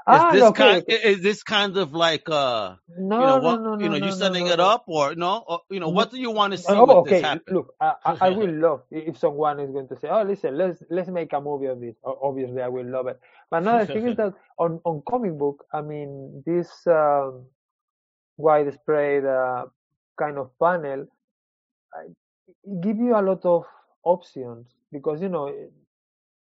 Is 0.08 0.26
Ah, 0.26 0.30
this 0.30 0.50
okay. 0.50 0.52
kind 0.52 0.84
is 0.88 1.22
this 1.22 1.42
kind 1.42 1.76
of 1.78 1.92
like 1.94 2.28
uh 2.30 2.76
you 3.16 3.26
know 3.26 3.36
No, 3.36 3.40
no, 3.40 3.56
what 3.56 3.60
no, 3.60 3.76
you 3.78 3.88
no, 3.88 3.90
know 3.90 3.96
you 3.96 4.10
no, 4.10 4.16
no, 4.16 4.32
setting 4.32 4.46
no, 4.46 4.48
it 4.48 4.60
up 4.60 4.84
or 4.88 5.14
no 5.16 5.44
or 5.46 5.60
you 5.70 5.80
know 5.80 5.90
what 5.90 6.10
do 6.12 6.18
you 6.20 6.30
want 6.30 6.52
to 6.52 6.58
see 6.58 6.80
Oh, 6.80 6.82
with 6.82 7.02
this 7.04 7.22
okay. 7.22 7.32
Look, 7.50 7.74
I, 7.80 7.94
I 8.04 8.14
I 8.22 8.30
will 8.30 8.50
love 8.52 8.82
if 8.90 9.18
someone 9.18 9.60
is 9.60 9.70
going 9.72 9.88
to 9.88 9.96
say, 9.98 10.08
"Oh, 10.08 10.22
listen, 10.22 10.58
let's 10.58 10.82
let's 10.90 11.10
make 11.10 11.32
a 11.34 11.40
movie 11.40 11.66
of 11.66 11.80
this." 11.80 11.96
Obviously, 12.04 12.62
I 12.62 12.68
will 12.68 12.86
love 12.86 13.08
it. 13.08 13.20
But 13.50 13.62
another 13.62 13.86
thing 13.86 14.06
is 14.06 14.16
that 14.16 14.34
on 14.58 14.80
on 14.84 15.02
comic 15.08 15.38
book, 15.38 15.64
I 15.74 15.82
mean, 15.82 16.42
this 16.46 16.70
um, 16.86 17.46
widespread 18.38 19.26
uh, 19.26 19.66
kind 20.18 20.38
of 20.38 20.50
panel 20.60 21.06
I, 21.94 22.08
give 22.82 22.98
you 22.98 23.16
a 23.16 23.22
lot 23.22 23.44
of 23.44 23.64
options 24.04 24.68
because 24.92 25.22
you 25.22 25.28
know 25.30 25.48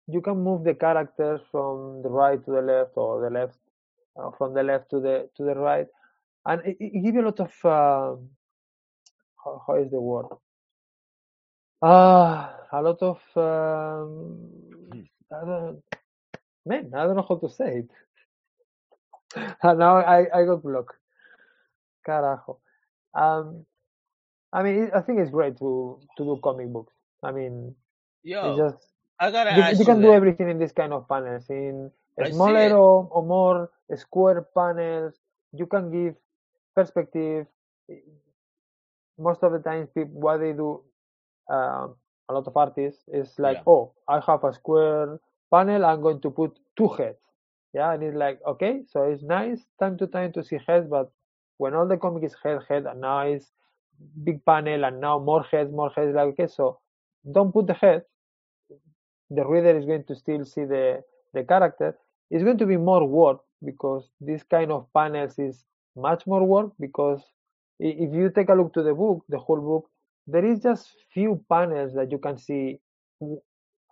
you 0.08 0.20
can 0.22 0.38
move 0.38 0.64
the 0.64 0.74
characters 0.74 1.40
from 1.50 2.02
the 2.02 2.10
right 2.10 2.44
to 2.44 2.50
the 2.52 2.62
left 2.62 2.92
or 2.96 3.22
the 3.22 3.30
left 3.30 3.58
uh, 4.18 4.30
from 4.38 4.54
the 4.54 4.62
left 4.62 4.90
to 4.90 5.00
the 5.00 5.28
to 5.36 5.44
the 5.44 5.54
right, 5.54 5.86
and 6.46 6.62
it, 6.66 6.76
it 6.80 7.04
give 7.04 7.14
you 7.14 7.22
a 7.22 7.26
lot 7.30 7.40
of 7.40 7.52
um, 7.64 8.30
how, 9.44 9.62
how 9.66 9.76
is 9.76 9.90
the 9.90 10.00
word? 10.00 10.26
Ah, 11.82 12.56
a 12.72 12.82
lot 12.82 13.02
of 13.02 13.18
um, 13.36 14.50
I 15.32 15.46
don't, 15.46 15.82
man, 16.66 16.92
I 16.96 17.04
don't 17.04 17.16
know 17.16 17.26
how 17.28 17.36
to 17.38 17.50
say 17.50 17.84
it. 17.84 17.90
And 19.62 19.78
now 19.80 19.96
I, 19.98 20.26
I 20.34 20.44
got 20.46 20.62
blocked. 20.62 20.96
Carajo. 22.06 22.58
Um, 23.14 23.66
I 24.52 24.62
mean, 24.62 24.90
I 24.94 25.00
think 25.02 25.20
it's 25.20 25.30
great 25.30 25.58
to 25.58 26.00
to 26.18 26.24
do 26.24 26.40
comic 26.42 26.72
books. 26.72 26.94
I 27.22 27.32
mean, 27.32 27.74
it's 28.42 28.56
Yo, 28.56 28.56
just 28.56 28.78
I 29.18 29.30
gotta 29.30 29.50
you, 29.50 29.62
ask 29.62 29.80
you 29.80 29.84
you 29.84 29.84
can 29.84 30.00
do 30.02 30.10
that. 30.10 30.12
everything 30.12 30.48
in 30.50 30.58
this 30.58 30.72
kind 30.72 30.92
of 30.92 31.08
panels. 31.08 31.48
In 31.50 31.90
smaller 32.24 32.72
or, 32.76 33.08
or 33.10 33.22
more 33.24 33.70
square 33.96 34.46
panels, 34.56 35.14
you 35.52 35.66
can 35.66 35.90
give 35.90 36.16
perspective. 36.74 37.46
Most 39.18 39.42
of 39.42 39.52
the 39.52 39.58
times, 39.60 39.88
people, 39.94 40.20
what 40.20 40.38
they 40.38 40.52
do, 40.52 40.82
um, 41.50 41.96
a 42.28 42.34
lot 42.34 42.46
of 42.46 42.56
artists 42.56 43.04
is 43.08 43.38
like, 43.38 43.58
Yeah. 43.58 43.64
oh, 43.66 43.92
I 44.08 44.20
have 44.26 44.44
a 44.44 44.52
square 44.52 45.20
panel. 45.52 45.84
I'm 45.84 46.02
going 46.02 46.20
to 46.22 46.30
put 46.30 46.58
two 46.76 46.88
heads. 46.88 47.18
Yeah, 47.74 47.92
and 47.92 48.02
it's 48.02 48.16
like, 48.16 48.40
okay, 48.46 48.82
so 48.88 49.04
it's 49.04 49.22
nice 49.22 49.64
time 49.80 49.98
to 49.98 50.06
time 50.06 50.32
to 50.34 50.44
see 50.44 50.58
heads, 50.66 50.86
but 50.88 51.10
when 51.58 51.74
all 51.74 51.86
the 51.88 51.96
comic 51.98 52.24
is 52.24 52.36
head, 52.42 52.60
head, 52.68 52.86
and 52.86 53.00
now 53.00 53.20
it's 53.20 53.52
big 54.24 54.44
panel, 54.44 54.84
and 54.84 55.00
now 55.00 55.18
more 55.18 55.42
heads, 55.44 55.70
more 55.72 55.90
heads, 55.90 56.14
like, 56.14 56.28
okay, 56.34 56.46
so 56.48 56.80
don't 57.32 57.52
put 57.52 57.66
the 57.68 57.74
head. 57.74 58.04
The 59.34 59.44
reader 59.46 59.76
is 59.78 59.86
going 59.86 60.04
to 60.04 60.14
still 60.16 60.44
see 60.44 60.64
the, 60.64 61.02
the 61.34 61.44
character. 61.44 61.96
It's 62.30 62.44
going 62.44 62.58
to 62.58 62.66
be 62.66 62.76
more 62.76 63.06
work 63.06 63.40
because 63.64 64.08
this 64.20 64.42
kind 64.44 64.72
of 64.72 64.86
panels 64.94 65.38
is 65.38 65.64
much 65.96 66.26
more 66.26 66.44
work 66.44 66.72
because 66.80 67.22
if 67.78 68.12
you 68.14 68.30
take 68.30 68.48
a 68.48 68.54
look 68.54 68.72
to 68.74 68.82
the 68.82 68.94
book, 68.94 69.24
the 69.28 69.38
whole 69.38 69.60
book, 69.60 69.90
there 70.26 70.44
is 70.44 70.60
just 70.62 70.88
few 71.12 71.44
panels 71.48 71.94
that 71.94 72.10
you 72.12 72.18
can 72.18 72.38
see 72.38 72.78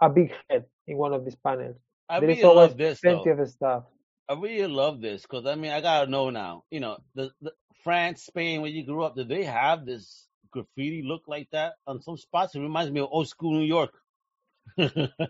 a 0.00 0.08
big 0.10 0.32
head 0.48 0.66
in 0.86 0.96
one 0.98 1.12
of 1.12 1.24
these 1.24 1.36
panels. 1.36 1.76
I 2.08 2.18
There 2.18 2.30
is 2.30 2.42
really 2.42 2.44
always 2.44 2.72
love 2.72 2.76
this 2.76 3.02
plenty 3.02 3.30
though. 3.30 3.30
of 3.30 3.48
stuff. 3.48 3.84
I 4.28 4.34
really 4.34 4.66
love 4.72 5.00
this 5.00 5.22
because 5.22 5.46
I 5.46 5.54
mean 5.56 5.72
I 5.72 5.80
gotta 5.80 6.10
know 6.10 6.30
now. 6.30 6.64
You 6.70 6.80
know, 6.80 6.98
the, 7.14 7.30
the 7.40 7.52
France, 7.84 8.24
Spain, 8.24 8.62
where 8.62 8.70
you 8.70 8.84
grew 8.84 9.04
up, 9.04 9.16
did 9.16 9.28
they 9.28 9.44
have 9.44 9.84
this 9.86 10.28
graffiti 10.50 11.02
look 11.02 11.22
like 11.28 11.48
that 11.52 11.74
on 11.86 12.00
some 12.02 12.16
spots? 12.16 12.54
It 12.54 12.60
reminds 12.60 12.92
me 12.92 13.00
of 13.00 13.08
old 13.10 13.28
school 13.28 13.54
New 13.58 13.66
York. 13.66 13.92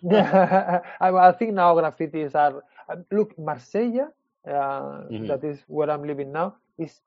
Yeah, 0.03 0.81
I, 1.01 1.11
I 1.11 1.33
think 1.33 1.55
now 1.55 1.75
graffitis 1.75 2.35
are. 2.35 2.63
uh, 2.89 2.97
Look, 3.11 3.37
Marsella, 3.39 4.09
uh, 4.49 5.03
Mhm. 5.11 5.27
that 5.27 5.45
is 5.45 5.63
where 5.69 5.91
I'm 5.91 6.05
living 6.07 6.33
now, 6.33 6.57
is 6.79 7.01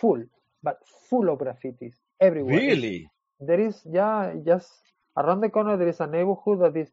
full, 0.00 0.22
but 0.62 0.78
full 1.08 1.28
of 1.30 1.38
graffitis 1.38 1.94
everywhere. 2.20 2.64
Really? 2.64 3.10
there 3.40 3.60
is, 3.60 3.82
yeah, 3.90 4.34
just 4.44 4.70
around 5.16 5.40
the 5.40 5.48
corner, 5.50 5.76
there 5.76 5.88
is 5.88 6.00
a 6.00 6.06
neighborhood 6.06 6.60
that 6.60 6.76
is 6.76 6.90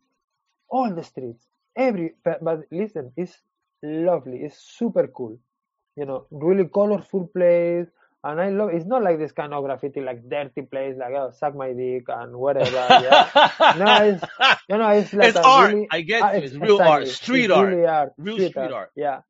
all 0.70 0.94
the 0.94 1.04
streets, 1.04 1.48
every. 1.76 2.14
But, 2.24 2.44
but 2.44 2.60
listen, 2.72 3.12
it's 3.18 3.38
lovely. 3.84 4.40
It's 4.44 4.58
super 4.58 5.08
cool. 5.08 5.38
You 5.96 6.06
know, 6.06 6.26
really 6.32 6.66
colorful 6.68 7.28
place. 7.28 7.88
And 8.24 8.40
I 8.42 8.50
love. 8.50 8.70
It's 8.74 8.86
not 8.86 9.04
like 9.04 9.18
this 9.20 9.32
kind 9.32 9.54
of 9.54 9.64
graffiti, 9.64 10.02
like 10.02 10.28
dirty 10.30 10.62
place, 10.64 10.96
like 10.98 11.14
oh, 11.14 11.32
suck 11.32 11.56
my 11.56 11.74
dick 11.74 12.06
and 12.10 12.36
whatever. 12.38 12.96
Yeah. 13.00 13.30
No, 13.74 13.98
it's 14.00 14.24
you 14.70 14.78
know, 14.78 14.90
it's 14.90 15.14
like 15.14 15.36
it's 15.36 15.44
art. 15.44 15.78
really 15.78 15.92
I 15.92 16.02
get 16.02 16.26
uh, 16.26 16.32
you. 16.34 16.44
It's 16.44 16.56
real 16.56 16.82
art, 16.86 17.08
street 17.08 17.50
It's 17.50 17.52
art, 17.52 17.80
really 17.80 17.86
art, 17.86 18.14
real 18.18 18.40
street 18.40 18.58
street 18.58 18.72
art. 18.72 18.72
art. 18.72 18.92
Yeah, 18.96 19.22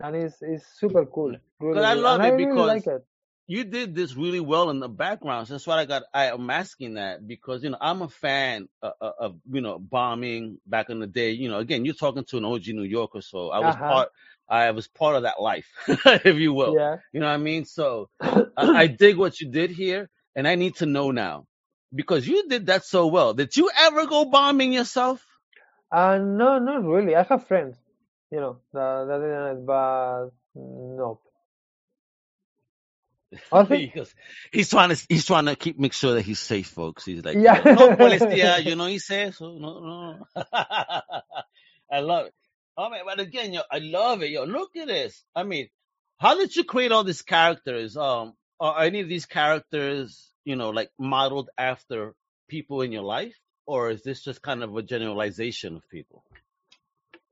and 0.00 0.16
it's 0.16 0.36
it's 0.42 0.66
super 0.78 1.04
cool, 1.06 1.36
really, 1.60 1.82
Because 1.82 1.84
I 1.84 1.94
love 1.94 2.22
and 2.22 2.22
I 2.22 2.28
it 2.28 2.36
really 2.36 2.62
like 2.62 2.86
because 2.86 2.88
it. 2.88 3.04
you 3.46 3.64
did 3.64 3.94
this 3.94 4.14
really 4.16 4.40
well 4.40 4.70
in 4.70 4.80
the 4.80 4.88
background. 4.88 5.46
So 5.48 5.54
that's 5.54 5.66
why 5.66 5.78
I 5.78 5.84
got. 5.86 6.02
I 6.12 6.26
am 6.26 6.50
asking 6.50 6.94
that 6.94 7.26
because 7.26 7.62
you 7.64 7.70
know 7.70 7.78
I'm 7.80 8.02
a 8.02 8.08
fan 8.08 8.68
of, 8.82 8.92
of, 9.00 9.12
of 9.18 9.36
you 9.50 9.60
know 9.60 9.78
bombing 9.78 10.58
back 10.66 10.90
in 10.90 11.00
the 11.00 11.06
day. 11.06 11.30
You 11.32 11.48
know, 11.48 11.58
again, 11.58 11.84
you're 11.84 11.94
talking 11.94 12.24
to 12.26 12.38
an 12.38 12.44
OG 12.44 12.72
New 12.74 12.82
Yorker, 12.84 13.20
so 13.22 13.50
I 13.50 13.60
was 13.60 13.74
Uh 13.74 13.76
huh. 13.76 13.88
part. 13.88 14.08
I 14.48 14.70
was 14.72 14.88
part 14.88 15.16
of 15.16 15.22
that 15.22 15.40
life, 15.40 15.70
if 15.88 16.36
you 16.36 16.52
will. 16.52 16.74
Yeah. 16.76 16.96
You 17.12 17.20
know 17.20 17.26
what 17.26 17.32
I 17.32 17.38
mean? 17.38 17.64
So 17.64 18.08
I, 18.20 18.44
I 18.56 18.86
dig 18.86 19.16
what 19.16 19.40
you 19.40 19.50
did 19.50 19.70
here, 19.70 20.10
and 20.36 20.46
I 20.46 20.54
need 20.54 20.76
to 20.76 20.86
know 20.86 21.10
now 21.10 21.46
because 21.94 22.26
you 22.26 22.48
did 22.48 22.66
that 22.66 22.84
so 22.84 23.06
well. 23.06 23.34
Did 23.34 23.56
you 23.56 23.70
ever 23.76 24.06
go 24.06 24.24
bombing 24.26 24.72
yourself? 24.72 25.24
Uh, 25.90 26.18
no, 26.18 26.58
not 26.58 26.82
really. 26.84 27.14
I 27.14 27.22
have 27.22 27.46
friends, 27.46 27.76
you 28.30 28.40
know, 28.40 28.58
that, 28.72 29.04
that 29.06 29.18
didn't, 29.20 29.66
but 29.66 30.30
no. 30.54 31.20
Because 33.50 34.14
he's 34.52 34.70
trying 34.70 34.90
to 34.90 35.06
he's 35.08 35.24
trying 35.24 35.46
to 35.46 35.56
keep 35.56 35.78
make 35.78 35.92
sure 35.92 36.14
that 36.14 36.22
he's 36.22 36.38
safe, 36.38 36.68
folks. 36.68 37.04
He's 37.04 37.24
like, 37.24 37.36
yeah. 37.36 37.60
no 37.64 37.96
policía, 37.96 38.64
you 38.64 38.76
know, 38.76 38.86
he 38.86 38.98
says, 38.98 39.36
so 39.36 39.56
no, 39.58 39.80
no. 39.80 40.26
I 41.90 42.00
love 42.00 42.26
it. 42.26 42.34
Oh 42.76 42.90
man, 42.90 43.02
but 43.06 43.20
again, 43.20 43.52
yo, 43.52 43.62
I 43.70 43.78
love 43.78 44.22
it. 44.22 44.30
Yo, 44.30 44.44
look 44.44 44.76
at 44.76 44.88
this. 44.88 45.24
I 45.36 45.44
mean, 45.44 45.68
how 46.18 46.36
did 46.36 46.56
you 46.56 46.64
create 46.64 46.92
all 46.92 47.04
these 47.04 47.22
characters? 47.22 47.96
Um, 47.96 48.34
are 48.60 48.82
any 48.82 49.00
of 49.00 49.08
these 49.08 49.26
characters, 49.26 50.32
you 50.44 50.56
know, 50.56 50.70
like 50.70 50.90
modeled 50.98 51.50
after 51.58 52.14
people 52.48 52.82
in 52.82 52.92
your 52.92 53.04
life, 53.04 53.36
or 53.66 53.90
is 53.90 54.02
this 54.02 54.24
just 54.24 54.42
kind 54.42 54.64
of 54.64 54.76
a 54.76 54.82
generalization 54.82 55.76
of 55.76 55.88
people? 55.90 56.24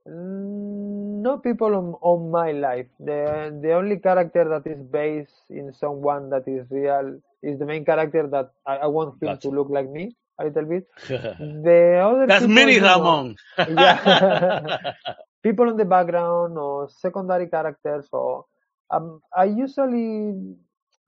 Mm, 0.07 1.21
No 1.23 1.37
people 1.39 1.75
on, 1.75 1.95
on 2.01 2.31
my 2.31 2.51
life. 2.51 2.87
The 2.99 3.57
the 3.63 3.73
only 3.73 3.99
character 3.99 4.43
that 4.49 4.67
is 4.69 4.81
based 4.83 5.43
in 5.49 5.73
someone 5.73 6.29
that 6.31 6.47
is 6.47 6.67
real 6.71 7.19
is 7.43 7.59
the 7.59 7.65
main 7.65 7.85
character 7.85 8.27
that 8.27 8.51
I, 8.65 8.77
I 8.77 8.87
want 8.87 9.21
him 9.23 9.37
to 9.39 9.49
look 9.49 9.69
like 9.69 9.89
me 9.89 10.15
a 10.39 10.45
little 10.45 10.65
bit. 10.65 10.87
The 11.39 12.01
other 12.05 12.27
That's 12.27 12.45
mini 12.47 12.79
Ramon. 12.79 13.37
yeah, 13.67 13.99
people 15.43 15.69
on 15.69 15.77
the 15.77 15.85
background 15.85 16.57
or 16.57 16.89
secondary 16.89 17.47
characters 17.47 18.07
or 18.11 18.45
um, 18.91 19.21
I 19.35 19.45
usually, 19.45 20.55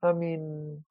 I 0.02 0.12
mean, 0.12 0.82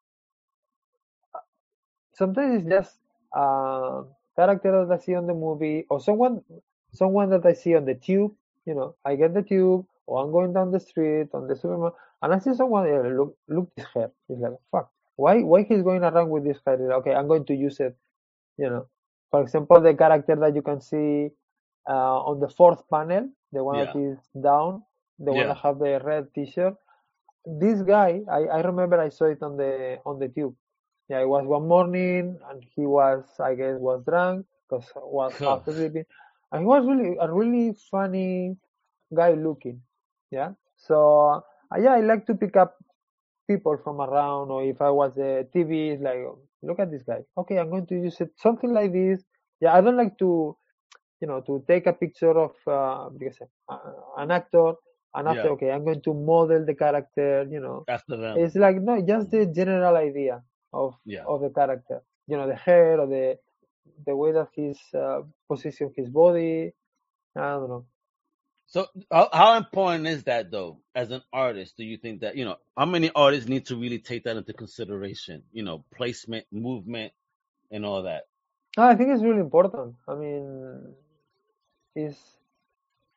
sometimes 2.13 2.61
it's 2.61 2.69
just 2.69 2.97
uh, 3.35 4.03
character 4.35 4.85
that 4.85 4.93
I 4.93 4.97
see 5.03 5.15
on 5.15 5.27
the 5.27 5.33
movie 5.33 5.85
or 5.89 5.99
someone 5.99 6.41
someone 6.93 7.29
that 7.31 7.45
I 7.45 7.53
see 7.53 7.75
on 7.75 7.85
the 7.85 7.95
tube. 7.95 8.31
You 8.65 8.75
know, 8.75 8.95
I 9.05 9.15
get 9.15 9.33
the 9.33 9.41
tube 9.41 9.85
or 10.07 10.23
I'm 10.23 10.31
going 10.31 10.53
down 10.53 10.71
the 10.71 10.79
street 10.79 11.29
on 11.33 11.47
the 11.47 11.55
supermarket 11.55 11.99
and 12.21 12.33
I 12.33 12.39
see 12.39 12.53
someone 12.53 12.87
yeah, 12.87 13.01
look 13.01 13.37
look 13.47 13.69
this 13.75 13.85
hair. 13.93 14.11
It's 14.29 14.39
like 14.41 14.53
fuck. 14.71 14.89
Why 15.17 15.41
why 15.41 15.63
he's 15.63 15.83
going 15.83 16.03
around 16.03 16.29
with 16.29 16.45
this 16.45 16.59
hair? 16.65 16.79
Okay, 16.99 17.13
I'm 17.13 17.27
going 17.27 17.45
to 17.45 17.55
use 17.55 17.79
it. 17.79 17.95
You 18.57 18.69
know, 18.69 18.87
for 19.31 19.41
example, 19.41 19.81
the 19.81 19.93
character 19.93 20.35
that 20.35 20.55
you 20.55 20.61
can 20.61 20.79
see 20.81 21.29
on 21.93 22.39
the 22.39 22.49
fourth 22.49 22.83
panel, 22.89 23.29
the 23.51 23.63
one 23.63 23.77
Yeah. 23.77 23.93
that 23.93 23.95
is 23.95 24.17
down, 24.41 24.83
the 25.19 25.33
one 25.33 25.47
that 25.47 25.57
have 25.57 25.79
the 25.79 26.01
red 26.03 26.27
T-shirt. 26.33 26.75
This 27.45 27.81
guy, 27.83 28.21
I, 28.29 28.43
I 28.45 28.61
remember 28.61 28.99
I 28.99 29.09
saw 29.09 29.25
it 29.25 29.41
on 29.41 29.57
the 29.57 29.99
on 30.05 30.19
the 30.19 30.27
tube. 30.29 30.55
Yeah, 31.09 31.21
it 31.21 31.27
was 31.29 31.45
one 31.45 31.67
morning, 31.67 32.37
and 32.49 32.63
he 32.75 32.85
was, 32.85 33.23
I 33.39 33.55
guess, 33.55 33.77
was 33.79 34.03
drunk 34.05 34.45
because 34.69 34.89
was 34.95 35.33
Huh. 35.39 35.45
half 35.45 35.63
sleeping, 35.65 36.05
and 36.51 36.61
he 36.61 36.65
was 36.65 36.85
really 36.85 37.17
a 37.19 37.31
really 37.31 37.73
funny 37.91 38.57
guy 39.15 39.33
looking. 39.33 39.81
Yeah, 40.31 40.51
so 40.77 41.43
uh, 41.73 41.77
yeah, 41.79 41.93
I 41.93 42.01
like 42.01 42.25
to 42.27 42.35
pick 42.35 42.55
up 42.57 42.75
people 43.47 43.77
from 43.83 44.01
around, 44.01 44.51
or 44.51 44.63
if 44.63 44.81
I 44.81 44.89
was 44.89 45.17
a 45.17 45.45
TV, 45.53 45.89
it's 45.91 46.01
like, 46.01 46.17
look 46.63 46.79
at 46.79 46.91
this 46.91 47.03
guy. 47.03 47.23
Okay, 47.37 47.57
I'm 47.57 47.69
going 47.69 47.87
to 47.87 47.95
use 47.95 48.19
it 48.21 48.31
something 48.37 48.73
like 48.73 48.91
this. 48.93 49.23
Yeah, 49.61 49.73
I 49.73 49.81
don't 49.81 49.97
like 49.97 50.17
to, 50.19 50.57
you 51.25 51.31
know, 51.31 51.41
to 51.41 51.63
take 51.67 51.87
a 51.87 51.93
picture 51.93 52.37
of 52.47 52.53
uh, 52.67 53.09
because 53.09 53.39
uh, 53.69 53.77
an 54.17 54.31
actor, 54.31 54.73
and 55.15 55.27
after 55.27 55.47
Yeah. 55.47 55.53
okay, 55.53 55.71
I'm 55.71 55.85
going 55.85 56.01
to 56.01 56.13
model 56.13 56.65
the 56.65 56.75
character. 56.75 57.47
You 57.49 57.61
know, 57.61 57.85
After 57.87 58.17
them. 58.17 58.37
it's 58.37 58.55
like 58.55 58.77
no, 58.81 59.01
just 59.01 59.31
the 59.31 59.45
general 59.47 59.95
idea 59.97 60.43
of 60.73 60.95
Yeah. 61.05 61.25
of 61.27 61.41
the 61.41 61.49
character. 61.49 62.01
You 62.27 62.37
know, 62.37 62.47
the 62.47 62.55
hair 62.55 62.99
or 63.01 63.07
the 63.07 63.39
the 64.05 64.15
way 64.15 64.33
that 64.33 64.49
he's 64.53 64.79
uh, 64.93 65.21
position 65.51 65.93
his 65.97 66.09
body. 66.09 66.73
I 67.35 67.41
don't 67.59 67.69
know. 67.69 67.85
So 68.67 68.87
how, 69.11 69.29
how 69.33 69.57
important 69.57 70.07
is 70.07 70.23
that 70.25 70.51
though, 70.51 70.81
as 70.95 71.11
an 71.11 71.23
artist? 71.31 71.77
Do 71.77 71.85
you 71.85 71.97
think 71.97 72.21
that, 72.21 72.35
you 72.35 72.45
know, 72.45 72.57
how 72.77 72.85
many 72.85 73.11
artists 73.15 73.49
need 73.49 73.67
to 73.67 73.75
really 73.75 73.99
take 73.99 74.23
that 74.25 74.37
into 74.37 74.53
consideration? 74.53 75.43
You 75.53 75.63
know, 75.63 75.85
placement, 75.95 76.45
movement, 76.51 77.13
and 77.71 77.85
all 77.85 78.03
that. 78.03 78.23
I 78.77 78.95
think 78.95 79.11
it's 79.11 79.23
really 79.23 79.39
important. 79.41 79.95
I 80.07 80.15
mean, 80.15 80.95
it's 81.95 82.19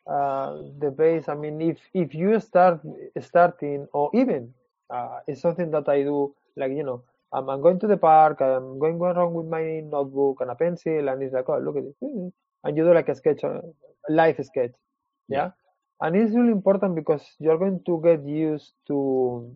uh, 0.07 0.62
the 0.79 0.91
base. 0.91 1.29
I 1.29 1.35
mean, 1.35 1.61
if 1.61 1.79
if 1.93 2.14
you 2.14 2.41
start 2.41 2.81
starting, 3.20 3.87
or 3.93 4.11
even 4.14 4.55
uh, 4.91 5.18
it's 5.26 5.43
something 5.43 5.70
that 5.72 5.89
I 5.89 6.03
do, 6.03 6.35
like 6.57 6.72
you 6.72 6.83
know, 6.83 7.03
I'm, 7.33 7.49
I'm 7.51 7.61
going 7.61 7.79
to 7.81 7.87
the 7.87 7.97
park, 7.97 8.41
I'm 8.41 8.79
going 8.79 9.01
around 9.01 9.35
with 9.35 9.47
my 9.47 9.81
notebook 9.81 10.41
and 10.41 10.51
a 10.51 10.55
pencil, 10.55 11.09
and 11.09 11.22
it's 11.22 11.35
like, 11.35 11.49
oh, 11.49 11.59
look 11.59 11.76
at 11.76 11.85
this, 11.85 12.33
and 12.64 12.76
you 12.76 12.85
do 12.85 12.95
like 12.95 13.09
a 13.09 13.14
sketch, 13.14 13.43
a 13.43 13.61
life 14.09 14.41
sketch, 14.45 14.72
yeah. 15.29 15.37
Yeah. 15.37 15.51
And 16.01 16.16
it's 16.16 16.35
really 16.35 16.53
important 16.53 16.95
because 16.95 17.24
you're 17.41 17.59
going 17.59 17.83
to 17.85 18.01
get 18.03 18.24
used 18.24 18.72
to 18.87 19.53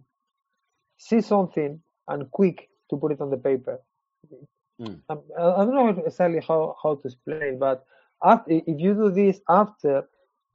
see 0.99 1.21
something 1.21 1.81
and 2.09 2.31
quick 2.33 2.69
to 2.91 2.97
put 2.97 3.13
it 3.13 3.21
on 3.21 3.31
the 3.31 3.37
paper. 3.37 3.81
Mm. 4.81 5.01
I 5.09 5.15
I 5.15 5.65
don't 5.65 5.75
know 5.75 5.89
exactly 6.05 6.41
how, 6.47 6.75
how 6.83 6.97
to 6.97 7.07
explain, 7.07 7.59
but 7.59 7.85
after, 8.23 8.53
if 8.53 8.81
you 8.81 8.95
do 8.95 9.11
this 9.11 9.41
after, 9.49 10.05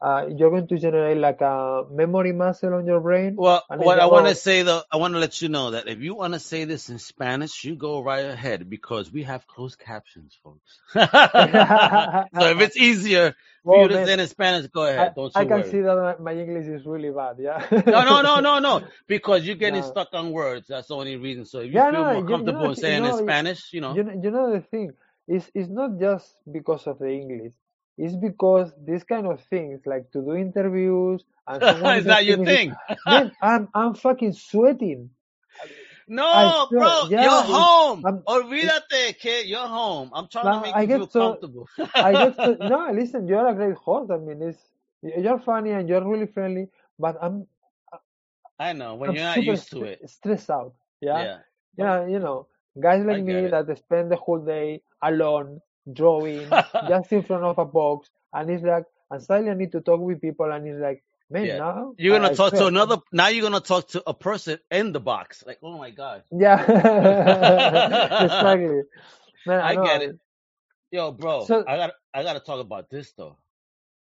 uh, 0.02 0.28
you're 0.36 0.50
going 0.52 0.68
to 0.68 0.78
generate 0.78 1.18
like 1.18 1.42
a 1.42 1.84
memory 1.92 2.34
muscle 2.34 2.74
on 2.74 2.86
your 2.86 3.02
brain. 3.02 3.42
Well, 3.42 3.64
what 3.76 4.00
I 4.00 4.08
want 4.08 4.28
to 4.28 4.36
say 4.36 4.64
though, 4.64 4.84
I 4.92 4.98
want 4.98 5.16
to 5.16 5.20
let 5.20 5.42
you 5.42 5.50
know 5.50 5.72
that 5.72 5.88
if 5.88 6.00
you 6.00 6.16
want 6.16 6.34
to 6.34 6.40
say 6.40 6.66
this 6.66 6.90
in 6.90 7.00
Spanish, 7.00 7.64
you 7.66 7.76
go 7.76 8.02
right 8.04 8.26
ahead 8.26 8.70
because 8.70 9.12
we 9.12 9.24
have 9.24 9.48
closed 9.48 9.80
captions, 9.80 10.38
folks. 10.44 10.82
so 10.94 12.50
if 12.52 12.62
it's 12.62 12.78
easier 12.78 13.36
for 13.70 13.78
well, 13.78 13.78
you 13.78 13.90
to 13.90 14.00
say 14.00 14.14
it 14.14 14.20
in 14.20 14.28
Spanish, 14.28 14.68
go 14.68 14.86
I, 14.98 15.10
ahead. 15.10 15.16
Don't 15.16 15.38
you 15.38 15.42
I 15.42 15.46
can 15.46 15.64
worry. 15.64 15.66
see 15.66 15.82
that 15.82 16.20
my 16.22 16.34
English 16.34 16.68
is 16.68 16.86
really 16.86 17.12
bad. 17.12 17.38
Yeah. 17.40 17.60
No, 17.90 18.04
no, 18.06 18.22
no, 18.22 18.40
no, 18.42 18.60
no. 18.60 18.82
Because 19.08 19.46
you're 19.46 19.56
getting 19.56 19.84
No. 19.84 19.84
stuck 19.84 20.10
on 20.14 20.32
words. 20.32 20.68
That's 20.68 20.88
the 20.90 20.96
only 20.96 21.18
reason. 21.18 21.46
So 21.46 21.60
if 21.62 21.72
you 21.74 21.82
Yeah, 21.82 21.92
feel 21.92 22.06
no, 22.06 22.06
more 22.06 22.24
you, 22.28 22.38
you 22.38 22.38
comfortable 22.38 22.54
know, 22.54 22.70
in 22.70 22.76
the 22.76 22.84
thi- 22.84 22.92
saying 22.92 23.04
you 23.04 23.06
it 23.06 23.16
in 23.16 23.16
Spanish, 23.16 23.74
you 23.74 23.82
know. 23.82 23.98
you 23.98 24.04
know, 24.04 24.22
you 24.24 24.32
know 24.32 24.52
the 24.54 24.62
thing 24.62 24.94
is, 25.28 25.50
it's 25.54 25.70
not 25.70 26.00
just 26.00 26.34
because 26.52 26.88
of 26.88 27.00
the 27.00 27.10
English. 27.10 27.54
It's 27.98 28.16
because 28.16 28.72
these 28.86 29.04
kind 29.04 29.28
of 29.28 29.42
things, 29.42 29.82
like 29.86 30.12
to 30.12 30.22
do 30.22 30.34
interviews, 30.34 31.24
and 31.48 31.64
Is 31.98 32.06
that 32.06 32.26
your 32.26 32.38
thing? 32.38 32.76
man, 33.06 33.32
I'm 33.42 33.70
I'm 33.74 33.94
fucking 33.96 34.34
sweating. 34.34 35.10
No, 36.08 36.52
swear, 36.68 36.80
bro, 36.80 37.10
yeah, 37.10 37.24
you're 37.24 37.44
home. 37.44 38.06
I'm, 38.06 38.24
Olvídate, 38.28 39.18
kid. 39.20 39.48
You're 39.48 39.68
home. 39.68 40.12
I'm 40.14 40.28
trying 40.28 40.52
to 40.52 40.58
make 40.60 40.76
I 40.76 40.82
you 40.82 40.88
feel 40.88 41.08
so 41.10 41.12
comfortable. 41.18 41.68
I 42.02 42.16
get 42.16 42.36
so 42.36 42.58
no. 42.62 42.90
Listen, 42.92 43.28
you're 43.28 43.48
a 43.48 43.54
great 43.54 43.76
host. 43.76 44.12
I 44.12 44.18
mean, 44.18 44.42
it's 44.42 44.60
you're 45.02 45.40
funny 45.40 45.72
and 45.72 45.88
you're 45.90 46.08
really 46.08 46.28
friendly, 46.28 46.70
but 47.00 47.18
I'm 47.22 47.48
I 48.60 48.74
know 48.74 48.96
when 48.96 49.12
I'm 49.12 49.14
you're 49.14 49.24
not 49.24 49.44
used 49.44 49.70
to 49.72 49.84
it. 49.84 50.02
stressed 50.10 50.50
out. 50.50 50.74
Yeah, 51.02 51.28
Yeah, 51.28 51.40
yeah, 51.78 52.06
you 52.08 52.20
know, 52.20 52.48
guys 52.80 53.06
like 53.06 53.20
me 53.20 53.48
it. 53.48 53.52
that 53.52 53.78
spend 53.78 54.12
the 54.12 54.16
whole 54.18 54.40
day 54.40 54.82
alone 55.02 55.62
drawing 55.92 56.50
just 56.88 57.12
in 57.12 57.24
front 57.24 57.44
of 57.44 57.58
a 57.58 57.66
box, 57.66 58.10
and 58.34 58.50
it's 58.50 58.64
like, 58.64 58.86
and 59.12 59.22
suddenly 59.22 59.52
I 59.52 59.56
need 59.56 59.72
to 59.74 59.82
talk 59.82 60.00
with 60.00 60.22
people, 60.22 60.52
and 60.52 60.68
it's 60.68 60.80
like, 60.82 61.04
man, 61.30 61.46
Yeah. 61.46 61.58
now 61.58 61.94
You're 61.98 62.18
gonna 62.20 62.32
I 62.32 62.36
talk 62.36 62.54
to 62.54 62.68
another. 62.68 62.98
Now 63.12 63.28
you're 63.30 63.44
gonna 63.44 63.62
talk 63.62 63.90
to 63.90 64.04
a 64.08 64.14
person 64.14 64.60
in 64.72 64.92
the 64.92 65.00
box. 65.00 65.44
Like, 65.46 65.60
oh 65.64 65.78
my 65.78 65.92
god. 65.92 66.24
yeah, 66.32 66.62
exactly, 68.24 68.82
man. 69.46 69.62
I 69.62 69.70
I 69.70 69.76
get 69.76 70.02
it. 70.04 70.20
Yo, 70.92 71.12
bro, 71.12 71.46
so 71.46 71.64
I 71.68 71.78
got 71.78 71.92
I 72.14 72.24
gotta 72.24 72.40
talk 72.40 72.60
about 72.62 72.90
this 72.90 73.12
though. 73.18 73.38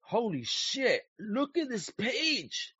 Holy 0.01 0.45
shit! 0.45 1.03
Look 1.18 1.57
at 1.59 1.68
this 1.68 1.91
page. 1.91 2.74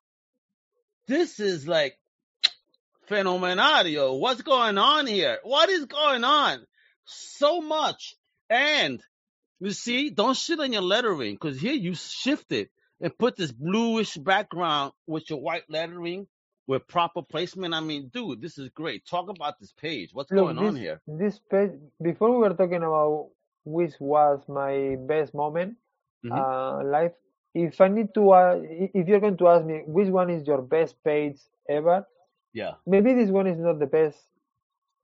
This 1.07 1.39
is 1.39 1.69
like 1.69 1.99
phenomenario. 3.09 4.19
What's 4.19 4.43
going 4.43 4.79
on 4.79 5.07
here? 5.07 5.39
What 5.43 5.69
is 5.69 5.85
going 5.87 6.25
on? 6.25 6.67
So 7.11 7.61
much. 7.61 8.17
And 8.49 9.03
you 9.61 9.71
see, 9.73 10.11
don't 10.11 10.37
shit 10.37 10.61
on 10.61 10.73
your 10.73 10.83
lettering 10.83 11.35
because 11.35 11.61
here 11.61 11.75
you 11.75 11.95
shifted 11.95 12.69
and 13.01 13.17
put 13.17 13.37
this 13.37 13.53
bluish 13.53 14.17
background 14.17 14.93
with 15.07 15.29
your 15.31 15.41
white 15.41 15.65
lettering 15.69 16.27
with 16.67 16.87
proper 16.87 17.23
placement. 17.23 17.75
I 17.75 17.81
mean, 17.81 18.11
dude, 18.13 18.41
this 18.41 18.59
is 18.59 18.69
great. 18.71 19.07
Talk 19.07 19.29
about 19.29 19.59
this 19.59 19.73
page. 19.73 20.11
What's 20.13 20.31
look, 20.31 20.45
going 20.45 20.59
on 20.59 20.77
here? 20.77 21.01
this 21.07 21.39
page. 21.51 21.73
Before 22.01 22.31
we 22.31 22.39
were 22.39 22.55
talking 22.55 22.77
about 22.77 23.31
which 23.65 23.95
was 24.01 24.41
my 24.49 24.97
best 25.07 25.35
moment 25.35 25.77
hmm 26.23 26.39
uh, 26.39 26.85
life. 26.85 27.13
If 27.55 27.81
I 27.81 27.89
need 27.89 28.15
to, 28.15 28.31
uh, 28.31 28.61
if 28.63 29.09
you're 29.09 29.21
going 29.21 29.37
to 29.39 29.49
ask 29.49 29.65
me 29.67 29.83
which 29.85 30.09
one 30.09 30.31
is 30.31 30.47
your 30.47 30.63
best 30.63 31.03
page 31.03 31.39
ever, 31.69 32.07
Yeah. 32.53 32.75
maybe 32.87 33.13
this 33.15 33.31
one 33.31 33.49
is 33.49 33.59
not 33.59 33.81
the 33.81 33.87
best, 33.87 34.19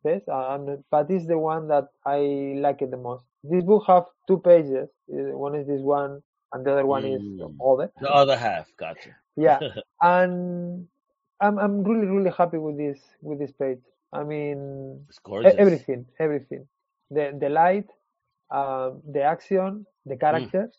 best, 0.09 0.24
uh, 0.28 0.46
I'm 0.52 0.64
not- 0.68 0.84
but 0.90 1.11
it's 1.14 1.26
the 1.32 1.38
one 1.38 1.68
that 1.72 1.86
I 2.07 2.20
like 2.66 2.82
it 2.84 2.90
the 2.90 3.02
most. 3.09 3.24
This 3.50 3.64
book 3.70 3.84
have 3.92 4.04
two 4.28 4.38
pages. 4.50 4.88
Uh, 5.12 5.36
One 5.46 5.54
is 5.61 5.66
this 5.72 5.82
one, 5.82 6.12
and 6.52 6.64
the 6.64 6.72
other 6.74 6.86
one 6.96 7.04
is 7.16 7.22
Mm. 7.22 7.57
other. 7.70 7.88
The 8.00 8.11
other 8.12 8.36
half, 8.36 8.66
gotcha. 8.76 9.12
Yeah, 9.36 9.61
and 10.02 10.88
I'm 11.40 11.59
I'm 11.59 11.82
really 11.84 12.07
really 12.07 12.30
happy 12.30 12.59
with 12.59 12.76
this 12.78 13.00
with 13.22 13.38
this 13.38 13.52
page. 13.52 13.80
I 14.12 14.22
mean, 14.24 14.59
it's 15.09 15.18
gorgeous. 15.18 15.54
everything, 15.64 16.07
everything, 16.18 16.62
the 17.11 17.24
the 17.42 17.48
light, 17.50 17.88
um, 18.50 19.02
the 19.12 19.22
action, 19.22 19.86
the 20.07 20.16
Mm. 20.16 20.18
characters 20.24 20.72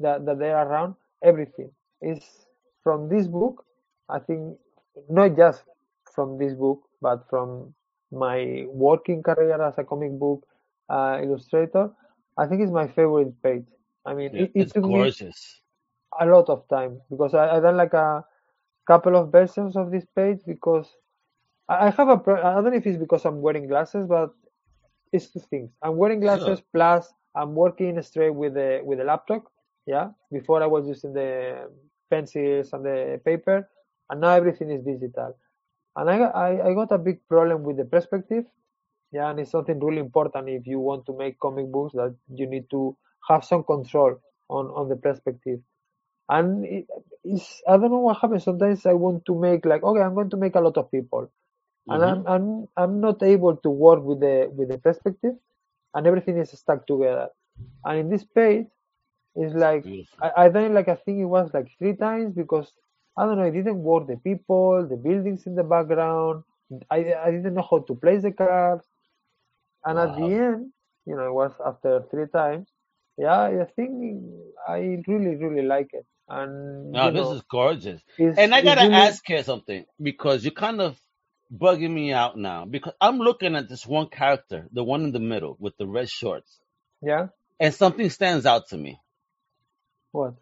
that 0.00 0.24
that 0.26 0.38
they 0.38 0.50
are 0.50 0.66
around, 0.68 0.94
everything 1.22 1.70
is 2.02 2.22
from 2.82 3.08
this 3.08 3.26
book. 3.26 3.64
I 4.08 4.18
think 4.20 4.58
not 5.08 5.36
just 5.36 5.64
from 6.14 6.38
this 6.38 6.54
book, 6.54 6.80
but 7.00 7.28
from 7.30 7.74
my 8.12 8.64
working 8.68 9.22
career 9.22 9.60
as 9.62 9.78
a 9.78 9.84
comic 9.84 10.12
book 10.18 10.46
uh, 10.88 11.18
illustrator. 11.22 11.90
I 12.38 12.46
think 12.46 12.62
it's 12.62 12.72
my 12.72 12.86
favorite 12.88 13.34
page. 13.42 13.66
I 14.06 14.14
mean, 14.14 14.32
Yeah, 14.32 14.44
it, 14.44 14.52
it 14.54 14.72
it's 14.72 14.74
took 14.74 14.84
me 14.84 15.12
a 16.20 16.26
lot 16.26 16.48
of 16.48 16.66
time 16.68 17.00
because 17.10 17.34
I, 17.34 17.56
I 17.56 17.60
done 17.60 17.76
like 17.76 17.94
a 17.94 18.24
couple 18.86 19.16
of 19.16 19.32
versions 19.32 19.76
of 19.76 19.90
this 19.90 20.04
page 20.16 20.40
because 20.46 20.88
I 21.68 21.86
I 21.86 21.90
have 21.90 22.08
a 22.08 22.18
pro- 22.18 22.42
I 22.42 22.54
don't 22.54 22.64
know 22.72 22.76
if 22.82 22.86
it's 22.86 22.98
because 22.98 23.24
I'm 23.24 23.40
wearing 23.42 23.66
glasses, 23.68 24.06
but 24.06 24.30
it's 25.12 25.30
two 25.30 25.40
things. 25.50 25.70
I'm 25.82 25.96
wearing 25.96 26.20
glasses 26.20 26.60
plus 26.72 27.12
I'm 27.36 27.54
working 27.54 28.00
straight 28.02 28.34
with 28.34 28.54
the 28.54 28.80
with 28.84 28.98
the 28.98 29.04
laptop. 29.04 29.44
Yeah, 29.86 30.10
before 30.32 30.62
I 30.62 30.66
was 30.66 30.86
using 30.86 31.12
the 31.14 31.70
pencils 32.10 32.72
and 32.72 32.84
the 32.84 33.20
paper, 33.24 33.68
and 34.10 34.20
now 34.20 34.30
everything 34.30 34.70
is 34.70 34.82
digital. 34.84 35.36
And 35.96 36.10
I 36.10 36.18
I, 36.18 36.68
I 36.70 36.74
got 36.74 36.92
a 36.92 36.98
big 36.98 37.20
problem 37.28 37.64
with 37.64 37.76
the 37.78 37.84
perspective. 37.84 38.44
Yeah, 39.12 39.30
and 39.30 39.40
it's 39.40 39.52
something 39.52 39.80
really 39.80 40.00
important 40.00 40.48
if 40.48 40.66
you 40.66 40.80
want 40.80 41.06
to 41.06 41.16
make 41.16 41.38
comic 41.40 41.70
books 41.72 41.94
that 41.94 42.16
you 42.28 42.46
need 42.46 42.68
to 42.70 42.96
have 43.28 43.44
some 43.44 43.64
control 43.64 44.16
on 44.50 44.66
on 44.80 44.88
the 44.88 44.96
perspective 44.96 45.60
and 46.28 46.64
it, 46.64 46.86
it's 47.24 47.62
I 47.68 47.76
don't 47.76 47.90
know 47.90 47.98
what 48.08 48.18
happens. 48.18 48.44
Sometimes 48.44 48.86
I 48.86 48.92
want 48.94 49.24
to 49.26 49.38
make 49.40 49.64
like 49.66 49.82
okay, 49.82 50.00
I'm 50.02 50.14
going 50.14 50.30
to 50.30 50.36
make 50.36 50.54
a 50.56 50.60
lot 50.60 50.76
of 50.78 50.90
people, 50.90 51.30
and 51.90 52.04
hmm 52.04 52.10
I'm 52.10 52.26
I'm 52.26 52.68
I'm 52.76 53.00
not 53.00 53.22
able 53.22 53.56
to 53.58 53.70
work 53.70 54.02
with 54.04 54.20
the 54.20 54.50
with 54.54 54.68
the 54.70 54.78
perspective, 54.78 55.34
and 55.94 56.06
everything 56.06 56.38
is 56.38 56.50
stuck 56.52 56.86
together. 56.86 57.28
And 57.84 57.98
in 58.00 58.10
this 58.10 58.24
page, 58.24 58.66
it's 59.36 59.54
like 59.54 59.86
I 60.22 60.30
I 60.44 60.48
done 60.48 60.64
it 60.70 60.72
like 60.74 60.88
I 60.88 60.96
think 60.96 61.18
it 61.20 61.26
was 61.36 61.52
like 61.54 61.68
three 61.78 61.96
times 61.96 62.34
because 62.34 62.72
I 63.16 63.26
don't 63.26 63.38
know. 63.38 63.44
I 63.44 63.50
didn't 63.50 63.82
work. 63.82 64.06
The 64.06 64.16
people, 64.16 64.86
the 64.88 64.96
buildings 64.96 65.46
in 65.46 65.54
the 65.54 65.62
background. 65.62 66.42
I 66.90 67.14
I 67.14 67.30
didn't 67.30 67.54
know 67.54 67.66
how 67.68 67.80
to 67.80 67.94
place 67.94 68.22
the 68.22 68.32
cards, 68.32 68.86
and 69.84 69.98
at 69.98 70.16
the 70.16 70.24
end, 70.24 70.72
you 71.06 71.16
know, 71.16 71.26
it 71.26 71.32
was 71.32 71.52
after 71.64 72.02
three 72.10 72.26
times. 72.26 72.68
yeah, 73.16 73.42
I 73.42 73.66
think 73.76 74.24
I 74.66 75.02
really 75.06 75.36
really 75.36 75.62
like 75.62 75.90
it, 75.92 76.06
and 76.28 76.94
you 76.94 77.10
this 77.12 77.14
know, 77.14 77.32
is 77.32 77.42
gorgeous. 77.42 78.02
And 78.18 78.54
I 78.54 78.62
gotta 78.62 78.82
really 78.82 78.94
ask 78.94 79.28
you 79.28 79.42
something 79.42 79.84
because 80.00 80.44
you're 80.44 80.52
kind 80.52 80.80
of 80.80 80.98
bugging 81.52 81.92
me 81.92 82.12
out 82.12 82.36
now 82.36 82.64
because 82.64 82.94
I'm 83.00 83.18
looking 83.18 83.54
at 83.54 83.68
this 83.68 83.86
one 83.86 84.08
character, 84.08 84.66
the 84.72 84.82
one 84.82 85.04
in 85.04 85.12
the 85.12 85.20
middle 85.20 85.56
with 85.60 85.76
the 85.76 85.86
red 85.86 86.10
shorts, 86.10 86.58
yeah. 87.00 87.28
and 87.60 87.72
something 87.72 88.10
stands 88.10 88.46
out 88.46 88.68
to 88.70 88.76
me. 88.76 88.98
What? 90.10 90.34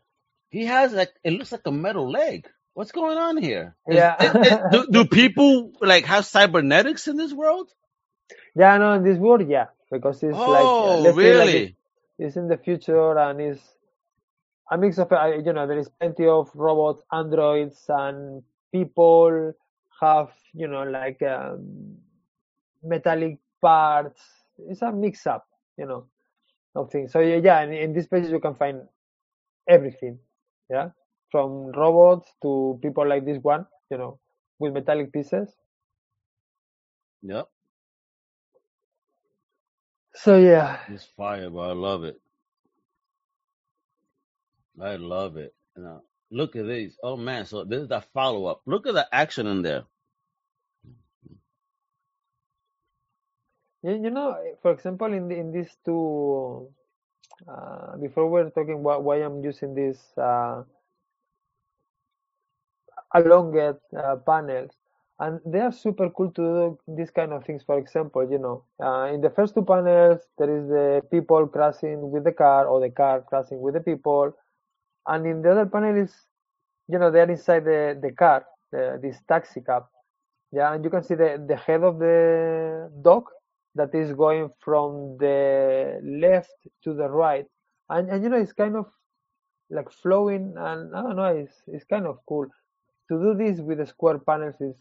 He 0.49 0.67
has 0.67 0.93
like 0.93 1.13
it 1.25 1.33
looks 1.33 1.53
like 1.53 1.67
a 1.67 1.73
metal 1.73 2.11
leg. 2.11 2.49
What's 2.75 2.93
going 2.93 3.19
on 3.19 3.37
here? 3.39 3.77
Is, 3.89 4.11
Yeah. 4.11 4.17
is- 4.21 4.37
is- 4.43 4.59
do, 4.69 4.87
do 4.91 5.07
people 5.07 5.73
like 5.81 6.07
have 6.07 6.27
cybernetics 6.27 7.09
in 7.09 7.17
this 7.19 7.33
world? 7.33 7.71
Yeah, 8.55 8.79
no, 8.79 8.93
in 8.95 9.05
this 9.05 9.19
world, 9.19 9.49
yeah, 9.49 9.69
because 9.91 10.23
it's 10.23 10.47
like 10.47 10.77
uh, 10.81 10.99
Oh, 10.99 11.13
like 11.13 11.17
really? 11.17 11.53
it's, 11.55 11.75
it's 12.19 12.37
in 12.37 12.49
the 12.49 12.59
future 12.59 13.19
and 13.19 13.41
it's 13.41 13.63
a 14.71 14.79
mix 14.79 14.99
of 14.99 15.13
uh, 15.13 15.27
you 15.45 15.53
know 15.53 15.67
there 15.67 15.79
is 15.79 15.89
plenty 16.01 16.27
of 16.27 16.51
robots, 16.55 17.03
androids, 17.13 17.85
and 17.89 18.43
people 18.73 19.53
have 20.01 20.31
you 20.55 20.69
know 20.69 20.85
like 20.85 21.23
um, 21.23 21.97
metallic 22.83 23.39
parts. 23.63 24.23
It's 24.69 24.83
a 24.83 24.93
mix 24.93 25.27
up, 25.27 25.47
you 25.79 25.87
know, 25.87 26.07
of 26.77 26.91
things. 26.91 27.13
So 27.13 27.21
yeah, 27.21 27.37
yeah, 27.37 27.63
in, 27.63 27.73
in 27.73 27.95
this 27.95 28.07
place 28.09 28.29
you 28.31 28.41
can 28.41 28.55
find 28.57 28.83
everything, 29.69 30.19
yeah, 30.71 30.91
from 31.33 31.73
robots 31.73 32.31
to 32.43 32.81
people 32.83 33.09
like 33.09 33.27
this 33.27 33.41
one, 33.43 33.67
you 33.91 33.99
know, 33.99 34.21
with 34.61 34.75
metallic 34.75 35.13
pieces. 35.13 35.51
Yep. 37.23 37.49
So 40.15 40.39
yeah, 40.39 40.81
It's 40.89 41.05
fire, 41.17 41.51
but 41.51 41.61
I 41.71 41.73
love 41.73 42.05
it. 42.05 42.21
I 44.81 44.97
love 44.97 45.37
it. 45.39 45.55
Now, 45.77 46.03
look 46.31 46.57
at 46.57 46.67
these. 46.67 46.97
Oh 47.03 47.17
man, 47.17 47.47
so 47.47 47.65
this 47.65 47.83
is 47.83 47.89
the 47.89 48.03
follow 48.15 48.47
up. 48.47 48.63
Look 48.67 48.87
at 48.87 48.95
the 48.95 49.09
action 49.15 49.47
in 49.49 49.63
there. 49.63 49.85
You, 53.83 53.93
you 54.05 54.11
know, 54.11 54.37
for 54.63 54.73
example, 54.73 55.13
in 55.15 55.29
the, 55.29 55.37
in 55.37 55.53
these 55.53 55.71
two, 55.87 56.69
uh, 57.49 57.97
before 57.99 58.29
we're 58.31 58.51
talking 58.51 58.83
why, 58.83 58.99
why 58.99 59.17
I'm 59.19 59.45
using 59.45 59.75
these 59.75 60.01
uh, 60.19 60.65
elongate 63.15 63.77
uh, 63.97 64.17
panels, 64.17 64.71
and 65.21 65.41
they 65.47 65.61
are 65.61 65.73
super 65.73 66.11
cool 66.11 66.31
to 66.33 66.43
do 66.43 66.79
these 66.97 67.11
kind 67.11 67.33
of 67.33 67.45
things. 67.45 67.63
For 67.63 67.79
example, 67.79 68.29
you 68.31 68.39
know, 68.39 68.65
uh, 68.83 69.13
in 69.13 69.21
the 69.21 69.31
first 69.31 69.55
two 69.55 69.65
panels, 69.65 70.21
there 70.39 70.57
is 70.59 70.69
the 70.69 71.03
people 71.11 71.47
crashing 71.47 72.11
with 72.11 72.25
the 72.25 72.33
car 72.33 72.67
or 72.67 72.81
the 72.81 72.91
car 72.91 73.23
crashing 73.29 73.61
with 73.61 73.75
the 73.75 73.81
people, 73.81 74.33
and 75.07 75.27
in 75.27 75.43
the 75.43 75.53
other 75.53 75.67
panel 75.67 75.97
is, 75.97 76.13
you 76.89 76.99
know, 76.99 77.11
they're 77.11 77.31
inside 77.31 77.65
the, 77.65 77.99
the 78.03 78.13
car, 78.13 78.45
the, 78.71 78.99
this 79.03 79.19
taxi 79.29 79.61
cab. 79.61 79.85
Yeah, 80.53 80.75
and 80.75 80.85
you 80.85 80.91
can 80.91 81.03
see 81.03 81.15
the, 81.15 81.43
the 81.49 81.57
head 81.57 81.83
of 81.83 81.99
the 81.99 82.91
dog 83.03 83.25
that 83.75 83.95
is 83.95 84.13
going 84.13 84.51
from 84.61 85.17
the 85.19 85.99
left 86.05 86.53
to 86.85 86.93
the 86.93 87.09
right. 87.09 87.47
And, 87.89 88.11
and 88.11 88.23
you 88.23 88.29
know, 88.29 88.37
it's 88.37 88.53
kind 88.53 88.77
of 88.77 88.87
like 89.71 89.91
flowing, 89.91 90.55
and 90.59 90.95
I 90.95 91.03
don't 91.03 91.17
know, 91.17 91.35
it's, 91.37 91.63
it's 91.67 91.85
kind 91.85 92.07
of 92.07 92.19
cool. 92.29 92.49
To 93.11 93.19
do 93.21 93.35
this 93.35 93.61
with 93.61 93.79
the 93.79 93.87
square 93.87 94.19
panels 94.19 94.57
is, 94.61 94.77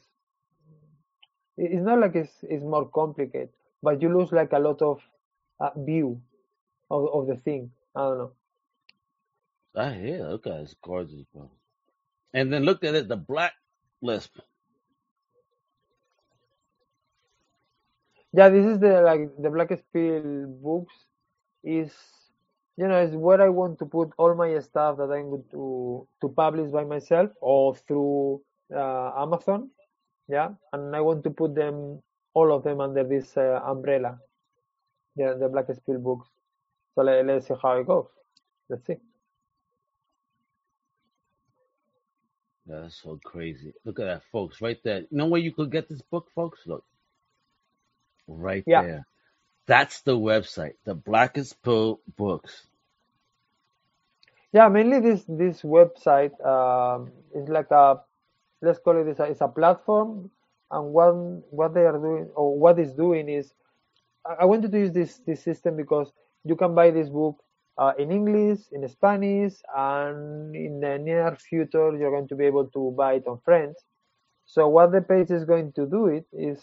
it's 1.57 1.83
not 1.83 1.99
like 1.99 2.15
it's, 2.15 2.33
it's 2.43 2.63
more 2.63 2.89
complicated, 2.89 3.49
but 3.83 4.01
you 4.01 4.17
lose 4.17 4.31
like 4.31 4.53
a 4.53 4.59
lot 4.59 4.81
of 4.81 5.01
uh, 5.59 5.71
view 5.77 6.21
of, 6.91 7.07
of 7.13 7.27
the 7.27 7.37
thing. 7.37 7.71
I 7.95 8.01
don't 8.01 8.17
know. 8.19 8.31
I 9.75 9.93
hear. 9.93 10.27
Look 10.29 10.47
at. 10.47 10.61
It's 10.61 10.75
gorgeous, 10.83 11.23
bro. 11.33 11.51
And 12.33 12.51
then 12.53 12.63
look 12.63 12.83
at 12.83 12.95
it, 12.95 13.07
the 13.07 13.17
black 13.17 13.53
lisp. 14.01 14.37
Yeah, 18.33 18.49
this 18.49 18.65
is 18.65 18.79
the 18.79 19.01
like 19.01 19.29
the 19.41 19.49
Black 19.49 19.71
Spill 19.77 20.47
books 20.63 20.93
is 21.63 21.91
you 22.81 22.89
know 22.89 23.01
is 23.03 23.15
where 23.15 23.41
I 23.41 23.49
want 23.49 23.79
to 23.79 23.87
put 23.87 24.11
all 24.19 24.35
my 24.35 24.59
stuff 24.59 24.97
that 24.99 25.11
I'm 25.17 25.31
going 25.31 25.45
to 25.53 26.07
to 26.21 26.29
publish 26.29 26.71
by 26.71 26.85
myself 26.85 27.31
or 27.41 27.75
through 27.77 28.41
uh, 28.75 29.11
Amazon. 29.25 29.71
Yeah, 30.29 30.49
and 30.73 30.95
I 30.95 31.01
want 31.01 31.23
to 31.25 31.31
put 31.31 31.55
them 31.55 32.01
all 32.35 32.53
of 32.55 32.63
them 32.65 32.81
under 32.81 33.05
this 33.05 33.37
uh, 33.37 33.61
umbrella. 33.65 34.19
Yeah, 35.17 35.33
the 35.39 35.49
Black 35.49 35.67
Spill 35.75 35.99
books. 35.99 36.29
So 36.95 37.03
let, 37.03 37.25
let's 37.27 37.47
see 37.47 37.55
how 37.61 37.77
it 37.79 37.87
goes. 37.87 38.07
Let's 38.69 38.87
see. 38.87 38.97
That's 42.67 43.01
so 43.01 43.19
crazy. 43.25 43.73
Look 43.85 43.99
at 43.99 44.05
that, 44.05 44.23
folks. 44.31 44.61
Right 44.61 44.79
there. 44.83 45.01
You 45.01 45.07
know 45.11 45.27
where 45.27 45.41
you 45.41 45.53
could 45.53 45.71
get 45.71 45.89
this 45.89 46.03
book, 46.03 46.29
folks? 46.35 46.61
Look. 46.67 46.85
Right 48.27 48.67
Yeah. 48.67 48.83
there. 48.83 49.07
That's 49.67 50.01
the 50.03 50.17
website. 50.17 50.75
The 50.85 50.95
Black 50.95 51.37
Spill 51.43 52.01
Books. 52.17 52.67
Yeah, 54.53 54.67
mainly 54.67 54.99
this 54.99 55.23
this 55.27 55.61
website 55.61 56.35
um, 56.45 57.11
is 57.33 57.47
like 57.47 57.71
a 57.71 58.01
let's 58.61 58.79
call 58.79 58.97
it 58.97 59.19
a, 59.19 59.23
it's 59.23 59.41
a 59.41 59.47
platform, 59.47 60.29
and 60.71 60.93
what 60.93 61.13
what 61.51 61.73
they 61.73 61.85
are 61.85 61.97
doing 61.97 62.29
or 62.35 62.57
what 62.59 62.79
it's 62.79 62.93
doing 62.93 63.29
is 63.29 63.53
I 64.25 64.43
I 64.43 64.45
wanted 64.45 64.71
to 64.73 64.79
use 64.79 64.91
this 64.91 65.19
this 65.25 65.41
system 65.43 65.77
because 65.77 66.11
you 66.43 66.55
can 66.55 66.75
buy 66.75 66.91
this 66.91 67.09
book 67.09 67.37
uh, 67.77 67.93
in 67.97 68.11
English, 68.11 68.59
in 68.73 68.87
Spanish, 68.89 69.53
and 69.75 70.55
in 70.55 70.81
the 70.81 70.97
near 70.97 71.35
future 71.37 71.95
you're 71.97 72.11
going 72.11 72.27
to 72.27 72.35
be 72.35 72.45
able 72.45 72.67
to 72.67 72.91
buy 72.97 73.13
it 73.15 73.27
on 73.27 73.39
French. 73.45 73.77
So 74.45 74.67
what 74.67 74.91
the 74.91 75.01
page 75.01 75.31
is 75.31 75.45
going 75.45 75.71
to 75.73 75.85
do 75.85 76.07
it 76.07 76.25
is 76.33 76.59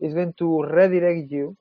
is 0.00 0.14
going 0.14 0.34
to 0.34 0.62
redirect 0.62 1.32
you. 1.32 1.56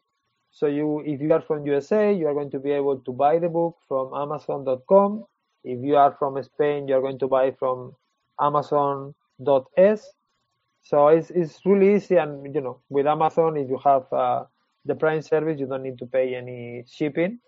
So 0.51 0.67
you, 0.67 1.03
if 1.05 1.21
you 1.21 1.31
are 1.33 1.41
from 1.41 1.65
USA, 1.65 2.13
you 2.13 2.27
are 2.27 2.33
going 2.33 2.51
to 2.51 2.59
be 2.59 2.71
able 2.71 2.99
to 2.99 3.11
buy 3.11 3.39
the 3.39 3.49
book 3.49 3.77
from 3.87 4.13
Amazon.com. 4.13 5.25
If 5.63 5.83
you 5.83 5.95
are 5.97 6.15
from 6.17 6.41
Spain, 6.43 6.87
you 6.87 6.95
are 6.95 7.01
going 7.01 7.19
to 7.19 7.27
buy 7.27 7.51
from 7.51 7.95
Amazon.es. 8.39 10.13
So 10.83 11.07
it's 11.09 11.29
it's 11.31 11.65
really 11.65 11.95
easy, 11.95 12.15
and 12.17 12.53
you 12.53 12.61
know, 12.61 12.81
with 12.89 13.07
Amazon, 13.07 13.57
if 13.57 13.69
you 13.69 13.77
have 13.83 14.11
uh, 14.13 14.45
the 14.85 14.95
Prime 14.95 15.21
service, 15.21 15.59
you 15.59 15.67
don't 15.67 15.83
need 15.83 15.97
to 15.99 16.05
pay 16.05 16.35
any 16.35 16.83
shipping. 16.89 17.39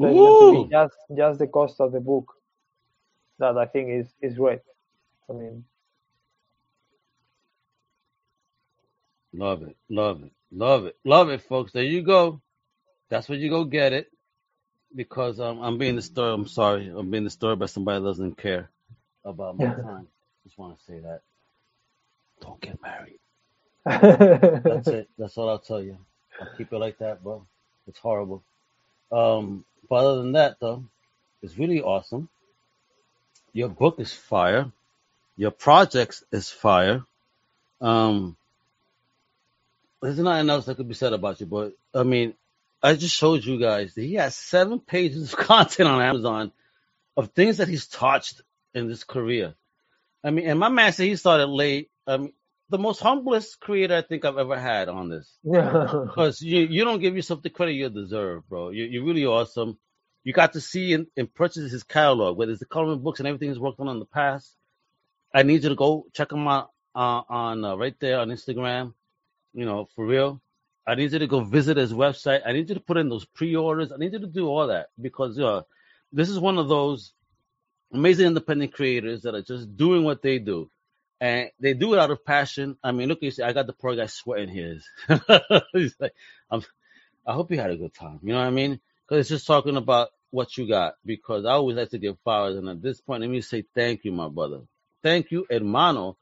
So 0.00 0.08
it's 0.08 0.20
going 0.20 0.36
to 0.38 0.46
be 0.46 0.64
just 0.70 0.94
just 1.16 1.38
the 1.40 1.48
cost 1.48 1.80
of 1.80 1.92
the 1.92 2.00
book. 2.00 2.32
That 3.38 3.56
I 3.58 3.66
think 3.66 3.90
is 3.90 4.14
is 4.22 4.36
great. 4.36 4.60
I 5.30 5.32
mean, 5.34 5.64
Love 9.34 9.62
it. 9.62 9.76
Love 9.90 10.24
it. 10.24 10.32
Love 10.52 10.86
it. 10.86 10.96
Love 11.04 11.30
it, 11.30 11.42
folks. 11.42 11.72
There 11.72 11.82
you 11.84 12.02
go. 12.02 12.42
That's 13.10 13.28
where 13.28 13.38
you 13.38 13.50
go 13.50 13.64
get 13.64 13.92
it. 13.92 14.08
Because 14.94 15.40
um, 15.40 15.60
I'm 15.60 15.78
being 15.78 15.96
disturbed. 15.96 16.42
I'm 16.42 16.48
sorry. 16.48 16.88
I'm 16.88 17.10
being 17.10 17.24
disturbed 17.24 17.60
by 17.60 17.66
somebody 17.66 18.00
that 18.00 18.06
doesn't 18.06 18.38
care 18.38 18.70
about 19.24 19.58
my 19.58 19.64
time. 19.64 20.06
Just 20.44 20.58
want 20.58 20.78
to 20.78 20.84
say 20.84 21.00
that. 21.00 21.22
Don't 22.40 22.60
get 22.60 22.80
married. 22.82 23.18
That's 23.84 24.88
it. 24.88 25.08
That's 25.18 25.36
all 25.36 25.48
I'll 25.48 25.58
tell 25.58 25.82
you. 25.82 25.98
I'll 26.40 26.56
keep 26.56 26.72
it 26.72 26.78
like 26.78 26.98
that, 26.98 27.22
bro. 27.22 27.46
It's 27.86 27.98
horrible. 27.98 28.42
Um, 29.10 29.64
but 29.88 29.96
other 29.96 30.22
than 30.22 30.32
that, 30.32 30.56
though, 30.60 30.84
it's 31.42 31.58
really 31.58 31.82
awesome. 31.82 32.28
Your 33.52 33.68
book 33.68 34.00
is 34.00 34.12
fire. 34.12 34.72
Your 35.36 35.50
projects 35.50 36.24
is 36.32 36.50
fire. 36.50 37.04
Um, 37.80 38.36
there's 40.00 40.18
nothing 40.18 40.50
else 40.50 40.66
that 40.66 40.76
could 40.76 40.88
be 40.88 40.94
said 40.94 41.12
about 41.12 41.40
you, 41.40 41.46
but 41.46 41.72
I 41.94 42.02
mean, 42.02 42.34
I 42.84 42.94
just 42.94 43.16
showed 43.16 43.44
you 43.44 43.58
guys 43.58 43.94
that 43.94 44.02
he 44.02 44.14
has 44.14 44.36
seven 44.36 44.78
pages 44.78 45.32
of 45.32 45.38
content 45.46 45.88
on 45.88 46.02
Amazon 46.02 46.52
of 47.16 47.30
things 47.30 47.56
that 47.56 47.68
he's 47.68 47.86
touched 47.86 48.42
in 48.74 48.88
his 48.88 49.04
career. 49.04 49.54
I 50.22 50.30
mean, 50.30 50.46
and 50.46 50.58
my 50.58 50.68
man 50.68 50.92
said 50.92 51.06
he 51.06 51.16
started 51.16 51.46
late. 51.46 51.90
I 52.06 52.18
mean, 52.18 52.34
the 52.68 52.78
most 52.78 53.00
humblest 53.00 53.58
creator 53.60 53.96
I 53.96 54.02
think 54.02 54.24
I've 54.24 54.36
ever 54.36 54.58
had 54.58 54.90
on 54.90 55.08
this. 55.08 55.32
yeah. 55.44 55.86
Because 56.06 56.42
you, 56.42 56.60
you 56.60 56.84
don't 56.84 57.00
give 57.00 57.16
yourself 57.16 57.42
the 57.42 57.50
credit 57.50 57.72
you 57.72 57.88
deserve, 57.88 58.46
bro. 58.48 58.70
You, 58.70 58.84
you're 58.84 59.04
really 59.04 59.24
awesome. 59.24 59.78
You 60.22 60.34
got 60.34 60.52
to 60.54 60.60
see 60.60 60.92
and, 60.92 61.06
and 61.16 61.32
purchase 61.32 61.72
his 61.72 61.84
catalog, 61.84 62.36
whether 62.36 62.52
it's 62.52 62.60
the 62.60 62.66
coloring 62.66 63.02
books 63.02 63.18
and 63.20 63.26
everything 63.26 63.48
he's 63.48 63.58
worked 63.58 63.80
on 63.80 63.88
in 63.88 63.98
the 63.98 64.06
past. 64.06 64.54
I 65.34 65.42
need 65.42 65.62
you 65.62 65.70
to 65.70 65.74
go 65.74 66.06
check 66.12 66.32
him 66.32 66.46
out 66.48 66.70
uh, 66.94 67.22
on 67.28 67.64
uh, 67.64 67.76
right 67.76 67.94
there 67.98 68.18
on 68.20 68.28
Instagram. 68.28 68.92
You 69.54 69.64
know, 69.64 69.88
for 69.94 70.04
real. 70.06 70.42
I 70.86 70.94
need 70.94 71.12
you 71.12 71.18
to 71.18 71.26
go 71.26 71.40
visit 71.40 71.76
his 71.76 71.92
website. 71.92 72.42
I 72.44 72.52
need 72.52 72.68
you 72.68 72.74
to 72.74 72.80
put 72.80 72.98
in 72.98 73.08
those 73.08 73.24
pre-orders. 73.24 73.92
I 73.92 73.96
need 73.96 74.12
you 74.12 74.18
to 74.20 74.26
do 74.26 74.48
all 74.48 74.68
that 74.68 74.88
because 75.00 75.38
uh, 75.38 75.62
this 76.12 76.28
is 76.28 76.38
one 76.38 76.58
of 76.58 76.68
those 76.68 77.12
amazing 77.92 78.26
independent 78.26 78.72
creators 78.74 79.22
that 79.22 79.34
are 79.34 79.42
just 79.42 79.76
doing 79.76 80.04
what 80.04 80.22
they 80.22 80.38
do. 80.38 80.70
And 81.20 81.50
they 81.60 81.74
do 81.74 81.94
it 81.94 82.00
out 82.00 82.10
of 82.10 82.24
passion. 82.24 82.76
I 82.82 82.92
mean, 82.92 83.08
look, 83.08 83.22
you 83.22 83.30
see, 83.30 83.42
I 83.42 83.52
got 83.52 83.66
the 83.66 83.72
poor 83.72 83.96
guy 83.96 84.06
sweating 84.06 84.48
his. 84.54 84.86
He's 85.72 85.94
like, 85.98 86.14
I'm, 86.50 86.62
I 87.26 87.32
hope 87.32 87.50
you 87.50 87.58
had 87.58 87.70
a 87.70 87.76
good 87.76 87.94
time. 87.94 88.20
You 88.22 88.34
know 88.34 88.40
what 88.40 88.48
I 88.48 88.50
mean? 88.50 88.80
Because 89.06 89.20
it's 89.20 89.28
just 89.30 89.46
talking 89.46 89.76
about 89.76 90.10
what 90.30 90.58
you 90.58 90.68
got 90.68 90.94
because 91.06 91.44
I 91.44 91.52
always 91.52 91.76
like 91.76 91.90
to 91.90 91.98
give 91.98 92.18
flowers. 92.24 92.56
And 92.56 92.68
at 92.68 92.82
this 92.82 93.00
point, 93.00 93.22
let 93.22 93.30
me 93.30 93.40
say 93.40 93.64
thank 93.74 94.04
you, 94.04 94.12
my 94.12 94.28
brother. 94.28 94.62
Thank 95.02 95.30
you, 95.30 95.46
hermano, 95.48 96.16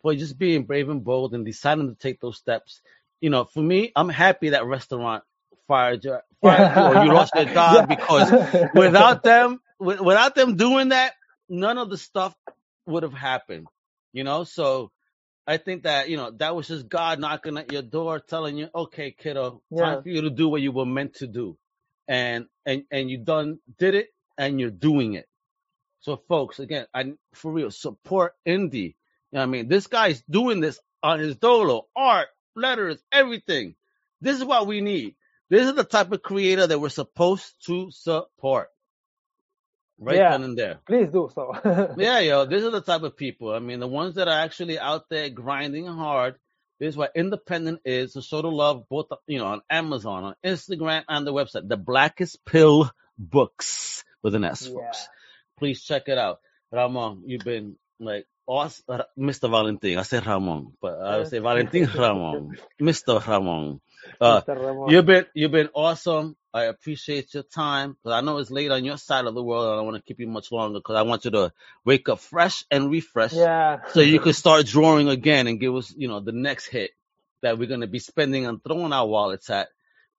for 0.00 0.14
just 0.14 0.38
being 0.38 0.64
brave 0.64 0.88
and 0.88 1.02
bold 1.04 1.34
and 1.34 1.44
deciding 1.44 1.88
to 1.88 1.94
take 1.94 2.20
those 2.20 2.38
steps. 2.38 2.80
You 3.20 3.30
know, 3.30 3.44
for 3.44 3.62
me, 3.62 3.92
I'm 3.96 4.08
happy 4.08 4.50
that 4.50 4.64
restaurant 4.64 5.24
fired 5.66 6.04
you, 6.04 6.18
fired 6.42 6.76
you 6.76 7.00
or 7.00 7.04
you 7.04 7.12
lost 7.12 7.34
your 7.34 7.46
job 7.46 7.88
because 7.88 8.30
without 8.74 9.22
them, 9.24 9.60
without 9.78 10.34
them 10.34 10.56
doing 10.56 10.90
that, 10.90 11.14
none 11.48 11.78
of 11.78 11.90
the 11.90 11.98
stuff 11.98 12.34
would 12.86 13.02
have 13.02 13.12
happened. 13.12 13.66
You 14.12 14.24
know, 14.24 14.44
so 14.44 14.90
I 15.46 15.56
think 15.56 15.84
that 15.84 16.08
you 16.08 16.16
know 16.16 16.30
that 16.32 16.54
was 16.54 16.68
just 16.68 16.88
God 16.88 17.18
knocking 17.18 17.56
at 17.58 17.72
your 17.72 17.82
door, 17.82 18.20
telling 18.20 18.56
you, 18.56 18.68
"Okay, 18.74 19.12
kiddo, 19.12 19.62
time 19.76 20.02
for 20.02 20.08
you 20.08 20.22
to 20.22 20.30
do 20.30 20.48
what 20.48 20.60
you 20.60 20.72
were 20.72 20.86
meant 20.86 21.14
to 21.16 21.26
do," 21.26 21.56
and 22.06 22.46
and 22.66 22.84
and 22.90 23.10
you 23.10 23.18
done 23.18 23.58
did 23.78 23.94
it, 23.94 24.08
and 24.36 24.60
you're 24.60 24.70
doing 24.70 25.14
it. 25.14 25.26
So, 26.00 26.16
folks, 26.28 26.58
again, 26.58 26.86
I 26.94 27.14
for 27.34 27.50
real 27.52 27.70
support 27.70 28.34
indie. 28.46 28.94
You 29.30 29.36
know 29.36 29.40
what 29.40 29.42
I 29.42 29.46
mean, 29.46 29.68
this 29.68 29.86
guy's 29.86 30.22
doing 30.22 30.60
this 30.60 30.78
on 31.02 31.18
his 31.18 31.36
dolo, 31.36 31.86
art, 31.96 32.28
letters, 32.58 33.02
everything. 33.12 33.74
This 34.20 34.36
is 34.36 34.44
what 34.44 34.66
we 34.66 34.80
need. 34.80 35.14
This 35.50 35.66
is 35.66 35.74
the 35.74 35.84
type 35.84 36.12
of 36.12 36.22
creator 36.22 36.66
that 36.66 36.78
we're 36.78 36.88
supposed 36.88 37.54
to 37.66 37.90
support. 37.90 38.68
Right 40.00 40.16
yeah. 40.16 40.30
then 40.30 40.44
and 40.44 40.58
there. 40.58 40.78
Please 40.86 41.10
do 41.10 41.30
so. 41.34 41.94
Yeah, 41.98 42.20
yo, 42.20 42.44
these 42.46 42.62
are 42.62 42.70
the 42.70 42.80
type 42.80 43.02
of 43.02 43.16
people. 43.16 43.52
I 43.52 43.58
mean, 43.58 43.80
the 43.80 43.88
ones 43.88 44.14
that 44.14 44.28
are 44.28 44.44
actually 44.44 44.78
out 44.78 45.08
there 45.08 45.28
grinding 45.28 45.86
hard. 45.86 46.36
This 46.78 46.90
is 46.90 46.96
what 46.96 47.12
independent 47.16 47.80
is 47.84 48.12
to 48.12 48.22
show 48.22 48.40
the 48.40 48.48
love 48.48 48.84
both, 48.88 49.06
you 49.26 49.38
know, 49.38 49.46
on 49.46 49.62
Amazon, 49.68 50.22
on 50.22 50.34
Instagram, 50.44 51.02
and 51.08 51.26
the 51.26 51.32
website. 51.32 51.68
The 51.68 51.76
Black 51.76 52.20
Spill 52.24 52.92
Books 53.18 54.04
with 54.22 54.36
an 54.36 54.44
S, 54.44 54.66
yeah. 54.66 54.74
folks. 54.74 55.08
Please 55.58 55.82
check 55.82 56.04
it 56.06 56.18
out. 56.18 56.38
Ramon, 56.70 57.22
you've 57.26 57.42
been 57.42 57.76
like 57.98 58.26
awesome, 58.48 59.02
Mr. 59.18 59.50
Valentin. 59.50 59.98
I 59.98 60.02
said 60.04 60.26
Ramon, 60.26 60.74
but 60.82 61.00
I 61.00 61.18
would 61.18 61.28
say 61.28 61.40
Valentin 61.40 61.86
Ramon, 61.96 62.58
Mr. 62.82 63.26
Ramon. 63.26 63.80
Uh, 64.20 64.40
Mr. 64.42 64.56
Ramon. 64.56 64.90
You've 64.90 65.06
been 65.06 65.26
you've 65.34 65.52
been 65.52 65.70
awesome. 65.74 66.36
I 66.54 66.64
appreciate 66.64 67.34
your 67.34 67.44
time 67.44 67.92
because 67.92 68.14
I 68.16 68.22
know 68.22 68.38
it's 68.38 68.50
late 68.50 68.72
on 68.72 68.84
your 68.84 68.98
side 68.98 69.26
of 69.26 69.34
the 69.34 69.42
world. 69.44 69.66
and 69.66 69.72
I 69.74 69.76
don't 69.76 69.86
want 69.86 69.98
to 69.98 70.02
keep 70.02 70.20
you 70.20 70.28
much 70.28 70.52
longer 70.52 70.80
because 70.80 70.96
I 70.96 71.02
want 71.02 71.26
you 71.26 71.32
to 71.32 71.52
wake 71.84 72.08
up 72.08 72.20
fresh 72.20 72.64
and 72.72 72.90
refresh 72.90 73.34
Yeah. 73.34 73.80
so 73.92 74.00
you 74.00 74.20
can 74.20 74.32
start 74.32 74.66
drawing 74.66 75.08
again 75.08 75.46
and 75.46 75.60
give 75.60 75.76
us, 75.76 75.94
you 75.96 76.08
know, 76.08 76.20
the 76.20 76.32
next 76.32 76.66
hit 76.66 76.92
that 77.42 77.58
we're 77.58 77.68
gonna 77.68 77.86
be 77.86 78.00
spending 78.00 78.46
and 78.46 78.64
throwing 78.64 78.92
our 78.94 79.06
wallets 79.06 79.50
at 79.50 79.68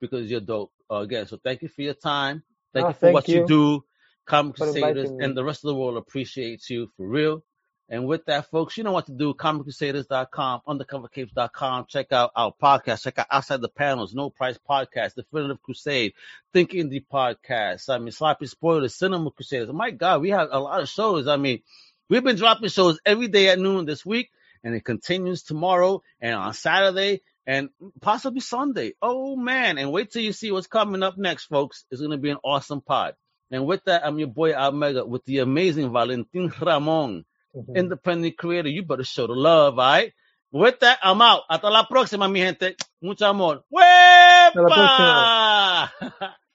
because 0.01 0.31
you're 0.31 0.39
dope. 0.39 0.71
Uh, 0.91 0.97
again, 0.97 1.27
so 1.27 1.37
thank 1.43 1.63
you 1.63 1.69
for 1.69 1.81
your 1.81 1.95
time. 1.95 2.43
Thank 2.73 2.83
No, 2.83 2.87
you 2.89 2.93
for 2.93 2.99
thank 3.01 3.13
what 3.15 3.27
you 3.27 3.41
you 3.41 3.47
do. 3.47 3.83
Comic 4.27 4.57
for 4.57 4.65
Crusaders 4.65 5.09
and 5.09 5.35
the 5.37 5.43
rest 5.43 5.63
of 5.65 5.69
the 5.69 5.75
world 5.75 5.97
appreciates 5.97 6.69
you 6.69 6.89
for 6.95 7.07
real. 7.07 7.43
And 7.91 8.05
with 8.05 8.25
that, 8.25 8.51
folks, 8.51 8.77
you 8.77 8.83
know 8.83 8.91
what 8.91 9.07
to 9.07 9.11
do. 9.11 9.33
ComicCrusaders.com, 9.33 10.61
UndercoverCapes.com. 10.67 11.85
Check 11.87 12.11
out 12.11 12.31
our 12.35 12.53
podcast. 12.61 13.01
Check 13.01 13.17
out 13.17 13.25
Outside 13.31 13.61
the 13.61 13.69
Panels, 13.69 14.13
No 14.13 14.29
Price 14.29 14.59
Podcast, 14.69 15.15
Definitive 15.15 15.61
Crusade, 15.63 16.13
Think 16.53 16.71
Indie 16.71 17.03
Podcast. 17.11 17.89
I 17.89 17.97
mean, 17.97 18.11
Sloppy 18.11 18.45
Spoilers, 18.45 18.93
Cinema 18.93 19.31
Crusaders. 19.31 19.73
My 19.73 19.89
God, 19.89 20.21
we 20.21 20.29
have 20.29 20.49
a 20.51 20.59
lot 20.59 20.81
of 20.81 20.89
shows. 20.89 21.27
I 21.27 21.37
mean, 21.37 21.61
we've 22.09 22.23
been 22.23 22.35
dropping 22.35 22.69
shows 22.69 22.99
every 23.03 23.27
day 23.27 23.49
at 23.49 23.57
noon 23.57 23.85
this 23.85 24.05
week, 24.05 24.29
and 24.63 24.75
it 24.75 24.85
continues 24.85 25.41
tomorrow 25.41 26.03
and 26.21 26.35
on 26.35 26.53
Saturday 26.53 27.21
and 27.47 27.69
possibly 28.01 28.41
Sunday. 28.41 28.93
Oh, 29.01 29.35
man. 29.35 29.79
And 29.79 29.91
wait 29.91 30.11
till 30.11 30.21
you 30.21 30.33
see 30.33 30.51
what's 30.51 30.67
coming 30.67 31.01
up 31.01 31.17
next, 31.17 31.45
folks. 31.45 31.85
It's 31.89 32.01
going 32.01 32.11
to 32.11 32.17
be 32.17 32.29
an 32.29 32.37
awesome 32.43 32.81
pod. 32.81 33.15
And 33.49 33.65
with 33.65 33.83
that, 33.85 34.05
I'm 34.05 34.19
your 34.19 34.27
boy 34.27 34.51
Almega 34.51 35.07
with 35.07 35.25
the 35.25 35.39
amazing 35.39 35.91
Valentin 35.91 36.53
Ramon 36.61 37.25
Mhm. 37.55 37.75
independent 37.75 38.37
creator, 38.37 38.69
you 38.69 38.83
better 38.83 39.03
show 39.03 39.27
the 39.27 39.33
love, 39.33 39.79
all 39.79 39.85
right? 39.85 40.13
With 40.51 40.79
that, 40.79 40.99
I'm 41.03 41.21
out. 41.21 41.43
Hasta 41.49 41.69
la 41.69 41.87
próxima, 41.87 42.31
mi 42.31 42.39
gente. 42.39 42.75
Mucho 43.01 43.25
amor. 43.25 43.63
la 43.71 45.89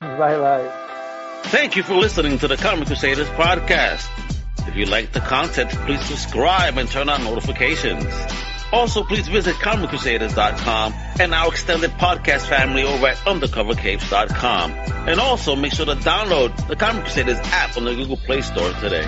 Bye 0.01 0.39
bye. 0.39 0.71
Thank 1.45 1.77
you 1.77 1.83
for 1.83 1.95
listening 1.95 2.39
to 2.39 2.49
the 2.49 2.57
Comic 2.57 2.89
Crusaders 2.89 3.29
podcast. 3.31 4.09
If 4.67 4.77
you 4.77 4.87
like 4.87 5.13
the 5.13 5.21
content, 5.21 5.71
please 5.87 6.05
subscribe 6.05 6.79
and 6.79 6.91
turn 6.91 7.09
on 7.09 7.23
notifications. 7.23 8.05
Also, 8.73 9.05
please 9.05 9.29
visit 9.29 9.55
ComicCrusaders.com 9.57 10.95
and 11.21 11.33
our 11.33 11.49
extended 11.49 11.93
podcast 11.93 12.49
family 12.49 12.83
over 12.83 13.07
at 13.07 13.17
UndercoverCapes.com. 13.19 14.73
And 15.09 15.21
also, 15.21 15.55
make 15.55 15.73
sure 15.73 15.87
to 15.87 15.95
download 15.95 16.67
the 16.67 16.75
Comic 16.75 17.05
Crusaders 17.05 17.39
app 17.45 17.77
on 17.77 17.85
the 17.85 17.95
Google 17.95 18.17
Play 18.17 18.41
Store 18.41 18.73
today. 18.81 19.05